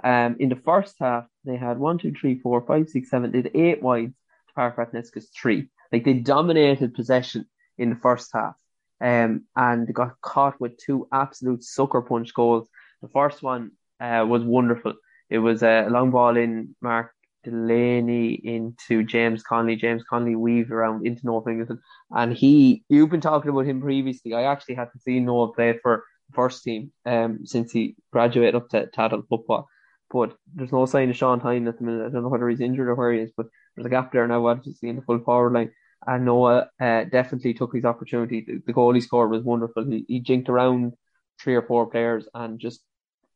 Um, 0.06 0.36
in 0.40 0.50
the 0.50 0.56
first 0.56 0.96
half 1.00 1.26
they 1.46 1.58
had 1.58 1.80
one, 1.80 1.98
two, 1.98 2.14
three, 2.14 2.40
four, 2.40 2.62
five, 2.62 2.88
six, 2.90 3.10
seven. 3.10 3.34
Had 3.34 3.52
eight 3.56 3.82
wides 3.82 4.14
to 4.48 4.54
Park 4.54 4.78
Rathneska's 4.78 5.30
three. 5.30 5.70
Like 5.92 6.06
they 6.06 6.14
dominated 6.14 6.94
possession 6.94 7.48
in 7.78 7.90
the 7.90 7.96
first 7.96 8.30
half. 8.32 8.54
Um, 9.02 9.46
and 9.56 9.94
got 9.94 10.22
caught 10.22 10.62
with 10.62 10.78
two 10.78 11.08
absolute 11.12 11.64
sucker 11.64 12.02
punch 12.02 12.34
goals. 12.34 12.70
The 13.02 13.10
first 13.10 13.44
one 13.44 13.72
uh, 14.00 14.26
was 14.28 14.44
wonderful. 14.44 14.94
It 15.30 15.40
was 15.40 15.64
a 15.64 15.88
long 15.90 16.12
ball 16.12 16.38
in 16.38 16.76
Mark 16.82 17.12
Delaney 17.44 18.34
into 18.34 19.04
James 19.04 19.44
Conley. 19.44 19.76
James 19.76 20.04
Conley 20.04 20.36
weaved 20.36 20.72
around 20.72 21.06
into 21.06 21.26
Noah 21.26 21.44
Fingleton. 21.44 21.80
And 22.12 22.34
he, 22.34 22.84
you've 22.90 23.10
been 23.10 23.22
talking 23.22 23.50
about 23.50 23.66
him 23.66 23.82
previously. 23.82 24.34
I 24.34 24.44
actually 24.44 24.76
had 24.76 24.92
to 24.94 25.00
see 25.00 25.20
Noah 25.20 25.54
play 25.54 25.78
for 25.82 26.04
first 26.34 26.64
team 26.64 26.92
um, 27.06 27.46
since 27.46 27.72
he 27.72 27.96
graduated 28.12 28.56
up 28.56 28.70
to, 28.70 28.90
adult 28.98 29.28
football. 29.30 29.68
But 30.12 30.36
there's 30.54 30.72
no 30.72 30.86
sign 30.86 31.10
of 31.10 31.16
Sean 31.16 31.40
Hine 31.40 31.68
at 31.68 31.78
the 31.78 31.84
minute. 31.84 32.06
I 32.06 32.10
don't 32.10 32.24
know 32.24 32.30
whether 32.30 32.48
he's 32.48 32.62
injured 32.62 32.88
or 32.88 32.96
where 32.96 33.12
he 33.12 33.20
is, 33.20 33.32
but 33.36 33.48
there's 33.76 33.86
a 33.86 33.90
gap 33.90 34.12
there 34.12 34.28
now, 34.28 34.46
obviously, 34.48 34.90
in 34.90 34.96
the 34.96 35.02
full 35.02 35.20
forward 35.20 35.54
line. 35.54 35.72
And 36.06 36.26
Noah 36.26 36.70
uh, 36.80 37.06
definitely 37.06 37.54
took 37.54 37.74
his 37.74 37.86
opportunity. 37.86 38.46
The, 38.46 38.62
the 38.68 38.74
goal 38.74 38.94
he 38.94 39.02
scored 39.02 39.32
was 39.32 39.44
wonderful. 39.44 39.86
He, 39.86 40.06
he 40.08 40.20
jinked 40.20 40.50
around 40.50 40.94
three 41.42 41.56
or 41.56 41.64
four 41.64 41.88
players 41.88 42.28
and 42.34 42.60
just 42.60 42.82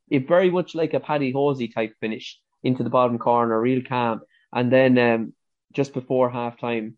it 0.09 0.27
very 0.27 0.49
much 0.49 0.75
like 0.75 0.93
a 0.93 0.99
Paddy 0.99 1.31
Hosey 1.31 1.67
type 1.67 1.93
finish 1.99 2.39
into 2.63 2.83
the 2.83 2.89
bottom 2.89 3.17
corner, 3.17 3.59
real 3.59 3.81
calm. 3.83 4.21
And 4.51 4.71
then 4.71 4.97
um, 4.97 5.33
just 5.73 5.93
before 5.93 6.29
half 6.29 6.59
time, 6.59 6.97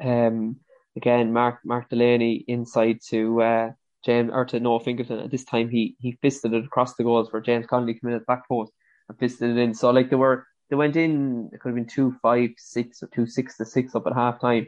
um, 0.00 0.56
again, 0.96 1.32
Mark 1.32 1.60
Mark 1.64 1.88
Delaney 1.88 2.44
inside 2.46 3.00
to 3.08 3.42
uh, 3.42 3.70
James 4.04 4.30
or 4.32 4.44
to 4.46 4.60
Noah 4.60 4.80
Fingleton. 4.80 5.18
At 5.20 5.30
this 5.30 5.44
time, 5.44 5.68
he 5.68 5.96
he 5.98 6.18
fisted 6.22 6.52
it 6.54 6.64
across 6.64 6.94
the 6.94 7.04
goals 7.04 7.28
for 7.28 7.40
James 7.40 7.66
Connolly 7.66 7.94
coming 7.94 8.14
at 8.14 8.20
the 8.20 8.26
back 8.26 8.46
post. 8.48 8.72
And 9.08 9.18
pisted 9.18 9.56
it 9.56 9.60
in. 9.60 9.74
So 9.74 9.90
like 9.90 10.10
they 10.10 10.16
were, 10.16 10.46
they 10.70 10.76
went 10.76 10.96
in. 10.96 11.50
It 11.52 11.60
could 11.60 11.70
have 11.70 11.76
been 11.76 11.86
two 11.86 12.14
five 12.20 12.50
six 12.58 13.02
or 13.02 13.08
two 13.14 13.26
six 13.26 13.56
to 13.56 13.64
six 13.64 13.94
up 13.94 14.06
at 14.06 14.14
half 14.14 14.40
time, 14.40 14.66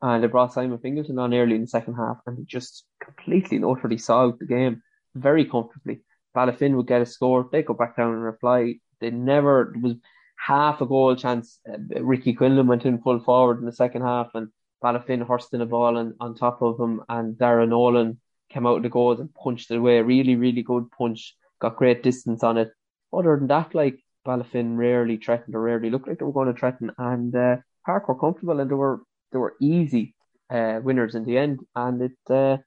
and 0.00 0.22
they 0.22 0.28
brought 0.28 0.52
Simon 0.52 0.78
Fingleton 0.78 1.18
on 1.18 1.34
early 1.34 1.54
in 1.54 1.62
the 1.62 1.66
second 1.66 1.94
half, 1.94 2.18
and 2.26 2.38
they 2.38 2.44
just 2.44 2.84
completely 3.04 3.56
and 3.56 3.66
utterly 3.66 3.98
solved 3.98 4.40
the 4.40 4.46
game 4.46 4.82
very 5.14 5.44
comfortably. 5.44 6.00
Ballyfin 6.34 6.74
would 6.76 6.86
get 6.86 7.02
a 7.02 7.06
score, 7.06 7.48
they 7.52 7.62
go 7.62 7.74
back 7.74 7.96
down 7.96 8.14
and 8.14 8.22
reply. 8.22 8.76
They 9.00 9.10
never 9.10 9.74
was 9.80 9.94
half 10.36 10.80
a 10.80 10.86
goal 10.86 11.14
chance. 11.16 11.58
Uh, 11.68 12.02
Ricky 12.02 12.32
Quinlan 12.32 12.66
went 12.66 12.86
in 12.86 13.02
full 13.02 13.20
forward 13.20 13.58
in 13.58 13.66
the 13.66 13.72
second 13.72 14.02
half, 14.02 14.30
and 14.34 14.48
Ballyfin 14.82 15.22
horsed 15.22 15.52
in 15.52 15.60
a 15.60 15.66
ball 15.66 15.98
and, 15.98 16.14
on 16.18 16.34
top 16.34 16.62
of 16.62 16.80
him, 16.80 17.02
and 17.08 17.36
Darren 17.36 17.68
Nolan 17.68 18.18
came 18.48 18.66
out 18.66 18.78
of 18.78 18.82
the 18.82 18.88
goals 18.88 19.20
and 19.20 19.34
punched 19.34 19.70
it 19.70 19.76
away. 19.76 20.00
Really, 20.00 20.36
really 20.36 20.62
good 20.62 20.90
punch. 20.90 21.36
Got 21.60 21.76
great 21.76 22.02
distance 22.02 22.42
on 22.42 22.56
it. 22.58 22.70
Other 23.12 23.36
than 23.36 23.48
that, 23.48 23.74
like 23.74 23.98
Ballyfin 24.26 24.76
rarely 24.76 25.16
threatened 25.16 25.54
or 25.54 25.60
rarely 25.60 25.90
looked 25.90 26.08
like 26.08 26.18
they 26.18 26.24
were 26.24 26.32
going 26.32 26.52
to 26.52 26.58
threaten, 26.58 26.90
and 26.98 27.34
uh, 27.34 27.56
Park 27.84 28.08
were 28.08 28.18
comfortable 28.18 28.60
and 28.60 28.70
they 28.70 28.74
were 28.74 29.02
they 29.32 29.38
were 29.38 29.54
easy 29.60 30.14
uh, 30.50 30.80
winners 30.82 31.14
in 31.14 31.24
the 31.24 31.38
end. 31.38 31.60
And 31.74 32.02
it, 32.02 32.12
uh, 32.30 32.58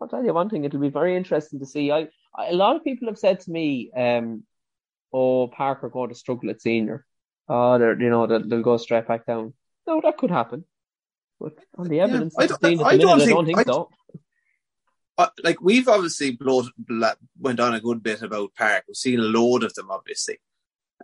I'll 0.00 0.08
tell 0.08 0.24
you 0.24 0.34
one 0.34 0.48
thing, 0.48 0.64
it'll 0.64 0.80
be 0.80 0.88
very 0.88 1.16
interesting 1.16 1.60
to 1.60 1.66
see. 1.66 1.90
I, 1.90 2.08
I 2.34 2.48
a 2.48 2.54
lot 2.54 2.76
of 2.76 2.84
people 2.84 3.08
have 3.08 3.18
said 3.18 3.40
to 3.40 3.50
me, 3.50 3.90
um, 3.96 4.44
"Oh, 5.12 5.48
Park 5.48 5.82
are 5.84 5.88
going 5.90 6.10
to 6.10 6.14
struggle 6.14 6.50
at 6.50 6.62
senior. 6.62 7.06
Oh, 7.48 7.78
they're 7.78 8.00
you 8.00 8.10
know 8.10 8.26
they'll, 8.26 8.46
they'll 8.46 8.62
go 8.62 8.76
straight 8.76 9.08
back 9.08 9.26
down." 9.26 9.54
No, 9.86 10.00
that 10.02 10.18
could 10.18 10.30
happen. 10.30 10.64
But 11.40 11.54
on 11.78 11.88
the 11.88 12.00
evidence 12.00 12.34
yeah, 12.38 12.44
I, 12.44 12.46
don't, 12.46 12.64
I, 12.64 12.68
I, 12.68 12.92
minute, 12.92 13.02
don't 13.02 13.18
think, 13.18 13.30
I 13.30 13.32
don't 13.32 13.46
think 13.46 13.66
so. 13.66 13.90
Uh, 15.20 15.28
like 15.44 15.60
we've 15.60 15.86
obviously 15.86 16.38
went 17.38 17.60
on 17.60 17.74
a 17.74 17.80
good 17.80 18.02
bit 18.02 18.22
about 18.22 18.54
Park. 18.54 18.84
We've 18.88 18.96
seen 18.96 19.20
a 19.20 19.24
load 19.24 19.64
of 19.64 19.74
them, 19.74 19.90
obviously. 19.90 20.38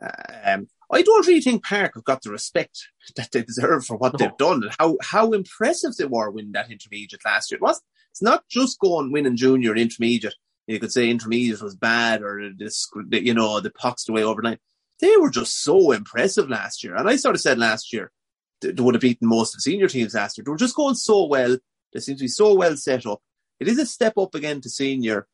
Um, 0.01 0.69
I 0.91 1.03
don't 1.03 1.27
really 1.27 1.43
think 1.43 1.65
Park 1.65 1.93
have 1.95 2.05
got 2.05 2.23
the 2.23 2.31
respect 2.31 2.79
that 3.17 3.31
they 3.33 3.43
deserve 3.43 3.85
for 3.85 3.99
what 3.99 4.15
no. 4.15 4.19
they've 4.19 4.37
done 4.39 4.63
and 4.63 4.73
how, 4.79 4.97
how 5.03 5.33
impressive 5.33 5.97
they 5.97 6.07
were 6.07 6.31
winning 6.31 6.53
that 6.53 6.71
intermediate 6.71 7.27
last 7.27 7.51
year. 7.51 7.57
It 7.57 7.63
was 7.63 7.83
it's 8.11 8.23
not 8.23 8.49
just 8.49 8.81
going 8.81 9.13
winning 9.13 9.37
junior 9.37 9.73
and 9.73 9.81
intermediate. 9.81 10.35
You 10.67 10.81
could 10.81 10.93
say 10.93 11.11
intermediate 11.11 11.61
was 11.61 11.77
bad 11.77 12.23
or 12.23 12.51
this, 12.57 12.89
you 13.11 13.35
know, 13.35 13.61
the 13.61 13.71
pucks 13.71 14.05
the 14.05 14.13
way 14.15 14.23
overnight. 14.23 14.61
They 15.01 15.15
were 15.19 15.29
just 15.29 15.63
so 15.63 15.93
impressive 15.93 16.49
last 16.49 16.83
year. 16.83 16.97
And 16.97 17.07
I 17.07 17.17
sort 17.17 17.35
of 17.35 17.43
said 17.43 17.59
last 17.59 17.93
year 17.93 18.11
they 18.63 18.83
would 18.83 18.95
have 18.95 19.03
beaten 19.03 19.29
most 19.29 19.53
of 19.53 19.59
the 19.59 19.71
senior 19.71 19.89
teams 19.89 20.15
last 20.15 20.39
year. 20.39 20.45
They 20.47 20.51
were 20.51 20.57
just 20.57 20.75
going 20.75 20.95
so 20.95 21.27
well. 21.27 21.59
They 21.93 22.01
seem 22.01 22.17
to 22.17 22.25
be 22.25 22.29
so 22.29 22.55
well 22.55 22.77
set 22.79 23.05
up. 23.05 23.21
It 23.61 23.69
is 23.69 23.79
a 23.79 23.87
step 23.87 24.19
up 24.19 24.35
again 24.35 24.61
to 24.63 24.71
senior, 24.71 25.27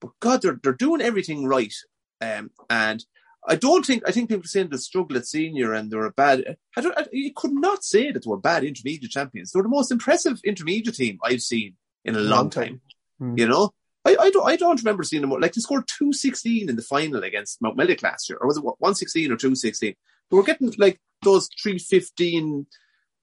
but 0.00 0.10
God, 0.20 0.42
they're 0.42 0.58
they're 0.62 0.72
doing 0.72 1.00
everything 1.00 1.46
right. 1.46 1.74
Um, 2.20 2.50
and 2.68 3.04
I 3.48 3.56
don't 3.56 3.84
think 3.86 4.02
I 4.06 4.12
think 4.12 4.28
people 4.28 4.44
are 4.44 4.48
saying 4.48 4.68
they 4.68 4.76
struggle 4.76 5.16
at 5.16 5.26
senior 5.26 5.72
and 5.72 5.90
they 5.90 5.96
were 5.96 6.10
bad. 6.12 6.56
I 6.76 6.80
don't. 6.80 6.98
I, 6.98 7.06
you 7.12 7.32
could 7.34 7.52
not 7.52 7.84
say 7.84 8.10
that 8.10 8.24
they 8.24 8.28
were 8.28 8.36
bad 8.36 8.64
intermediate 8.64 9.10
champions. 9.10 9.52
They 9.52 9.58
were 9.58 9.64
the 9.64 9.70
most 9.70 9.90
impressive 9.90 10.40
intermediate 10.44 10.94
team 10.94 11.18
I've 11.24 11.40
seen 11.40 11.76
in 12.04 12.16
a 12.16 12.20
long 12.20 12.50
time. 12.50 12.80
Mm. 13.20 13.38
You 13.38 13.48
know, 13.48 13.72
I, 14.04 14.16
I 14.20 14.30
don't 14.30 14.46
I 14.46 14.56
don't 14.56 14.80
remember 14.80 15.02
seeing 15.02 15.22
them 15.22 15.30
like 15.30 15.52
they 15.54 15.60
scored 15.60 15.88
two 15.88 16.12
sixteen 16.12 16.68
in 16.68 16.76
the 16.76 16.82
final 16.82 17.22
against 17.22 17.62
Mountmellick 17.62 18.02
last 18.02 18.28
year, 18.28 18.38
or 18.40 18.46
was 18.46 18.58
it 18.58 18.64
one 18.78 18.94
sixteen 18.94 19.32
or 19.32 19.36
two 19.36 19.54
sixteen? 19.54 19.94
They 20.30 20.36
were 20.36 20.42
getting 20.42 20.72
like 20.78 21.00
those 21.22 21.48
three 21.62 21.78
fifteen 21.78 22.66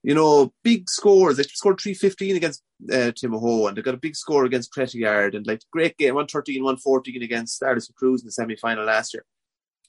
you 0.02 0.14
know, 0.14 0.52
big 0.62 0.88
scores. 0.88 1.36
They 1.36 1.42
scored 1.44 1.80
315 1.80 2.36
against 2.36 2.62
uh, 2.90 3.12
Timahoe 3.12 3.68
and 3.68 3.76
they 3.76 3.82
got 3.82 3.94
a 3.94 3.98
big 3.98 4.16
score 4.16 4.44
against 4.44 4.76
Yard 4.94 5.34
and 5.34 5.46
like 5.46 5.62
great 5.72 5.96
game, 5.96 6.14
113, 6.14 6.62
114 6.62 7.22
against 7.22 7.56
Stardust 7.56 7.94
Cruz 7.94 8.22
in 8.22 8.26
the 8.26 8.32
semi 8.32 8.56
final 8.56 8.84
last 8.84 9.14
year. 9.14 9.24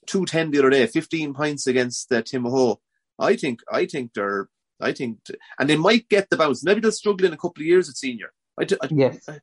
210 0.06 0.50
the 0.50 0.58
other 0.58 0.70
day, 0.70 0.86
15 0.86 1.34
points 1.34 1.66
against 1.66 2.10
uh, 2.12 2.22
Timahoe. 2.22 2.76
I 3.18 3.36
think, 3.36 3.60
I 3.70 3.86
think 3.86 4.14
they're, 4.14 4.48
I 4.80 4.92
think, 4.92 5.18
and 5.58 5.68
they 5.68 5.76
might 5.76 6.08
get 6.08 6.30
the 6.30 6.36
bounce. 6.36 6.64
Maybe 6.64 6.80
they'll 6.80 6.92
struggle 6.92 7.26
in 7.26 7.32
a 7.32 7.36
couple 7.36 7.62
of 7.62 7.66
years 7.66 7.88
at 7.88 7.96
senior. 7.96 8.32
I, 8.58 8.66
I, 8.82 8.88
yes. 8.90 9.28
I, 9.28 9.38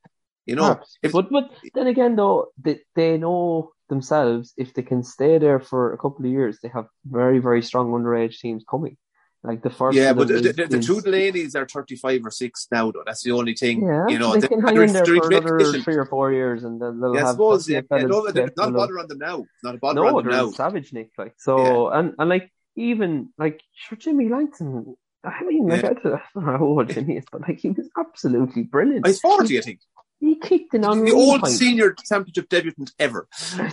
you 0.46 0.56
know, 0.56 0.80
if, 1.04 1.12
but, 1.12 1.30
but 1.30 1.52
then 1.74 1.88
again, 1.88 2.16
though, 2.16 2.48
they, 2.58 2.80
they 2.96 3.18
know 3.18 3.72
themselves 3.90 4.54
if 4.58 4.74
they 4.74 4.82
can 4.82 5.04
stay 5.04 5.38
there 5.38 5.60
for 5.60 5.94
a 5.94 5.98
couple 5.98 6.26
of 6.26 6.32
years, 6.32 6.60
they 6.62 6.70
have 6.70 6.88
very, 7.06 7.40
very 7.40 7.62
strong 7.62 7.92
underage 7.92 8.40
teams 8.40 8.64
coming. 8.68 8.98
Like 9.44 9.62
the 9.62 9.70
first, 9.70 9.96
yeah, 9.96 10.14
but 10.14 10.28
the, 10.28 10.42
the, 10.42 10.68
the, 10.68 10.80
two 10.80 11.00
ladies 11.00 11.56
are 11.56 11.68
thirty-five 11.68 12.26
or 12.26 12.32
six 12.32 12.68
now. 12.72 12.92
Though 12.92 13.04
that's 13.06 13.22
the 13.22 13.32
only 13.32 13.54
thing. 13.54 13.86
Yeah, 13.86 14.08
you 14.08 14.18
know, 14.18 14.34
they, 14.34 14.42
they 14.42 14.48
can 14.48 14.62
hang 14.62 14.82
in 14.82 14.94
there 14.94 15.06
for 15.06 15.28
another 15.28 15.80
three 15.80 15.96
or 15.96 16.06
four 16.06 16.32
years, 16.34 16.64
and 16.64 16.82
then 16.82 17.00
they'll 17.00 17.14
yeah, 17.14 17.20
have. 17.20 17.28
I 17.28 17.32
suppose, 17.34 17.70
yeah, 17.70 17.82
yeah, 17.92 17.98
no, 18.00 18.22
not 18.22 18.70
a 18.70 18.72
bother 18.72 19.00
on 19.00 19.08
them 19.08 19.20
now. 19.20 19.46
Not 19.64 19.76
a 19.76 19.78
bother 19.78 20.02
no, 20.02 20.18
on 20.18 20.24
them 20.24 20.34
now. 20.34 20.52
Savage 20.52 20.92
Nick, 20.92 21.12
like 21.20 21.36
so, 21.38 21.92
yeah. 21.92 22.00
and 22.00 22.16
and 22.18 22.30
like 22.30 22.52
even 22.76 23.30
like 23.38 23.62
sure 23.76 23.98
Jimmy 23.98 24.28
Langton. 24.28 24.96
I 25.24 25.44
mean, 25.44 25.68
like. 25.68 25.84
I 25.84 25.94
don't 25.94 26.06
know 26.06 26.20
how 26.42 26.64
old 26.64 26.90
Jimmy 26.90 27.18
is, 27.18 27.26
but 27.32 27.42
like 27.42 27.60
he 27.60 27.70
was 27.70 27.88
absolutely 27.98 28.64
brilliant. 28.64 29.06
He's 29.06 29.20
forty, 29.20 29.60
I 29.60 29.62
think. 29.62 29.82
He 30.20 30.36
kicked 30.36 30.74
an 30.74 30.82
the 30.82 31.12
old 31.12 31.48
senior 31.48 31.96
championship 32.08 32.50
debutant 32.50 32.92
ever. 32.98 33.28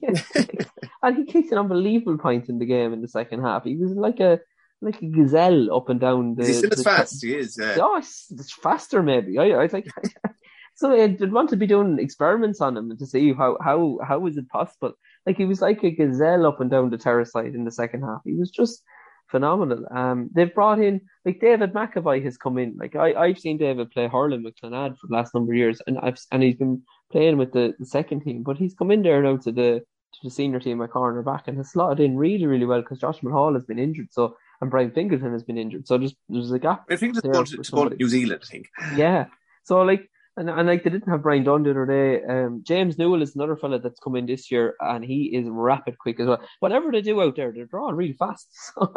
and 1.02 1.16
he 1.16 1.24
kicked 1.24 1.50
an 1.50 1.58
unbelievable 1.58 2.18
point 2.18 2.48
in 2.48 2.58
the 2.58 2.66
game 2.66 2.92
in 2.92 3.00
the 3.00 3.08
second 3.08 3.42
half. 3.42 3.64
He 3.64 3.76
was 3.76 3.92
like 3.92 4.20
a 4.20 4.40
like 4.80 5.02
a 5.02 5.06
gazelle 5.06 5.74
up 5.74 5.88
and 5.88 6.00
down 6.00 6.34
the. 6.34 6.46
He's 6.46 6.58
still 6.58 6.72
as 6.72 6.82
fast. 6.82 7.24
He 7.24 7.34
is. 7.34 7.58
Yeah. 7.60 7.76
Oh, 7.80 7.96
it's, 7.96 8.26
it's 8.30 8.52
faster 8.52 9.02
maybe. 9.02 9.38
I, 9.38 9.62
I 9.62 9.68
think. 9.68 9.86
so 10.74 10.92
I'd 10.92 11.32
want 11.32 11.50
to 11.50 11.56
be 11.56 11.66
doing 11.66 11.98
experiments 11.98 12.60
on 12.60 12.76
him 12.76 12.96
to 12.96 13.06
see 13.06 13.32
how 13.32 13.58
how 13.62 13.98
how 14.06 14.26
is 14.26 14.36
it 14.36 14.48
possible. 14.48 14.92
Like 15.26 15.36
he 15.36 15.44
was 15.44 15.60
like 15.60 15.82
a 15.82 15.90
gazelle 15.90 16.46
up 16.46 16.60
and 16.60 16.70
down 16.70 16.90
the 16.90 16.98
terrace 16.98 17.32
side 17.32 17.54
in 17.54 17.64
the 17.64 17.72
second 17.72 18.02
half. 18.02 18.20
He 18.24 18.34
was 18.34 18.50
just 18.50 18.82
phenomenal. 19.28 19.84
Um, 19.90 20.30
they've 20.32 20.54
brought 20.54 20.80
in 20.80 21.02
like 21.24 21.40
David 21.40 21.72
McAvoy 21.72 22.22
has 22.24 22.36
come 22.36 22.58
in. 22.58 22.76
Like 22.78 22.96
I 22.96 23.14
I've 23.14 23.38
seen 23.38 23.58
David 23.58 23.90
play 23.90 24.08
hurling 24.08 24.42
with 24.42 24.54
Clonad 24.62 24.96
for 24.98 25.08
the 25.08 25.14
last 25.14 25.34
number 25.34 25.52
of 25.52 25.58
years, 25.58 25.82
and 25.86 25.98
I've 25.98 26.18
and 26.30 26.42
he's 26.42 26.56
been 26.56 26.82
playing 27.10 27.38
with 27.38 27.52
the, 27.52 27.74
the 27.78 27.86
second 27.86 28.20
team, 28.20 28.42
but 28.42 28.56
he's 28.56 28.74
come 28.74 28.90
in 28.90 29.02
there 29.02 29.22
now 29.22 29.36
to 29.38 29.52
the 29.52 29.82
to 30.12 30.18
the 30.22 30.30
senior 30.30 30.60
team 30.60 30.80
at 30.80 30.90
cornerback 30.90 31.42
and 31.46 31.56
has 31.58 31.72
slotted 31.72 32.00
in 32.00 32.16
really 32.16 32.46
really 32.46 32.66
well 32.66 32.80
because 32.80 33.00
Josh 33.00 33.22
Mulhall 33.22 33.54
has 33.54 33.64
been 33.64 33.78
injured. 33.78 34.08
So 34.10 34.36
and 34.60 34.70
Brian 34.70 34.90
Fingleton 34.90 35.32
has 35.32 35.42
been 35.42 35.58
injured. 35.58 35.86
So 35.86 35.98
just 35.98 36.16
there's 36.28 36.50
a 36.52 36.58
gap. 36.58 36.84
I 36.90 36.96
think 36.96 37.16
it's 37.16 37.26
going 37.26 37.44
to, 37.44 37.90
to 37.90 37.96
New 37.96 38.08
Zealand. 38.08 38.42
I 38.42 38.46
think. 38.46 38.68
Yeah. 38.96 39.26
So 39.64 39.82
like. 39.82 40.08
And, 40.36 40.48
and 40.48 40.68
like 40.68 40.84
they 40.84 40.90
didn't 40.90 41.10
have 41.10 41.24
Brian 41.24 41.42
Dunn 41.42 41.64
the 41.64 41.70
other 41.72 41.84
day. 41.84 42.22
Um, 42.22 42.62
James 42.64 42.96
Newell 42.96 43.22
is 43.22 43.34
another 43.34 43.56
fella 43.56 43.80
that's 43.80 43.98
come 43.98 44.14
in 44.14 44.26
this 44.26 44.52
year, 44.52 44.76
and 44.78 45.04
he 45.04 45.34
is 45.34 45.48
rapid 45.50 45.98
quick 45.98 46.20
as 46.20 46.28
well. 46.28 46.40
Whatever 46.60 46.92
they 46.92 47.02
do 47.02 47.20
out 47.20 47.34
there, 47.34 47.50
they're 47.50 47.64
drawing 47.64 47.96
really 47.96 48.12
fast. 48.12 48.46
So 48.78 48.94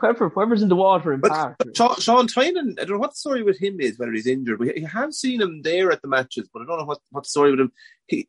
whoever, 0.00 0.30
whoever's 0.30 0.62
in 0.62 0.68
the 0.68 0.74
water 0.74 1.12
in 1.12 1.20
but. 1.20 1.54
But 1.58 1.76
Sean, 1.76 1.94
Sean 2.00 2.26
Tynan, 2.26 2.74
I 2.80 2.86
don't 2.86 2.94
know 2.94 2.98
what 2.98 3.10
the 3.10 3.16
story 3.16 3.44
with 3.44 3.56
him 3.60 3.78
is, 3.78 4.00
whether 4.00 4.10
he's 4.10 4.26
injured. 4.26 4.58
We 4.58 4.82
have 4.82 5.14
seen 5.14 5.40
him 5.40 5.62
there 5.62 5.92
at 5.92 6.02
the 6.02 6.08
matches, 6.08 6.50
but 6.52 6.62
I 6.62 6.64
don't 6.66 6.80
know 6.80 6.86
what, 6.86 6.98
what 7.12 7.22
the 7.22 7.30
story 7.30 7.52
with 7.52 7.60
him. 7.60 7.72
He, 8.08 8.28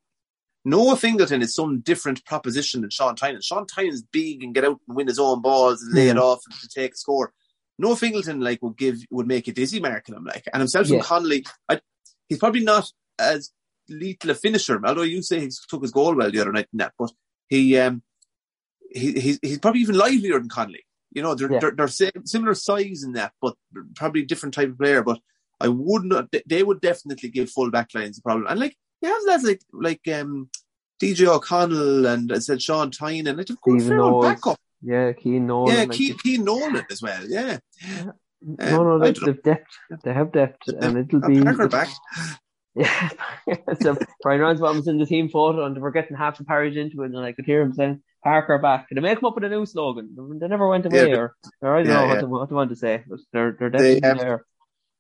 Noah 0.66 0.98
Fingleton 0.98 1.44
is 1.44 1.54
some 1.54 1.80
different 1.82 2.26
proposition 2.26 2.82
than 2.82 2.90
Sean 2.90 3.16
Tynan. 3.16 3.42
Sean 3.42 3.68
Tynan's 3.68 4.02
big 4.02 4.44
and 4.44 4.54
get 4.54 4.66
out 4.66 4.80
and 4.88 4.98
win 4.98 5.08
his 5.08 5.20
own 5.20 5.42
balls 5.42 5.82
and 5.84 5.94
lay 5.94 6.06
yeah. 6.06 6.12
it 6.12 6.18
off 6.18 6.42
and 6.50 6.60
to 6.60 6.68
take 6.68 6.94
a 6.94 6.98
score. 6.98 7.32
Noah 7.78 7.96
Fingleton 7.96 8.42
like 8.42 8.62
would 8.64 8.78
give 8.78 8.98
would 9.12 9.28
make 9.28 9.48
a 9.48 9.54
dizzy 9.54 9.80
marking 9.80 10.16
him 10.16 10.26
like 10.26 10.46
and 10.52 10.62
himself 10.62 10.88
yeah. 10.88 10.96
and 10.96 11.04
Connolly. 11.04 11.46
I, 11.70 11.80
he's 12.28 12.40
probably 12.40 12.64
not 12.64 12.90
as 13.20 13.52
lethal 13.88 14.32
a 14.32 14.34
finisher, 14.34 14.82
although 14.84 15.04
you 15.04 15.22
say 15.22 15.40
he 15.40 15.52
took 15.70 15.84
his 15.84 15.92
goal 15.92 16.16
well 16.16 16.32
the 16.32 16.40
other 16.40 16.52
night 16.52 16.68
in 16.74 16.78
that, 16.80 16.94
but 16.98 17.12
he 17.48 17.78
um 17.78 18.02
he 18.90 19.20
he's, 19.20 19.40
he's 19.42 19.60
probably 19.60 19.82
even 19.82 19.96
livelier 19.96 20.40
than 20.40 20.50
Connolly. 20.50 20.86
You 21.12 21.22
know, 21.22 21.34
they're, 21.34 21.52
yeah. 21.52 21.60
they're, 21.60 21.72
they're 21.72 22.24
similar 22.26 22.54
size 22.56 23.04
in 23.04 23.14
that, 23.14 23.34
but 23.42 23.56
probably 23.96 24.26
different 24.26 24.54
type 24.54 24.70
of 24.70 24.78
player. 24.78 25.02
But 25.02 25.20
I 25.62 25.70
would 25.70 26.04
not. 26.04 26.34
They 26.46 26.64
would 26.64 26.82
definitely 26.82 27.30
give 27.30 27.50
full 27.50 27.72
back 27.72 27.90
lines 27.94 28.18
a 28.18 28.22
problem. 28.22 28.48
And 28.50 28.60
like 28.60 28.76
you 29.02 29.10
have 29.10 29.22
lads 29.28 29.44
like 29.44 29.62
like 29.72 30.08
um, 30.14 30.50
DJ 31.02 31.28
O'Connell 31.28 32.06
and 32.06 32.32
I 32.32 32.40
said 32.40 32.62
Sean 32.62 32.92
Tynan 32.92 33.28
and 33.28 33.38
like 33.38 33.50
a 33.50 33.56
good 33.64 33.84
fair 33.84 34.22
backup. 34.22 34.60
Yeah, 34.82 35.14
Keen 35.14 35.48
Nolan. 35.48 35.76
Yeah, 35.76 35.86
Keen, 35.86 36.18
Keen 36.18 36.44
Nolan 36.44 36.86
as 36.92 37.02
well. 37.02 37.28
Yeah. 37.28 37.58
yeah. 37.82 38.12
Um, 38.48 38.56
no, 38.58 38.84
no, 38.84 39.00
they, 39.00 39.20
have 39.26 39.42
depth. 39.42 39.72
They 40.04 40.14
have 40.14 40.32
depth, 40.32 40.68
and 40.68 40.98
it'll 40.98 41.28
be. 41.28 41.42
Parker 41.42 41.68
back. 41.68 41.90
Yeah, 42.78 43.10
so 43.82 43.98
Brian 44.22 44.42
Ramsbottom 44.42 44.76
was 44.76 44.88
in 44.90 44.98
the 44.98 45.06
team 45.06 45.30
photo, 45.30 45.66
and 45.66 45.74
they 45.74 45.80
were 45.80 45.92
getting 45.92 46.18
half 46.18 46.38
the 46.38 46.44
parish 46.44 46.76
into 46.76 47.04
it, 47.04 47.06
and 47.06 47.18
I 47.18 47.32
could 47.32 47.46
hear 47.46 47.62
him 47.62 47.74
saying, 47.74 48.02
"Parker 48.22 48.58
back." 48.58 48.90
Did 48.90 48.98
they 48.98 49.02
make 49.02 49.24
up 49.24 49.34
with 49.34 49.46
a 49.46 49.50
new 49.50 49.66
slogan? 49.66 50.14
They 50.42 50.50
never 50.50 50.68
went 50.68 50.86
away, 50.86 51.10
yeah, 51.10 51.16
or, 51.16 51.36
or 51.62 51.78
I 51.78 51.84
don't 51.84 51.88
yeah, 51.88 52.02
know 52.02 52.08
what, 52.08 52.20
they, 52.20 52.26
what 52.26 52.50
to 52.50 52.56
want 52.56 52.70
to 52.72 52.76
say, 52.76 53.02
but 53.08 53.20
they're 53.32 53.56
they're 53.58 53.70
definitely 53.70 54.00
they 54.02 54.08
have, 54.10 54.20
there. 54.20 54.46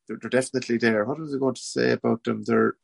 They're, 0.07 0.17
they're 0.21 0.29
definitely 0.29 0.77
there. 0.77 1.03
What 1.03 1.19
was 1.19 1.35
I 1.35 1.37
going 1.37 1.55
to 1.55 1.61
say 1.61 1.91
about 1.91 2.23
them? 2.23 2.43
They're 2.45 2.75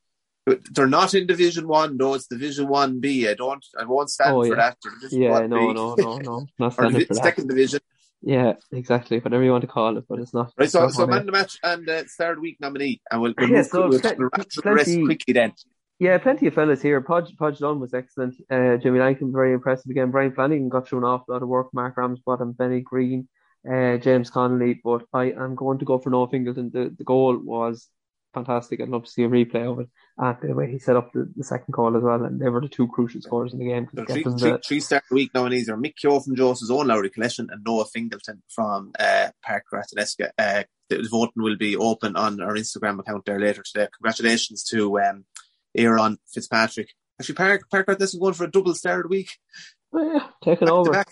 they're 0.46 0.88
not 0.88 1.14
in 1.14 1.28
Division 1.28 1.68
One. 1.68 1.98
No, 1.98 2.14
it's 2.16 2.28
Division 2.28 2.68
One 2.68 3.00
B. 3.00 3.28
I 3.28 3.34
don't. 3.34 3.66
I 3.80 3.86
won't 3.86 4.10
stand 4.10 4.36
oh, 4.36 4.44
for 4.44 4.56
yeah. 4.56 4.56
that. 4.56 5.12
Yeah, 5.12 5.40
no, 5.48 5.72
no, 5.72 5.96
no, 5.96 6.18
no, 6.18 6.46
not 6.60 6.74
standing 6.74 7.06
for 7.06 7.14
second 7.14 7.48
that. 7.48 7.56
division. 7.56 7.80
Yeah, 8.24 8.54
exactly. 8.72 9.20
Whatever 9.20 9.44
you 9.44 9.52
want 9.52 9.62
to 9.62 9.68
call 9.68 9.98
it, 9.98 10.06
but 10.08 10.20
it's 10.20 10.34
not. 10.34 10.52
Right. 10.58 10.70
So, 10.70 10.90
so 10.90 11.08
man 11.08 11.26
the 11.26 11.32
match 11.32 11.58
and 11.64 11.88
uh, 11.90 12.04
third 12.18 12.40
week 12.40 12.58
nominee, 12.60 13.02
and 13.10 13.22
we'll, 13.22 13.34
we'll 13.38 13.50
yeah, 13.50 13.64
so 13.64 13.82
pl- 13.82 13.90
we'll 13.90 14.00
the 14.00 14.62
rest 14.66 15.00
quickly 15.06 15.34
then. 15.34 15.54
Yeah, 16.02 16.18
plenty 16.18 16.48
of 16.48 16.56
fellas 16.56 16.82
here. 16.82 17.00
Podge, 17.02 17.36
Podge 17.38 17.60
Dunn 17.60 17.80
was 17.80 17.94
excellent. 17.94 18.34
Uh, 18.50 18.78
Jimmy 18.78 18.98
Langton, 18.98 19.32
very 19.32 19.54
impressive 19.54 19.90
again. 19.92 20.10
Brian 20.10 20.34
Flanagan 20.34 20.68
got 20.68 20.88
through 20.88 21.00
an 21.00 21.06
awful 21.06 21.34
lot 21.34 21.44
of 21.44 21.48
work. 21.48 21.68
Mark 21.74 21.96
Ramsbottom, 21.96 22.54
Benny 22.54 22.82
Green, 22.82 23.28
uh, 23.72 23.98
James 23.98 24.32
Connolly. 24.32 24.82
But 24.84 25.04
I 25.14 25.26
am 25.26 25.54
going 25.54 25.78
to 25.78 25.86
go 25.86 26.00
for 26.00 26.10
Noah 26.10 26.28
Fingleton. 26.28 26.72
The, 26.74 26.92
the 26.98 27.04
goal 27.04 27.38
was 27.38 27.88
fantastic. 28.34 28.82
I'd 28.82 28.90
love 28.90 29.04
to 29.04 29.12
see 29.12 29.24
a 29.24 29.30
replay 29.30 29.72
of 29.72 29.80
it. 29.80 29.90
And 30.22 30.38
the 30.40 30.54
way 30.54 30.72
he 30.72 30.78
set 30.78 30.96
up 30.96 31.12
the, 31.14 31.28
the 31.36 31.44
second 31.44 31.72
goal 31.72 31.98
as 31.98 32.04
well. 32.04 32.24
And 32.24 32.40
they 32.40 32.48
were 32.48 32.62
the 32.62 32.70
two 32.70 32.88
crucial 32.88 33.22
scores 33.22 33.54
in 33.54 33.60
the 33.60 33.66
game. 33.66 33.88
So 33.96 34.06
three, 34.06 34.24
three, 34.24 34.58
three 34.64 34.80
star 34.80 35.02
week 35.10 35.32
now 35.34 35.42
nominees 35.42 35.68
are 35.68 35.78
Mick 35.78 35.96
Keogh 35.96 36.20
from 36.20 36.36
Joseph's 36.36 36.70
own 36.70 36.88
Lowry 36.88 37.10
Collection 37.10 37.50
and 37.52 37.64
Noah 37.66 37.86
Fingleton 37.86 38.44
from 38.48 38.92
uh, 39.00 39.30
Park 39.44 39.64
Ratheniska. 39.74 40.30
Uh, 40.38 40.64
the 40.90 41.08
voting 41.10 41.42
will 41.42 41.58
be 41.58 41.76
open 41.76 42.16
on 42.16 42.40
our 42.40 42.54
Instagram 42.54 43.00
account 43.00 43.26
there 43.26 43.40
later 43.40 43.64
today. 43.64 43.88
Congratulations 43.98 44.64
to 44.66 45.00
um, 45.00 45.26
Aaron 45.76 46.20
Fitzpatrick. 46.32 46.90
Actually, 47.20 47.36
Park 47.36 47.62
Park 47.72 48.02
is 48.02 48.14
going 48.14 48.34
for 48.36 48.44
a 48.44 48.52
double 48.52 48.76
star 48.76 49.04
week. 49.08 49.32
Oh, 49.92 50.14
yeah, 50.14 50.28
taking 50.44 50.68
back 50.68 50.74
over. 50.74 50.92
Back. 50.92 51.08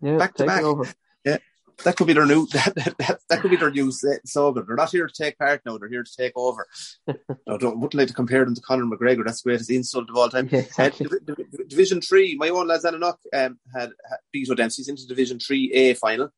Yeah, 0.00 0.16
back 0.16 0.34
to 0.34 0.46
back. 0.46 0.62
Over. 0.62 0.86
Yeah, 1.24 1.38
that 1.84 1.96
could 1.96 2.06
be 2.06 2.12
their 2.12 2.26
new 2.26 2.46
that, 2.52 2.74
that, 2.74 3.18
that 3.28 3.40
could 3.40 3.50
be 3.50 3.56
their 3.56 3.70
new 3.70 3.90
slogan. 3.92 4.64
They're 4.66 4.76
not 4.76 4.90
here 4.90 5.06
to 5.06 5.12
take 5.12 5.38
part 5.38 5.62
now; 5.64 5.78
they're 5.78 5.88
here 5.88 6.04
to 6.04 6.16
take 6.16 6.32
over. 6.36 6.66
I 7.08 7.56
don't 7.58 7.80
wouldn't 7.80 7.94
like 7.94 8.08
to 8.08 8.14
compare 8.14 8.44
them 8.44 8.54
to 8.54 8.60
Conor 8.60 8.84
McGregor. 8.84 9.24
That's 9.24 9.42
the 9.42 9.50
greatest 9.50 9.70
insult 9.70 10.10
of 10.10 10.16
all 10.16 10.28
time. 10.28 10.48
Yeah, 10.54 10.60
exactly. 10.60 11.06
uh, 11.06 11.34
Division 11.68 12.00
Three, 12.00 12.36
my 12.36 12.48
own 12.50 12.68
lads 12.68 12.84
Annanough 12.84 13.16
um, 13.32 13.58
had, 13.74 13.90
had 14.08 14.18
beat 14.32 14.48
O'Dempsey's 14.48 14.88
into 14.88 15.06
Division 15.06 15.40
Three 15.40 15.72
A 15.72 15.94
final. 15.94 16.28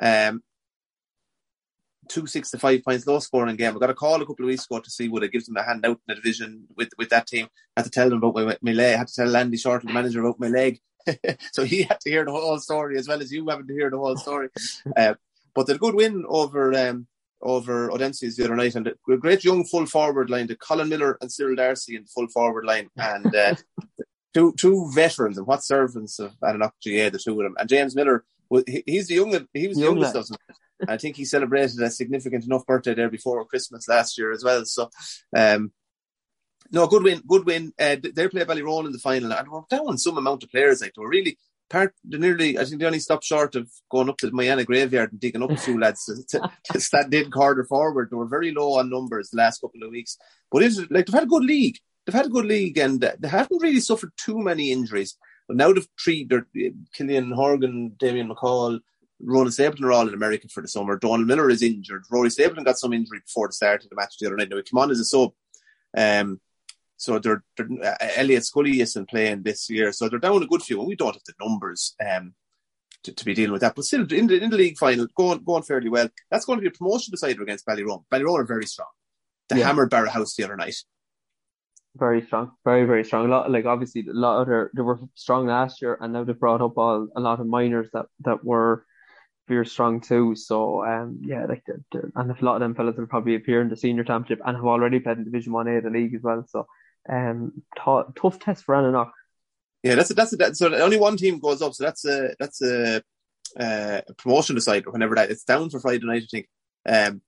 Um, 0.00 0.42
two 2.08 2.26
six 2.26 2.50
to 2.50 2.58
five 2.58 2.82
points 2.84 3.06
low 3.06 3.18
scoring 3.18 3.56
game. 3.56 3.76
I 3.76 3.78
got 3.78 3.90
a 3.90 3.94
call 3.94 4.16
a 4.16 4.26
couple 4.26 4.44
of 4.44 4.48
weeks 4.48 4.66
ago 4.66 4.80
to 4.80 4.90
see 4.90 5.08
would 5.08 5.24
I 5.24 5.26
give 5.26 5.44
them 5.44 5.56
a 5.56 5.62
hand 5.62 5.84
out 5.84 5.92
in 5.96 6.02
the 6.08 6.14
division 6.14 6.66
with 6.76 6.90
with 6.98 7.10
that 7.10 7.26
team. 7.26 7.48
I 7.76 7.80
had 7.80 7.84
to 7.84 7.90
tell 7.90 8.08
them 8.08 8.22
about 8.22 8.34
my, 8.34 8.56
my 8.62 8.72
leg. 8.72 8.94
I 8.94 8.98
had 8.98 9.08
to 9.08 9.14
tell 9.14 9.28
Landy 9.28 9.56
Short, 9.56 9.82
the 9.82 9.92
manager, 9.92 10.20
about 10.20 10.40
my 10.40 10.48
leg. 10.48 10.80
so 11.52 11.64
he 11.64 11.82
had 11.82 12.00
to 12.00 12.10
hear 12.10 12.24
the 12.24 12.30
whole 12.30 12.58
story 12.58 12.98
as 12.98 13.08
well 13.08 13.20
as 13.20 13.32
you 13.32 13.48
having 13.48 13.66
to 13.66 13.74
hear 13.74 13.90
the 13.90 13.98
whole 13.98 14.16
story. 14.16 14.48
Uh, 14.96 15.14
but 15.54 15.68
a 15.68 15.78
good 15.78 15.94
win 15.94 16.24
over 16.28 16.72
um, 16.74 17.06
over 17.42 17.90
O'Dempsey's 17.90 18.36
the 18.36 18.44
other 18.44 18.56
night, 18.56 18.74
and 18.74 18.86
a 18.86 19.16
great 19.16 19.44
young 19.44 19.64
full 19.64 19.86
forward 19.86 20.30
line 20.30 20.48
to 20.48 20.56
Colin 20.56 20.88
Miller 20.88 21.18
and 21.20 21.32
Cyril 21.32 21.56
Darcy 21.56 21.96
in 21.96 22.02
the 22.02 22.08
full 22.08 22.28
forward 22.28 22.64
line, 22.64 22.88
and 22.96 23.34
uh, 23.34 23.54
two 24.34 24.52
two 24.58 24.90
veterans 24.94 25.38
and 25.38 25.46
what 25.46 25.64
servants 25.64 26.18
of 26.18 26.38
Badenoch 26.40 26.74
GA, 26.82 27.08
the 27.08 27.18
two 27.18 27.32
of 27.32 27.44
them, 27.44 27.56
and 27.58 27.68
James 27.68 27.96
Miller. 27.96 28.24
He's 28.86 29.08
the 29.08 29.14
young. 29.14 29.46
He 29.52 29.66
was 29.66 29.76
the 29.76 29.84
Young 29.84 29.98
youngest. 29.98 30.36
I 30.86 30.98
think 30.98 31.16
he 31.16 31.24
celebrated 31.24 31.80
a 31.80 31.90
significant 31.90 32.44
enough 32.44 32.66
birthday 32.66 32.94
there 32.94 33.08
before 33.08 33.44
Christmas 33.46 33.88
last 33.88 34.18
year 34.18 34.30
as 34.30 34.44
well. 34.44 34.64
So, 34.64 34.90
um, 35.34 35.72
no, 36.70 36.86
good 36.86 37.02
win, 37.02 37.22
good 37.26 37.46
win. 37.46 37.72
Uh, 37.78 37.96
they 38.02 38.28
play 38.28 38.44
Ballyroan 38.44 38.86
in 38.86 38.92
the 38.92 38.98
final, 38.98 39.32
and 39.32 39.48
we're 39.48 39.62
down 39.68 39.98
some 39.98 40.18
amount 40.18 40.42
of 40.42 40.50
players. 40.50 40.80
Like 40.80 40.92
they 40.94 41.00
were 41.00 41.08
really 41.08 41.38
part. 41.68 41.94
Nearly, 42.04 42.58
I 42.58 42.64
think 42.64 42.80
they 42.80 42.86
only 42.86 42.98
stopped 43.00 43.24
short 43.24 43.54
of 43.54 43.70
going 43.90 44.08
up 44.08 44.18
to 44.18 44.26
the 44.26 44.32
Mayana 44.32 44.64
graveyard 44.64 45.12
and 45.12 45.20
digging 45.20 45.42
up 45.42 45.50
a 45.50 45.56
few 45.56 45.78
lads 45.78 46.04
to, 46.28 46.38
to, 46.38 46.50
to 46.72 46.80
stand 46.80 47.12
in 47.14 47.30
quarter 47.30 47.64
forward. 47.64 48.08
They 48.10 48.16
were 48.16 48.26
very 48.26 48.52
low 48.52 48.74
on 48.78 48.90
numbers 48.90 49.30
the 49.30 49.38
last 49.38 49.60
couple 49.60 49.82
of 49.82 49.90
weeks, 49.90 50.16
but 50.50 50.62
it's 50.62 50.78
like 50.90 51.06
they've 51.06 51.14
had 51.14 51.24
a 51.24 51.26
good 51.26 51.44
league. 51.44 51.78
They've 52.04 52.14
had 52.14 52.26
a 52.26 52.30
good 52.30 52.46
league, 52.46 52.78
and 52.78 53.00
they 53.00 53.28
haven't 53.28 53.62
really 53.62 53.80
suffered 53.80 54.12
too 54.16 54.38
many 54.38 54.70
injuries. 54.70 55.16
But 55.48 55.56
now 55.56 55.72
they've 55.72 55.88
three, 56.02 56.24
they're 56.24 56.46
Killian 56.94 57.32
Horgan, 57.32 57.94
Damien 57.98 58.28
McCall, 58.28 58.80
Ronan 59.20 59.52
Stapleton 59.52 59.84
are 59.86 59.92
all 59.92 60.08
in 60.08 60.14
America 60.14 60.48
for 60.48 60.60
the 60.60 60.68
summer. 60.68 60.98
Donald 60.98 61.26
Miller 61.26 61.48
is 61.48 61.62
injured. 61.62 62.04
Rory 62.10 62.30
Stapleton 62.30 62.64
got 62.64 62.78
some 62.78 62.92
injury 62.92 63.20
before 63.20 63.48
the 63.48 63.54
start 63.54 63.82
of 63.82 63.90
the 63.90 63.96
match 63.96 64.16
the 64.18 64.26
other 64.26 64.36
night. 64.36 64.50
Now 64.50 64.56
he 64.56 64.62
came 64.62 64.78
on 64.78 64.90
as 64.90 65.00
a 65.00 65.04
sub. 65.04 65.32
Um, 65.96 66.40
so 66.96 67.18
they're, 67.18 67.44
they're 67.56 67.68
uh, 67.82 67.96
Elliot 68.16 68.44
Scully 68.44 68.80
isn't 68.80 69.08
playing 69.08 69.42
this 69.42 69.68
year, 69.68 69.92
so 69.92 70.08
they're 70.08 70.18
down 70.18 70.42
a 70.42 70.46
good 70.46 70.62
few, 70.62 70.78
and 70.78 70.88
we 70.88 70.96
don't 70.96 71.14
have 71.14 71.22
the 71.26 71.34
numbers 71.40 71.94
um, 72.06 72.34
to, 73.02 73.12
to, 73.12 73.24
be 73.24 73.34
dealing 73.34 73.52
with 73.52 73.60
that. 73.60 73.74
But 73.74 73.84
still, 73.84 74.10
in 74.12 74.26
the, 74.26 74.42
in 74.42 74.50
the 74.50 74.56
league 74.56 74.78
final, 74.78 75.06
going 75.16 75.42
going 75.44 75.62
fairly 75.62 75.88
well. 75.88 76.08
That's 76.30 76.44
going 76.44 76.58
to 76.58 76.62
be 76.62 76.68
a 76.68 76.78
promotion 76.78 77.10
decider 77.10 77.42
against 77.42 77.66
Ballyroan. 77.66 78.04
Ballyroan 78.12 78.40
are 78.40 78.46
very 78.46 78.66
strong. 78.66 78.88
They 79.48 79.58
yeah. 79.58 79.66
hammered 79.66 79.90
Barrowhouse 79.90 80.34
the 80.36 80.44
other 80.44 80.56
night. 80.56 80.76
Very 81.96 82.22
strong, 82.22 82.52
very 82.64 82.84
very 82.84 83.04
strong. 83.04 83.26
A 83.26 83.28
lot, 83.28 83.50
like 83.50 83.64
obviously, 83.64 84.06
a 84.08 84.12
lot 84.12 84.42
of 84.42 84.48
their, 84.48 84.70
they 84.74 84.82
were 84.82 85.00
strong 85.14 85.46
last 85.46 85.80
year, 85.80 85.96
and 86.00 86.12
now 86.12 86.24
they've 86.24 86.38
brought 86.38 86.60
up 86.60 86.76
all 86.76 87.08
a 87.14 87.20
lot 87.20 87.40
of 87.40 87.46
minors 87.46 87.88
that 87.92 88.06
that 88.20 88.44
were 88.44 88.84
very 89.48 89.66
strong 89.66 90.00
too. 90.00 90.34
So 90.34 90.84
um, 90.84 91.20
yeah, 91.22 91.46
like 91.46 91.62
the, 91.66 91.82
the, 91.92 92.12
and 92.16 92.30
a 92.30 92.44
lot 92.44 92.56
of 92.56 92.60
them 92.60 92.74
fellas 92.74 92.96
will 92.96 93.06
probably 93.06 93.34
appear 93.34 93.60
in 93.60 93.68
the 93.68 93.76
senior 93.76 94.04
championship 94.04 94.44
and 94.44 94.56
have 94.56 94.66
already 94.66 95.00
played 95.00 95.18
in 95.18 95.24
Division 95.24 95.52
One 95.52 95.68
A, 95.68 95.76
of 95.76 95.84
the 95.84 95.90
league 95.90 96.14
as 96.14 96.22
well. 96.22 96.44
So 96.48 96.66
um, 97.08 97.62
t- 97.76 98.20
tough 98.20 98.38
test 98.38 98.64
for 98.64 98.74
Annanough. 98.74 99.10
Yeah, 99.82 99.94
that's 99.94 100.10
a, 100.10 100.14
that's 100.14 100.32
a, 100.32 100.36
that, 100.36 100.56
so 100.56 100.74
only 100.74 100.98
one 100.98 101.16
team 101.16 101.38
goes 101.38 101.62
up, 101.62 101.74
so 101.74 101.84
that's 101.84 102.04
a 102.04 102.34
that's 102.40 102.60
a, 102.62 103.02
uh, 103.58 104.00
a 104.08 104.14
promotion 104.14 104.54
decider. 104.54 104.90
Whenever 104.90 105.14
that 105.14 105.30
it's 105.30 105.44
down 105.44 105.70
for 105.70 105.80
Friday 105.80 106.04
night, 106.04 106.22
I 106.24 106.26
think. 106.30 106.48
Um, 106.88 107.22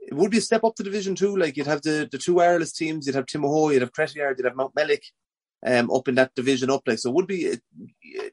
it 0.00 0.14
would 0.14 0.32
be 0.32 0.38
a 0.38 0.42
step 0.42 0.64
up 0.64 0.74
to 0.76 0.82
Division 0.82 1.14
Two. 1.14 1.36
Like 1.36 1.56
you'd 1.56 1.68
have 1.68 1.82
the, 1.82 2.08
the 2.10 2.18
two 2.18 2.34
wireless 2.34 2.72
teams, 2.72 3.06
you'd 3.06 3.14
have 3.14 3.26
Timahoe, 3.26 3.72
you'd 3.72 3.82
have 3.82 3.92
Crettyard, 3.92 4.36
you'd 4.36 4.46
have 4.46 4.56
Mountmellick, 4.56 5.02
um, 5.64 5.90
up 5.90 6.08
in 6.08 6.16
that 6.16 6.34
division 6.34 6.70
up. 6.70 6.82
Like 6.86 6.98
so, 6.98 7.10
it 7.10 7.14
would 7.14 7.26
be 7.26 7.42
it, 7.44 7.60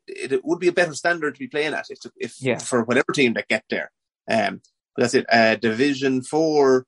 it, 0.07 0.31
it, 0.33 0.45
would 0.45 0.59
be 0.59 0.67
a 0.67 0.73
better 0.73 0.93
standard 0.93 1.35
to 1.35 1.39
be 1.39 1.47
playing 1.47 1.73
at 1.73 1.85
if, 1.89 1.99
if 2.17 2.35
yeah. 2.41 2.57
for 2.57 2.83
whatever 2.83 3.11
team 3.13 3.33
that 3.33 3.47
get 3.47 3.63
there. 3.69 3.91
Um, 4.29 4.61
that's 4.97 5.13
it. 5.13 5.25
Uh, 5.31 5.55
Division 5.55 6.23
Four 6.23 6.85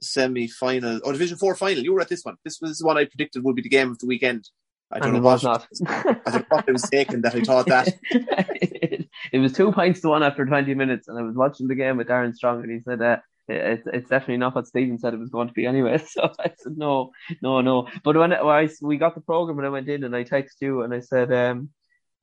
semi 0.00 0.48
final 0.48 1.00
or 1.04 1.12
Division 1.12 1.38
Four 1.38 1.54
final. 1.54 1.82
You 1.82 1.92
were 1.92 2.00
at 2.00 2.08
this 2.08 2.24
one. 2.24 2.36
This 2.44 2.60
was 2.60 2.78
the 2.78 2.86
one 2.86 2.96
I 2.96 3.04
predicted 3.04 3.44
would 3.44 3.56
be 3.56 3.62
the 3.62 3.68
game 3.68 3.90
of 3.90 3.98
the 3.98 4.06
weekend. 4.06 4.48
I 4.90 4.98
don't 4.98 5.14
and 5.14 5.18
know 5.18 5.22
what. 5.22 5.42
Not. 5.42 5.66
I 5.86 6.16
was 6.24 6.42
probably 6.48 6.72
mistaken 6.72 7.22
that 7.22 7.34
I 7.34 7.40
thought 7.40 7.66
that. 7.66 7.88
it 9.32 9.38
was 9.38 9.52
two 9.52 9.72
points 9.72 10.00
to 10.00 10.08
one 10.08 10.22
after 10.22 10.46
20 10.46 10.74
minutes, 10.74 11.08
and 11.08 11.18
I 11.18 11.22
was 11.22 11.36
watching 11.36 11.68
the 11.68 11.74
game 11.74 11.98
with 11.98 12.08
Darren 12.08 12.34
Strong, 12.34 12.62
and 12.62 12.72
he 12.72 12.80
said, 12.80 13.02
uh, 13.02 13.18
it's 13.48 13.86
it's 13.86 14.08
definitely 14.08 14.36
not 14.36 14.54
what 14.54 14.66
Stephen 14.66 14.98
said 14.98 15.14
it 15.14 15.20
was 15.20 15.30
going 15.30 15.48
to 15.48 15.54
be 15.54 15.66
anyway. 15.66 15.98
So 16.06 16.30
I 16.38 16.52
said 16.56 16.76
no, 16.76 17.12
no, 17.42 17.60
no. 17.60 17.88
But 18.04 18.16
when, 18.16 18.30
when 18.30 18.40
I 18.40 18.68
we 18.82 18.98
got 18.98 19.14
the 19.14 19.20
program 19.20 19.58
and 19.58 19.66
I 19.66 19.70
went 19.70 19.88
in 19.88 20.04
and 20.04 20.14
I 20.14 20.24
texted 20.24 20.60
you 20.60 20.82
and 20.82 20.92
I 20.92 21.00
said, 21.00 21.32
um, 21.32 21.70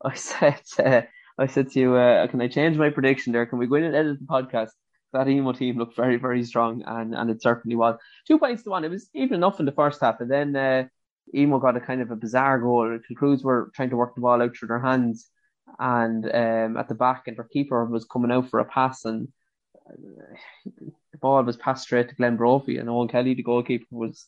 I 0.04 0.14
said, 0.14 0.62
uh, 0.84 1.02
I 1.38 1.48
said 1.48 1.72
to 1.72 1.80
you, 1.80 1.96
uh, 1.96 2.28
can 2.28 2.42
I 2.42 2.48
change 2.48 2.78
my 2.78 2.90
prediction 2.90 3.34
there? 3.34 3.46
Can 3.46 3.60
we 3.60 3.68
go 3.68 3.76
in 3.76 3.84
and 3.84 3.96
edit 3.96 4.20
the 4.20 4.26
podcast? 4.26 4.70
That 5.16 5.28
emo 5.28 5.54
team 5.54 5.78
looked 5.78 5.96
very, 5.96 6.18
very 6.18 6.44
strong, 6.44 6.84
and 6.86 7.16
and 7.16 7.30
it 7.30 7.42
certainly 7.42 7.76
was. 7.76 7.98
Two 8.28 8.38
points 8.38 8.64
to 8.64 8.70
one. 8.70 8.86
It 8.86 8.92
was 8.92 9.10
even 9.14 9.36
enough 9.36 9.60
in 9.60 9.66
the 9.66 9.72
first 9.72 10.02
half, 10.02 10.22
and 10.22 10.30
then 10.30 10.56
uh, 10.56 10.88
emo 11.34 11.60
got 11.60 11.78
a 11.78 11.82
kind 11.82 12.02
of 12.02 12.12
a 12.12 12.16
bizarre 12.16 12.60
goal. 12.60 13.00
Crews 13.16 13.44
were 13.44 13.72
trying 13.76 13.90
to 13.90 13.98
work 13.98 14.16
the 14.16 14.22
ball 14.22 14.42
out 14.42 14.56
through 14.56 14.68
their 14.68 14.80
hands, 14.80 15.30
and 15.80 16.26
um, 16.26 16.78
at 16.78 16.88
the 16.88 16.96
back, 16.96 17.24
and 17.28 17.38
their 17.38 17.46
keeper 17.46 17.86
was 17.86 18.06
coming 18.06 18.32
out 18.32 18.50
for 18.50 18.60
a 18.60 18.66
pass 18.66 19.06
and 19.06 19.30
the 21.12 21.18
ball 21.20 21.44
was 21.44 21.58
passed 21.58 21.84
straight 21.84 22.10
to 22.10 22.16
Glenn 22.16 22.38
Brophy, 22.38 22.78
and 22.78 22.90
Owen 22.90 23.08
Kelly, 23.08 23.34
the 23.34 23.44
goalkeeper, 23.44 23.86
was 23.92 24.26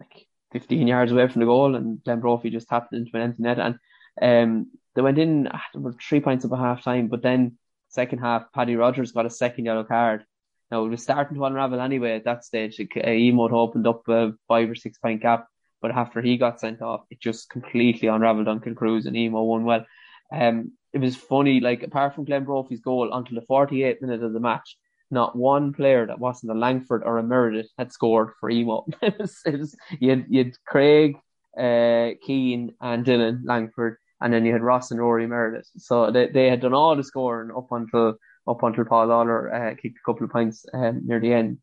like 0.00 0.26
15 0.52 0.86
yards 0.86 1.12
away 1.12 1.28
from 1.28 1.40
the 1.40 1.46
goal, 1.46 1.74
and 1.74 2.02
Glenn 2.04 2.20
Brophy 2.20 2.50
just 2.50 2.68
tapped 2.68 2.92
into 2.94 3.10
an 3.14 3.22
empty 3.22 3.42
net. 3.42 3.58
And 3.58 3.78
um, 4.20 4.70
they 4.94 5.02
went 5.02 5.18
in, 5.18 5.48
ah, 5.48 5.62
there 5.72 5.82
were 5.82 5.92
three 5.92 6.20
points 6.20 6.44
up 6.44 6.52
at 6.52 6.58
half 6.58 6.82
time, 6.82 7.08
but 7.08 7.22
then 7.22 7.58
second 7.88 8.18
half, 8.18 8.52
Paddy 8.52 8.76
Rogers 8.76 9.12
got 9.12 9.26
a 9.26 9.30
second 9.30 9.64
yellow 9.64 9.84
card. 9.84 10.24
Now 10.70 10.84
it 10.84 10.88
was 10.88 11.02
starting 11.02 11.36
to 11.36 11.44
unravel 11.44 11.80
anyway 11.80 12.16
at 12.16 12.24
that 12.24 12.44
stage. 12.44 12.80
Uh, 12.80 13.08
Emo 13.08 13.48
opened 13.48 13.86
up 13.86 14.06
a 14.08 14.32
five 14.46 14.70
or 14.70 14.74
six 14.74 14.98
point 14.98 15.22
gap, 15.22 15.46
but 15.80 15.90
after 15.90 16.20
he 16.20 16.36
got 16.36 16.60
sent 16.60 16.82
off, 16.82 17.04
it 17.10 17.20
just 17.20 17.48
completely 17.48 18.08
unraveled 18.08 18.48
on 18.48 18.60
Cruz 18.60 19.06
and 19.06 19.16
Emo 19.16 19.42
won 19.42 19.64
well. 19.64 19.86
Um, 20.32 20.72
it 20.92 21.00
was 21.00 21.16
funny, 21.16 21.60
like 21.60 21.82
apart 21.82 22.14
from 22.14 22.24
Glenn 22.24 22.44
Brophy's 22.44 22.80
goal, 22.80 23.12
until 23.12 23.40
the 23.40 23.46
48th 23.46 24.02
minute 24.02 24.22
of 24.22 24.32
the 24.32 24.40
match, 24.40 24.76
not 25.10 25.36
one 25.36 25.72
player 25.72 26.06
that 26.06 26.18
wasn't 26.18 26.52
a 26.52 26.54
Langford 26.54 27.02
or 27.04 27.18
a 27.18 27.22
Meredith 27.22 27.70
had 27.78 27.92
scored 27.92 28.32
for 28.40 28.50
Emo. 28.50 28.84
it 29.02 29.18
was, 29.18 29.40
it 29.46 29.58
was, 29.58 29.76
you, 29.98 30.10
had, 30.10 30.26
you 30.28 30.44
had 30.44 30.64
Craig, 30.66 31.16
uh, 31.58 32.10
Keane, 32.26 32.74
and 32.80 33.04
Dylan 33.04 33.40
Langford, 33.44 33.96
and 34.20 34.32
then 34.32 34.44
you 34.44 34.52
had 34.52 34.62
Ross 34.62 34.90
and 34.90 35.00
Rory 35.00 35.26
Meredith. 35.26 35.68
So 35.76 36.10
they, 36.10 36.28
they 36.28 36.48
had 36.48 36.60
done 36.60 36.74
all 36.74 36.96
the 36.96 37.04
scoring 37.04 37.50
up 37.56 37.70
until 37.70 38.16
up 38.46 38.62
until 38.62 38.84
Paul 38.84 39.06
Lawler 39.06 39.52
uh, 39.52 39.74
kicked 39.74 39.98
a 39.98 40.06
couple 40.06 40.24
of 40.24 40.32
points 40.32 40.64
um, 40.72 41.02
near 41.04 41.20
the 41.20 41.32
end. 41.32 41.58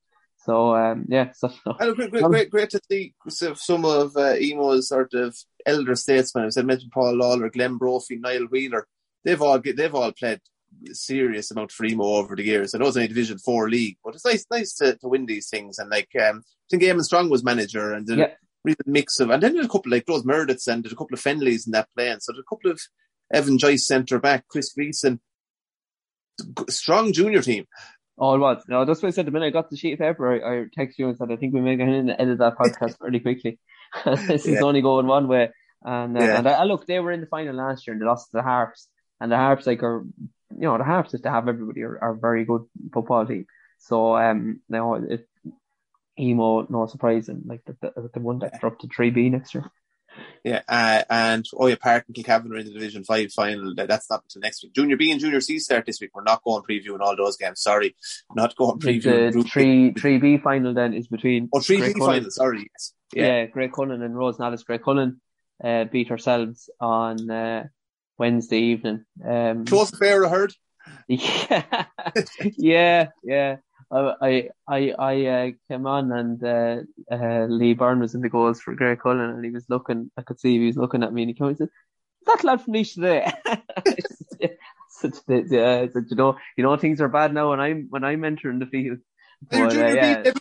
So 0.45 0.75
um, 0.75 1.05
yeah, 1.07 1.31
so 1.33 1.51
great, 1.79 2.11
great, 2.11 2.23
great, 2.23 2.49
great 2.51 2.69
to 2.71 2.81
see 2.89 3.13
some 3.55 3.83
of 3.83 4.15
uh, 4.15 4.35
Emo's 4.35 4.89
sort 4.89 5.13
of 5.15 5.35
elder 5.65 5.95
statesmen. 5.95 6.43
I 6.43 6.45
was 6.45 6.57
mentioned 6.57 6.91
Paul 6.91 7.17
Lawler, 7.17 7.49
Glenn 7.49 7.77
Brophy, 7.77 8.17
Niall 8.17 8.47
Wheeler. 8.51 8.87
They've 9.23 9.41
all 9.41 9.59
they've 9.59 9.95
all 9.95 10.11
played 10.11 10.41
serious 10.91 11.49
amount 11.51 11.71
for 11.71 11.85
Emo 11.85 12.03
over 12.03 12.35
the 12.35 12.43
years. 12.43 12.75
I 12.75 12.77
know 12.77 12.87
it's 12.87 12.97
only 12.97 13.07
Division 13.07 13.39
Four 13.39 13.69
league, 13.69 13.97
but 14.03 14.13
it's 14.13 14.25
nice 14.25 14.45
nice 14.51 14.73
to, 14.75 14.95
to 14.97 15.07
win 15.07 15.25
these 15.25 15.49
things. 15.49 15.79
And 15.79 15.89
like 15.89 16.09
um, 16.21 16.43
I 16.45 16.65
think 16.69 16.83
Eamon 16.83 17.01
Strong 17.01 17.29
was 17.29 17.43
manager 17.43 17.93
and 17.93 18.07
yeah. 18.07 18.27
Real 18.65 18.75
mix 18.85 19.19
of, 19.19 19.29
and 19.29 19.41
then 19.41 19.53
did 19.53 19.65
a 19.65 19.69
couple 19.69 19.91
like 19.91 20.05
those 20.05 20.23
Merediths 20.23 20.67
and 20.67 20.83
did 20.83 20.91
a 20.91 20.95
couple 20.95 21.13
of 21.13 21.21
Fenleys 21.21 21.65
in 21.65 21.71
that 21.71 21.89
playing. 21.95 22.19
So 22.19 22.33
did 22.33 22.39
a 22.39 22.49
couple 22.49 22.71
of 22.71 22.81
Evan 23.33 23.57
Joyce 23.57 23.87
centre 23.87 24.19
back, 24.19 24.47
Chris 24.47 24.73
Gleason, 24.73 25.19
strong 26.69 27.13
junior 27.13 27.41
team. 27.41 27.65
Oh, 28.17 28.35
it 28.35 28.39
was. 28.39 28.63
No, 28.67 28.85
that's 28.85 29.01
what 29.01 29.09
I 29.09 29.11
said 29.11 29.27
the 29.27 29.31
minute 29.31 29.47
I 29.47 29.49
got 29.49 29.69
the 29.69 29.77
sheet 29.77 29.93
of 29.93 29.99
paper. 29.99 30.31
I, 30.31 30.37
I 30.37 30.65
texted 30.77 30.99
you 30.99 31.09
and 31.09 31.17
said, 31.17 31.31
I 31.31 31.35
think 31.35 31.53
we 31.53 31.61
may 31.61 31.75
go 31.75 31.83
in 31.83 31.93
and 31.93 32.15
edit 32.17 32.37
that 32.39 32.57
podcast 32.59 32.99
pretty 32.99 33.19
quickly. 33.19 33.59
this 34.05 34.45
is 34.45 34.61
only 34.61 34.81
going 34.81 35.07
one 35.07 35.27
way. 35.27 35.51
And, 35.83 36.17
uh, 36.17 36.23
yeah. 36.23 36.37
and 36.37 36.47
I, 36.47 36.63
look, 36.63 36.87
they 36.87 36.99
were 36.99 37.11
in 37.11 37.21
the 37.21 37.27
final 37.27 37.55
last 37.55 37.85
year 37.85 37.93
and 37.93 38.01
they 38.01 38.05
lost 38.05 38.31
to 38.31 38.37
the 38.37 38.43
Harps. 38.43 38.87
And 39.19 39.31
the 39.31 39.37
Harps, 39.37 39.67
like, 39.67 39.83
are, 39.83 40.05
you 40.51 40.61
know, 40.61 40.77
the 40.77 40.83
Harps, 40.83 41.13
if 41.13 41.21
they 41.21 41.29
have 41.29 41.47
everybody, 41.47 41.83
are, 41.83 41.97
are 42.01 42.13
very 42.15 42.45
good 42.45 42.63
football 42.93 43.25
team. 43.25 43.45
So, 43.79 44.15
um, 44.15 44.61
now 44.69 44.95
it, 44.95 45.27
emo, 46.19 46.65
no 46.69 46.85
surprise, 46.87 47.29
and 47.29 47.43
like 47.45 47.63
the, 47.65 47.75
the, 47.81 48.09
the 48.13 48.19
one 48.19 48.39
that 48.39 48.59
dropped 48.59 48.81
to 48.81 48.87
3B 48.87 49.31
next 49.31 49.53
year. 49.53 49.69
Yeah, 50.43 50.61
uh, 50.67 51.03
and 51.09 51.45
Oya 51.59 51.77
Park 51.77 52.05
and 52.07 52.15
Kilcavan 52.15 52.51
are 52.51 52.57
in 52.57 52.67
the 52.67 52.73
Division 52.73 53.03
5 53.03 53.33
final. 53.33 53.73
That's 53.75 54.09
not 54.09 54.23
until 54.23 54.41
next 54.41 54.63
week. 54.63 54.73
Junior 54.73 54.95
B 54.95 55.11
and 55.11 55.19
Junior 55.19 55.41
C 55.41 55.59
start 55.59 55.85
this 55.85 55.99
week. 55.99 56.11
We're 56.13 56.23
not 56.23 56.43
going 56.43 56.63
previewing 56.63 57.01
all 57.01 57.15
those 57.15 57.35
games. 57.35 57.61
Sorry. 57.61 57.95
Not 58.33 58.55
going 58.55 58.79
previewing. 58.79 59.33
The 59.33 59.43
3, 59.43 59.93
3B 59.93 60.41
final 60.43 60.73
then 60.73 60.93
is 60.93 61.07
between. 61.07 61.49
Oh, 61.53 61.59
3B 61.59 61.97
final, 61.97 62.31
sorry. 62.31 62.69
Yes. 62.71 62.93
Yeah. 63.13 63.47
yeah, 63.55 63.67
Cullen 63.67 64.01
and 64.01 64.15
Rosenallis. 64.15 64.63
Graiguecullen 64.63 65.17
uh, 65.63 65.85
beat 65.85 66.11
ourselves 66.11 66.69
on 66.79 67.29
uh, 67.29 67.65
Wednesday 68.17 68.59
evening. 68.59 69.05
Um, 69.25 69.65
Close 69.65 69.93
affair, 69.93 70.25
I 70.25 70.29
heard. 70.29 70.53
Yeah, 71.07 71.85
yeah, 72.57 73.07
yeah. 73.23 73.55
I 73.91 74.49
I 74.67 74.93
I 74.97 75.25
uh, 75.25 75.51
came 75.69 75.85
on 75.85 76.11
and 76.11 76.43
uh, 76.43 76.77
uh, 77.11 77.45
Lee 77.45 77.73
Byrne 77.73 77.99
was 77.99 78.15
in 78.15 78.21
the 78.21 78.29
goals 78.29 78.61
for 78.61 78.75
Graiguecullen 78.75 79.35
and 79.35 79.45
he 79.45 79.51
was 79.51 79.65
looking. 79.69 80.11
I 80.17 80.21
could 80.21 80.39
see 80.39 80.57
he 80.57 80.65
was 80.65 80.77
looking 80.77 81.03
at 81.03 81.13
me 81.13 81.23
and 81.23 81.29
he 81.29 81.35
came 81.35 81.47
and 81.47 81.57
said, 81.57 81.69
"That 82.25 82.43
lad 82.43 82.61
from 82.61 82.73
Laois 82.73 82.93
today." 82.93 83.31
Such 84.89 85.15
yeah, 85.27 85.87
said, 85.91 86.05
you 86.09 86.15
know, 86.15 86.37
you 86.57 86.63
know 86.63 86.77
things 86.77 87.01
are 87.01 87.09
bad 87.09 87.33
now 87.33 87.49
when 87.49 87.59
I'm 87.59 87.87
when 87.89 88.03
I'm 88.03 88.23
entering 88.23 88.59
the 88.59 88.65
field. 88.65 88.99
But, 89.49 89.71
junior 89.71 89.85
uh, 89.85 89.93
yeah. 89.93 90.21
B, 90.23 90.31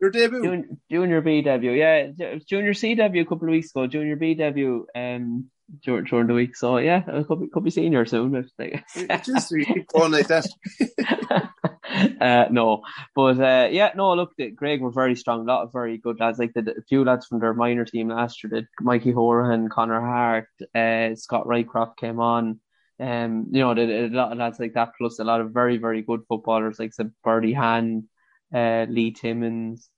your 0.00 0.10
debut, 0.10 0.42
junior, 0.42 0.68
junior 0.90 1.20
B 1.20 1.42
debut, 1.42 1.72
yeah, 1.72 2.08
junior 2.48 2.74
C 2.74 2.94
debut 2.94 3.22
a 3.22 3.26
couple 3.26 3.48
of 3.48 3.52
weeks 3.52 3.70
ago. 3.70 3.86
Junior 3.86 4.16
B 4.16 4.34
debut, 4.34 4.86
um, 4.94 5.50
during, 5.82 6.04
during 6.04 6.26
the 6.26 6.34
week. 6.34 6.56
So 6.56 6.78
yeah, 6.78 7.02
I 7.06 7.22
could 7.22 7.40
be, 7.40 7.48
could 7.48 7.64
be 7.64 7.70
senior 7.70 8.06
soon. 8.06 8.34
If 8.36 8.46
they... 8.56 8.82
Just 9.24 9.54
keep 9.54 9.88
going 9.88 10.12
like 10.12 10.28
that. 10.28 10.46
uh, 12.20 12.46
no, 12.50 12.82
but 13.14 13.40
uh, 13.40 13.68
yeah, 13.70 13.92
no. 13.94 14.14
Look, 14.14 14.36
Graigue 14.38 14.80
were 14.80 14.90
very 14.90 15.14
strong. 15.14 15.40
A 15.40 15.44
lot 15.44 15.62
of 15.62 15.72
very 15.72 15.98
good 15.98 16.20
lads. 16.20 16.38
Like 16.38 16.52
the, 16.54 16.74
a 16.78 16.82
few 16.88 17.04
lads 17.04 17.26
from 17.26 17.40
their 17.40 17.54
minor 17.54 17.84
team 17.84 18.08
last 18.08 18.42
year. 18.42 18.50
Did 18.50 18.66
Mikey 18.80 19.12
Horan, 19.12 19.68
Connor 19.68 20.00
Hart, 20.00 20.48
uh, 20.74 21.14
Scott 21.14 21.46
Rycroft 21.46 21.96
came 21.96 22.20
on. 22.20 22.60
Um, 23.00 23.46
you 23.52 23.60
know, 23.60 23.72
a 23.72 24.08
lot 24.08 24.32
of 24.32 24.38
lads 24.38 24.58
like 24.58 24.74
that, 24.74 24.92
plus 24.98 25.18
a 25.18 25.24
lot 25.24 25.40
of 25.40 25.52
very, 25.52 25.76
very 25.78 26.02
good 26.02 26.22
footballers 26.28 26.78
like 26.78 26.92
said 26.92 27.12
Birdie 27.22 27.52
Hand, 27.52 28.04
uh, 28.52 28.86
Lee 28.88 29.12
Timmins, 29.12 29.88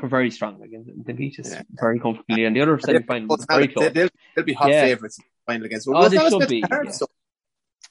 were 0.00 0.08
very 0.08 0.30
strong 0.30 0.60
against 0.62 0.90
the 1.06 1.12
beat 1.12 1.38
us 1.38 1.52
yeah. 1.52 1.62
very 1.70 2.00
comfortably. 2.00 2.44
And 2.44 2.56
the 2.56 2.62
other 2.62 2.78
semi 2.80 3.02
final 3.02 3.28
was 3.28 3.46
very 3.48 3.68
close. 3.68 3.92
They'll, 3.92 4.08
they'll 4.34 4.44
be 4.44 4.54
hot 4.54 4.70
yeah. 4.70 4.82
favourites 4.86 5.18
final 5.46 5.66
against. 5.66 5.86
Well, 5.86 6.04
oh, 6.04 6.08
they 6.08 6.18
should 6.18 6.48
be. 6.48 6.64
yeah. 6.68 6.90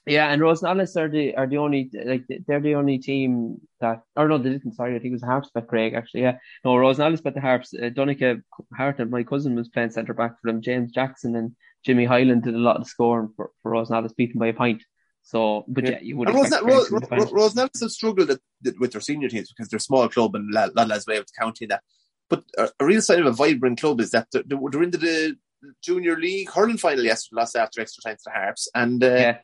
Yeah, 0.07 0.31
and 0.31 0.39
Rosenallis 0.39 0.95
are 0.97 1.09
the 1.09 1.35
are 1.35 1.47
the 1.47 1.57
only 1.57 1.89
like 2.05 2.25
they're 2.47 2.59
the 2.59 2.75
only 2.75 2.99
team 2.99 3.59
that 3.81 4.03
or 4.15 4.27
no 4.27 4.37
they 4.37 4.51
didn't 4.51 4.75
sorry 4.75 4.95
I 4.95 4.99
think 4.99 5.11
it 5.11 5.13
was 5.13 5.23
Harps 5.23 5.49
but 5.53 5.67
Craig 5.67 5.95
actually 5.95 6.21
yeah. 6.21 6.37
No 6.63 6.77
Rosenallis 6.77 7.21
but 7.21 7.33
the 7.33 7.41
Harps 7.41 7.73
uh, 7.73 7.89
Donica 7.89 8.37
Hart 8.75 8.99
and 8.99 9.09
my 9.09 9.23
cousin 9.23 9.55
was 9.55 9.69
playing 9.69 9.89
centre 9.89 10.13
back 10.13 10.39
for 10.39 10.51
them 10.51 10.61
James 10.61 10.91
Jackson 10.91 11.35
and 11.35 11.55
Jimmy 11.83 12.05
Highland 12.05 12.43
did 12.43 12.53
a 12.53 12.59
lot 12.59 12.75
of 12.75 12.83
the 12.83 12.89
scoring 12.89 13.29
for, 13.35 13.49
for 13.63 13.71
Rosenallis 13.71 14.13
beaten 14.13 14.39
by 14.39 14.47
a 14.47 14.53
pint. 14.53 14.83
So 15.23 15.65
but 15.67 15.85
yeah, 15.85 15.91
yeah 15.91 15.99
you 16.01 16.17
would 16.17 16.29
and 16.29 16.37
Rose, 16.37 16.91
Rose, 17.31 17.55
have 17.55 17.71
struggled 17.91 18.29
at, 18.29 18.39
with 18.79 18.91
their 18.91 19.01
senior 19.01 19.29
teams 19.29 19.51
because 19.51 19.69
they're 19.69 19.77
a 19.77 19.81
small 19.81 20.07
club 20.07 20.35
and 20.35 20.53
a 20.53 20.71
lot 20.75 21.07
way 21.07 21.17
of 21.17 21.25
counting 21.37 21.69
that. 21.69 21.81
But 22.29 22.43
a, 22.59 22.69
a, 22.79 22.85
real 22.85 23.01
sign 23.01 23.21
of 23.21 23.25
a 23.25 23.31
vibrant 23.31 23.79
club 23.79 24.01
is 24.01 24.11
that 24.11 24.27
they're, 24.31 24.43
they're 24.45 24.83
into 24.83 24.99
the 24.99 25.35
junior 25.83 26.15
league 26.15 26.51
hurling 26.51 26.77
final 26.77 27.03
yesterday 27.03 27.39
lost 27.39 27.55
after 27.55 27.81
extra 27.81 28.03
time 28.03 28.17
to 28.17 28.21
the 28.25 28.31
Harps. 28.31 28.67
And 28.75 29.03
uh, 29.03 29.07
yeah 29.07 29.37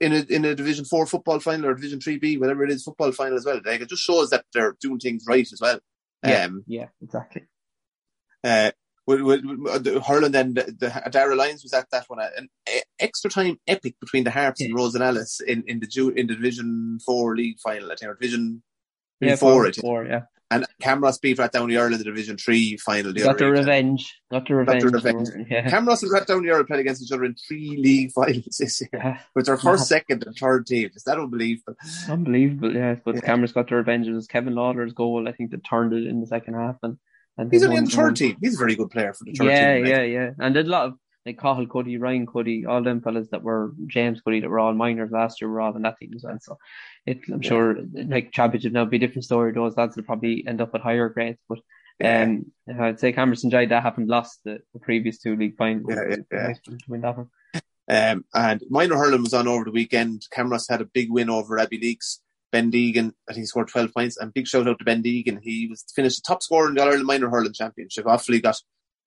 in 0.00 0.12
a 0.12 0.26
in 0.28 0.44
a 0.44 0.54
Division 0.54 0.84
Four 0.84 1.06
football 1.06 1.40
final 1.40 1.66
or 1.66 1.74
Division 1.74 2.00
Three 2.00 2.18
B, 2.18 2.38
whatever 2.38 2.64
it 2.64 2.70
is, 2.70 2.84
football 2.84 3.12
final 3.12 3.36
as 3.36 3.44
well. 3.44 3.60
Like, 3.64 3.80
it 3.80 3.88
just 3.88 4.02
shows 4.02 4.30
that 4.30 4.44
they're 4.52 4.76
doing 4.80 4.98
things 4.98 5.24
right 5.28 5.46
as 5.52 5.60
well. 5.60 5.80
Yeah, 6.24 6.44
um, 6.44 6.64
yeah, 6.66 6.86
exactly. 7.02 7.42
Uh, 8.44 8.70
with, 9.06 9.22
with, 9.22 9.42
with 9.44 10.04
hurling 10.04 10.32
then 10.32 10.54
the, 10.54 10.64
the 10.78 11.10
Dara 11.10 11.34
Lions 11.34 11.62
was 11.62 11.72
at 11.72 11.90
that 11.92 12.04
one 12.08 12.20
an 12.20 12.48
extra 12.98 13.30
time 13.30 13.58
epic 13.66 13.96
between 14.00 14.24
the 14.24 14.30
Harps 14.30 14.60
yes. 14.60 14.68
and 14.68 14.76
Rosenallis 14.76 15.40
in 15.40 15.64
in 15.66 15.80
the 15.80 16.12
in 16.16 16.26
the 16.26 16.34
Division 16.34 16.98
Four 17.04 17.36
league 17.36 17.58
final. 17.60 17.90
I 17.90 17.96
think 17.96 18.10
or 18.10 18.14
Division 18.14 18.62
yeah, 19.20 19.36
four, 19.36 19.70
four, 19.72 20.04
yeah. 20.04 20.22
And 20.50 20.66
Camross 20.82 21.20
beat 21.20 21.36
Rathdowney-Errill 21.36 21.92
in 21.92 21.98
the 21.98 22.04
Division 22.04 22.38
Three 22.38 22.78
final. 22.78 23.12
The 23.12 23.22
got 23.22 23.36
the 23.36 23.50
revenge. 23.50 24.18
Got 24.30 24.48
the 24.48 24.54
revenge. 24.54 24.82
Got 24.82 24.90
the 24.90 24.96
revenge. 24.96 25.28
Yeah. 25.50 25.68
Camross 25.68 26.02
and 26.02 26.10
Rathdowney-Errill 26.10 26.66
played 26.66 26.80
against 26.80 27.02
each 27.02 27.12
other 27.12 27.24
in 27.24 27.34
three 27.34 27.76
league 27.76 28.12
finals 28.14 28.56
this 28.58 28.80
year, 28.80 28.88
yeah. 28.92 29.20
with 29.34 29.46
their 29.46 29.58
first, 29.58 29.88
second, 29.88 30.24
and 30.26 30.34
third 30.36 30.66
team. 30.66 30.90
Is 30.94 31.04
that 31.04 31.18
unbelievable? 31.18 31.74
Unbelievable, 32.08 32.74
yeah. 32.74 32.96
But 33.04 33.16
yeah. 33.16 33.20
Camross 33.20 33.52
got 33.52 33.68
the 33.68 33.76
revenge. 33.76 34.06
It 34.08 34.12
was 34.12 34.26
Kevin 34.26 34.54
Lawler's 34.54 34.94
goal, 34.94 35.28
I 35.28 35.32
think, 35.32 35.50
that 35.50 35.64
turned 35.64 35.92
it 35.92 36.06
in 36.06 36.20
the 36.20 36.26
second 36.26 36.54
half. 36.54 36.76
And, 36.82 36.96
and 37.36 37.52
he's 37.52 37.62
only 37.62 37.76
in 37.76 37.84
the 37.84 37.90
third 37.90 38.16
team. 38.16 38.36
He's 38.40 38.54
a 38.54 38.58
very 38.58 38.74
good 38.74 38.90
player 38.90 39.12
for 39.12 39.24
the 39.24 39.32
third 39.32 39.48
yeah, 39.48 39.74
team. 39.74 39.86
Yeah, 39.86 40.02
yeah, 40.02 40.04
yeah. 40.04 40.30
And 40.38 40.54
did 40.54 40.66
a 40.66 40.70
lot 40.70 40.86
of 40.86 40.94
like 41.28 41.38
Cahill 41.38 41.66
Cuddy, 41.66 41.98
Ryan 41.98 42.26
Cuddy, 42.26 42.64
all 42.66 42.82
them 42.82 43.02
fellas 43.02 43.28
that 43.30 43.42
were 43.42 43.72
James 43.86 44.20
Cuddy 44.20 44.40
that 44.40 44.48
were 44.48 44.58
all 44.58 44.72
minors 44.72 45.10
last 45.10 45.40
year 45.40 45.50
were 45.50 45.60
all 45.60 45.76
in 45.76 45.82
that 45.82 45.98
team 45.98 46.12
as 46.14 46.24
well. 46.24 46.38
So 46.40 46.58
it, 47.06 47.20
I'm 47.30 47.42
yeah. 47.42 47.48
sure 47.48 47.76
like 47.92 48.32
championship 48.32 48.72
now 48.72 48.86
be 48.86 48.96
a 48.96 49.00
different 49.00 49.24
story. 49.24 49.52
Those 49.52 49.76
lads 49.76 49.96
will 49.96 50.04
probably 50.04 50.44
end 50.46 50.60
up 50.60 50.74
at 50.74 50.80
higher 50.80 51.08
grades, 51.10 51.38
but 51.48 51.58
um, 52.02 52.46
I'd 52.80 53.00
say 53.00 53.12
Camerson 53.12 53.50
Jai 53.50 53.66
that 53.66 53.82
happened 53.82 54.08
lost 54.08 54.40
the, 54.44 54.60
the, 54.72 54.80
previous 54.80 55.18
two 55.18 55.36
league 55.36 55.56
finals. 55.56 55.86
Yeah, 55.90 56.16
yeah, 56.32 56.52
yeah. 56.66 56.76
win 56.86 57.00
that 57.02 57.16
one. 57.16 57.30
Um, 57.90 58.24
and 58.34 58.62
minor 58.70 58.96
hurling 58.96 59.22
was 59.22 59.34
on 59.34 59.48
over 59.48 59.64
the 59.64 59.72
weekend. 59.72 60.26
Camross 60.34 60.70
had 60.70 60.80
a 60.80 60.86
big 60.86 61.10
win 61.10 61.28
over 61.28 61.56
Abbeyleix. 61.56 62.18
Ben 62.50 62.70
Deegan, 62.70 63.12
I 63.28 63.32
think 63.32 63.42
he 63.42 63.46
scored 63.46 63.68
12 63.68 63.92
points. 63.92 64.16
And 64.16 64.32
big 64.32 64.46
shout 64.46 64.68
out 64.68 64.78
to 64.78 64.84
Ben 64.84 65.02
Deegan. 65.02 65.40
He 65.42 65.66
was 65.68 65.84
finished 65.94 66.22
the 66.22 66.28
top 66.28 66.42
scorer 66.42 66.68
in 66.68 66.74
the 66.74 66.82
Ireland 66.82 67.04
Minor 67.04 67.28
Hurling 67.28 67.52
Championship. 67.52 68.06
Offaly 68.06 68.42
got 68.42 68.56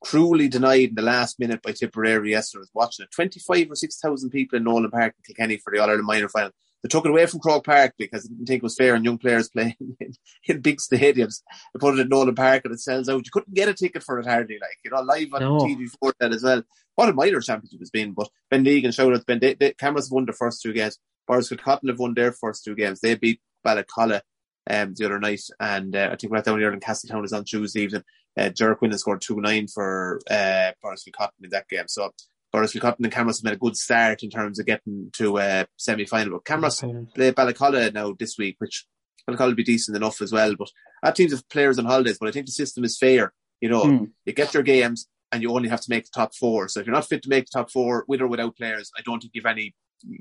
cruelly 0.03 0.47
denied 0.47 0.89
in 0.89 0.95
the 0.95 1.01
last 1.01 1.39
minute 1.39 1.61
by 1.61 1.71
Tipperary 1.71 2.31
yesterday. 2.31 2.59
I 2.59 2.61
was 2.61 2.71
watching 2.73 3.03
it. 3.03 3.11
25 3.11 3.71
or 3.71 3.75
6,000 3.75 4.29
people 4.29 4.57
in 4.57 4.63
Nowlan 4.63 4.91
Park 4.91 5.15
in 5.17 5.35
Kilkenny 5.35 5.57
for 5.57 5.71
the 5.71 5.79
All 5.79 5.89
Ireland 5.89 6.07
Minor 6.07 6.29
Final. 6.29 6.51
They 6.81 6.89
took 6.89 7.05
it 7.05 7.11
away 7.11 7.27
from 7.27 7.39
Croke 7.39 7.63
Park 7.63 7.93
because 7.99 8.23
they 8.23 8.29
didn't 8.29 8.47
think 8.47 8.57
it 8.59 8.63
was 8.63 8.75
fair 8.75 8.95
and 8.95 9.05
young 9.05 9.19
players 9.19 9.49
playing 9.55 9.75
in, 9.99 10.13
in 10.47 10.61
big 10.61 10.79
stadiums. 10.79 11.41
They 11.73 11.79
put 11.79 11.97
it 11.97 12.01
at 12.01 12.09
Nowlan 12.09 12.35
Park 12.35 12.65
and 12.65 12.73
it 12.73 12.79
sells 12.79 13.07
out. 13.07 13.25
You 13.25 13.31
couldn't 13.31 13.53
get 13.53 13.69
a 13.69 13.73
ticket 13.73 14.03
for 14.03 14.19
it 14.19 14.25
hardly, 14.25 14.57
like, 14.59 14.77
you 14.83 14.91
know, 14.91 15.01
live 15.01 15.33
on 15.33 15.41
no. 15.41 15.59
TG4 15.59 16.13
that 16.19 16.33
as 16.33 16.43
well. 16.43 16.63
What 16.95 17.09
a 17.09 17.13
minor 17.13 17.39
championship 17.39 17.81
it's 17.81 17.91
been. 17.91 18.13
But 18.13 18.29
Ben 18.49 18.65
Deegan 18.65 18.93
showed 18.93 19.13
us 19.13 19.23
Ben 19.23 19.39
De- 19.39 19.55
De- 19.55 19.73
Camross 19.73 20.11
won 20.11 20.25
the 20.25 20.33
first 20.33 20.61
two 20.61 20.73
games. 20.73 20.97
Borrisville 21.27 21.59
have 21.63 21.99
won 21.99 22.13
their 22.13 22.31
first 22.31 22.63
two 22.63 22.75
games. 22.75 22.99
They 22.99 23.15
beat 23.15 23.39
Ballacolla 23.65 24.21
um, 24.69 24.93
the 24.95 25.05
other 25.05 25.19
night, 25.19 25.41
and 25.59 25.95
uh, 25.95 26.09
I 26.11 26.15
think 26.15 26.31
we're 26.31 26.37
at 26.37 26.45
down 26.45 26.59
here 26.59 26.73
in 26.73 26.79
Castletown 26.79 27.23
is 27.23 27.33
on 27.33 27.45
Tuesday 27.45 27.81
evening. 27.81 28.03
Uh, 28.37 28.49
has 28.57 28.99
scored 29.01 29.21
2 29.21 29.41
9 29.41 29.67
for 29.67 30.21
uh, 30.29 30.71
Borris-Kilcotton 30.83 31.43
in 31.43 31.49
that 31.49 31.67
game. 31.67 31.87
So 31.87 32.11
Borris-Kilcotton 32.53 33.03
and 33.03 33.11
Camross 33.11 33.39
have 33.39 33.43
made 33.43 33.53
a 33.53 33.57
good 33.57 33.75
start 33.75 34.23
in 34.23 34.29
terms 34.29 34.59
of 34.59 34.65
getting 34.65 35.09
to 35.17 35.37
a 35.37 35.61
uh, 35.61 35.65
semi 35.77 36.05
final. 36.05 36.39
But 36.39 36.45
Camross 36.45 37.13
play 37.13 37.31
Ballacolla 37.31 37.93
now 37.93 38.13
this 38.17 38.37
week, 38.37 38.55
which 38.59 38.85
Ballacolla 39.27 39.47
will 39.47 39.55
be 39.55 39.63
decent 39.63 39.97
enough 39.97 40.21
as 40.21 40.31
well. 40.31 40.55
But 40.57 40.69
our 41.03 41.11
teams 41.11 41.33
of 41.33 41.47
players 41.49 41.79
on 41.79 41.85
holidays, 41.85 42.17
but 42.19 42.29
I 42.29 42.31
think 42.31 42.45
the 42.45 42.51
system 42.51 42.83
is 42.83 42.97
fair. 42.97 43.33
You 43.59 43.69
know, 43.69 43.83
mm. 43.83 44.11
you 44.25 44.33
get 44.33 44.53
your 44.53 44.63
games 44.63 45.07
and 45.31 45.41
you 45.41 45.51
only 45.51 45.69
have 45.69 45.81
to 45.81 45.89
make 45.89 46.05
the 46.05 46.11
top 46.13 46.35
four. 46.35 46.67
So 46.67 46.79
if 46.79 46.85
you're 46.85 46.95
not 46.95 47.07
fit 47.07 47.23
to 47.23 47.29
make 47.29 47.45
the 47.45 47.59
top 47.59 47.71
four, 47.71 48.05
with 48.07 48.21
or 48.21 48.27
without 48.27 48.57
players, 48.57 48.91
I 48.97 49.01
don't 49.01 49.21
think 49.21 49.31
you've 49.33 49.45
any 49.45 49.75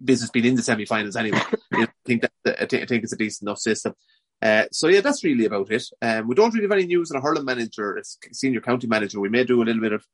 business 0.04 0.30
being 0.30 0.44
in 0.44 0.54
the 0.54 0.62
semi-finals 0.62 1.16
anyway. 1.16 1.40
I 1.72 1.88
think 2.04 2.22
that 2.22 2.32
I 2.46 2.66
think, 2.66 2.82
I 2.82 2.86
think 2.86 3.02
it's 3.02 3.12
a 3.12 3.16
decent 3.16 3.48
enough 3.48 3.58
system. 3.58 3.94
Uh, 4.42 4.64
so 4.72 4.88
yeah, 4.88 5.00
that's 5.00 5.22
really 5.22 5.44
about 5.44 5.70
it. 5.70 5.84
Um, 6.00 6.26
we 6.26 6.34
don't 6.34 6.52
really 6.54 6.64
have 6.64 6.72
any 6.72 6.86
news 6.86 7.10
on 7.10 7.18
a 7.18 7.20
hurling 7.20 7.44
manager, 7.44 7.96
a 7.96 8.02
senior 8.32 8.60
county 8.60 8.86
manager. 8.86 9.20
We 9.20 9.28
may 9.28 9.44
do 9.44 9.62
a 9.62 9.64
little 9.64 9.82
bit 9.82 9.92
of 9.92 10.04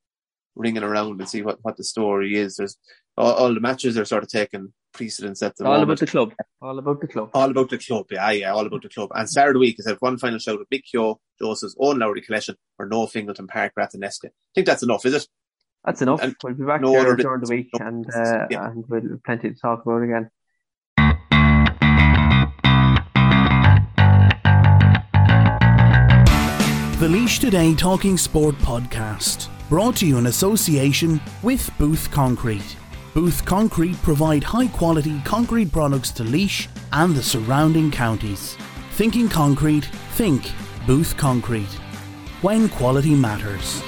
ringing 0.57 0.83
around 0.83 1.20
and 1.20 1.29
see 1.29 1.43
what, 1.43 1.59
what 1.62 1.77
the 1.77 1.85
story 1.85 2.37
is. 2.37 2.57
There's 2.57 2.77
all, 3.16 3.33
all 3.33 3.55
the 3.55 3.61
matches 3.61 3.97
are 3.97 4.05
sort 4.05 4.24
of 4.24 4.29
taking 4.29 4.72
precedence 4.93 5.43
at 5.43 5.55
the 5.57 5.64
all 5.64 5.72
moment. 5.72 5.91
about 5.91 5.99
the 6.01 6.07
club. 6.07 6.35
All 6.61 6.79
about 6.79 7.01
the 7.01 7.07
club. 7.07 7.31
All 7.35 7.51
about 7.51 7.70
the 7.70 7.79
club. 7.79 8.07
Yeah, 8.11 8.31
yeah, 8.31 8.53
all 8.53 8.66
about 8.66 8.83
the 8.83 8.89
club. 8.89 9.11
And 9.14 9.29
Saturday 9.29 9.59
week 9.59 9.77
is 9.79 9.87
at 9.87 10.03
one 10.03 10.18
final 10.18 10.39
shout 10.39 10.59
with 10.59 10.70
Mick 10.70 10.85
Keogh, 10.91 11.20
Joseph's 11.39 11.77
own 11.79 11.99
Lowry 11.99 12.22
collection 12.22 12.57
for 12.77 12.87
no 12.87 13.07
Fingleton 13.07 13.47
Park 13.47 13.74
Ratheniska. 13.79 14.27
I 14.27 14.53
think 14.55 14.66
that's 14.66 14.83
enough, 14.83 15.05
is 15.07 15.14
it? 15.14 15.29
That's 15.85 16.03
enough. 16.03 16.20
And 16.20 16.35
we'll 16.43 16.55
be 16.55 16.64
back 16.64 16.81
no 16.81 16.93
there 16.93 17.14
during 17.14 17.43
the 17.43 17.49
week 17.49 17.70
and, 17.74 18.07
uh, 18.12 18.47
yeah. 18.51 18.70
and 18.70 18.85
we'll 18.89 19.03
have 19.03 19.22
plenty 19.22 19.51
to 19.51 19.55
talk 19.55 19.87
about 19.87 20.03
again. 20.03 20.31
The 27.07 27.13
Laois 27.13 27.39
Today 27.39 27.73
Talking 27.73 28.19
Sport 28.19 28.57
podcast, 28.57 29.47
brought 29.69 29.95
to 29.99 30.07
you 30.07 30.19
in 30.19 30.27
association 30.27 31.21
with 31.45 31.71
Booth 31.79 32.11
Concrete. 32.11 32.77
Booth 33.15 33.45
Concrete 33.45 33.95
provide 34.03 34.43
high 34.43 34.67
quality 34.67 35.21
concrete 35.25 35.71
products 35.71 36.11
to 36.11 36.25
Laois 36.25 36.67
and 36.93 37.15
the 37.15 37.23
surrounding 37.23 37.93
counties. 37.93 38.57
Thinking 38.95 39.29
concrete, 39.29 39.85
think 40.15 40.51
Booth 40.85 41.17
Concrete. 41.17 41.73
When 42.43 42.69
quality 42.69 43.15
matters. 43.15 43.81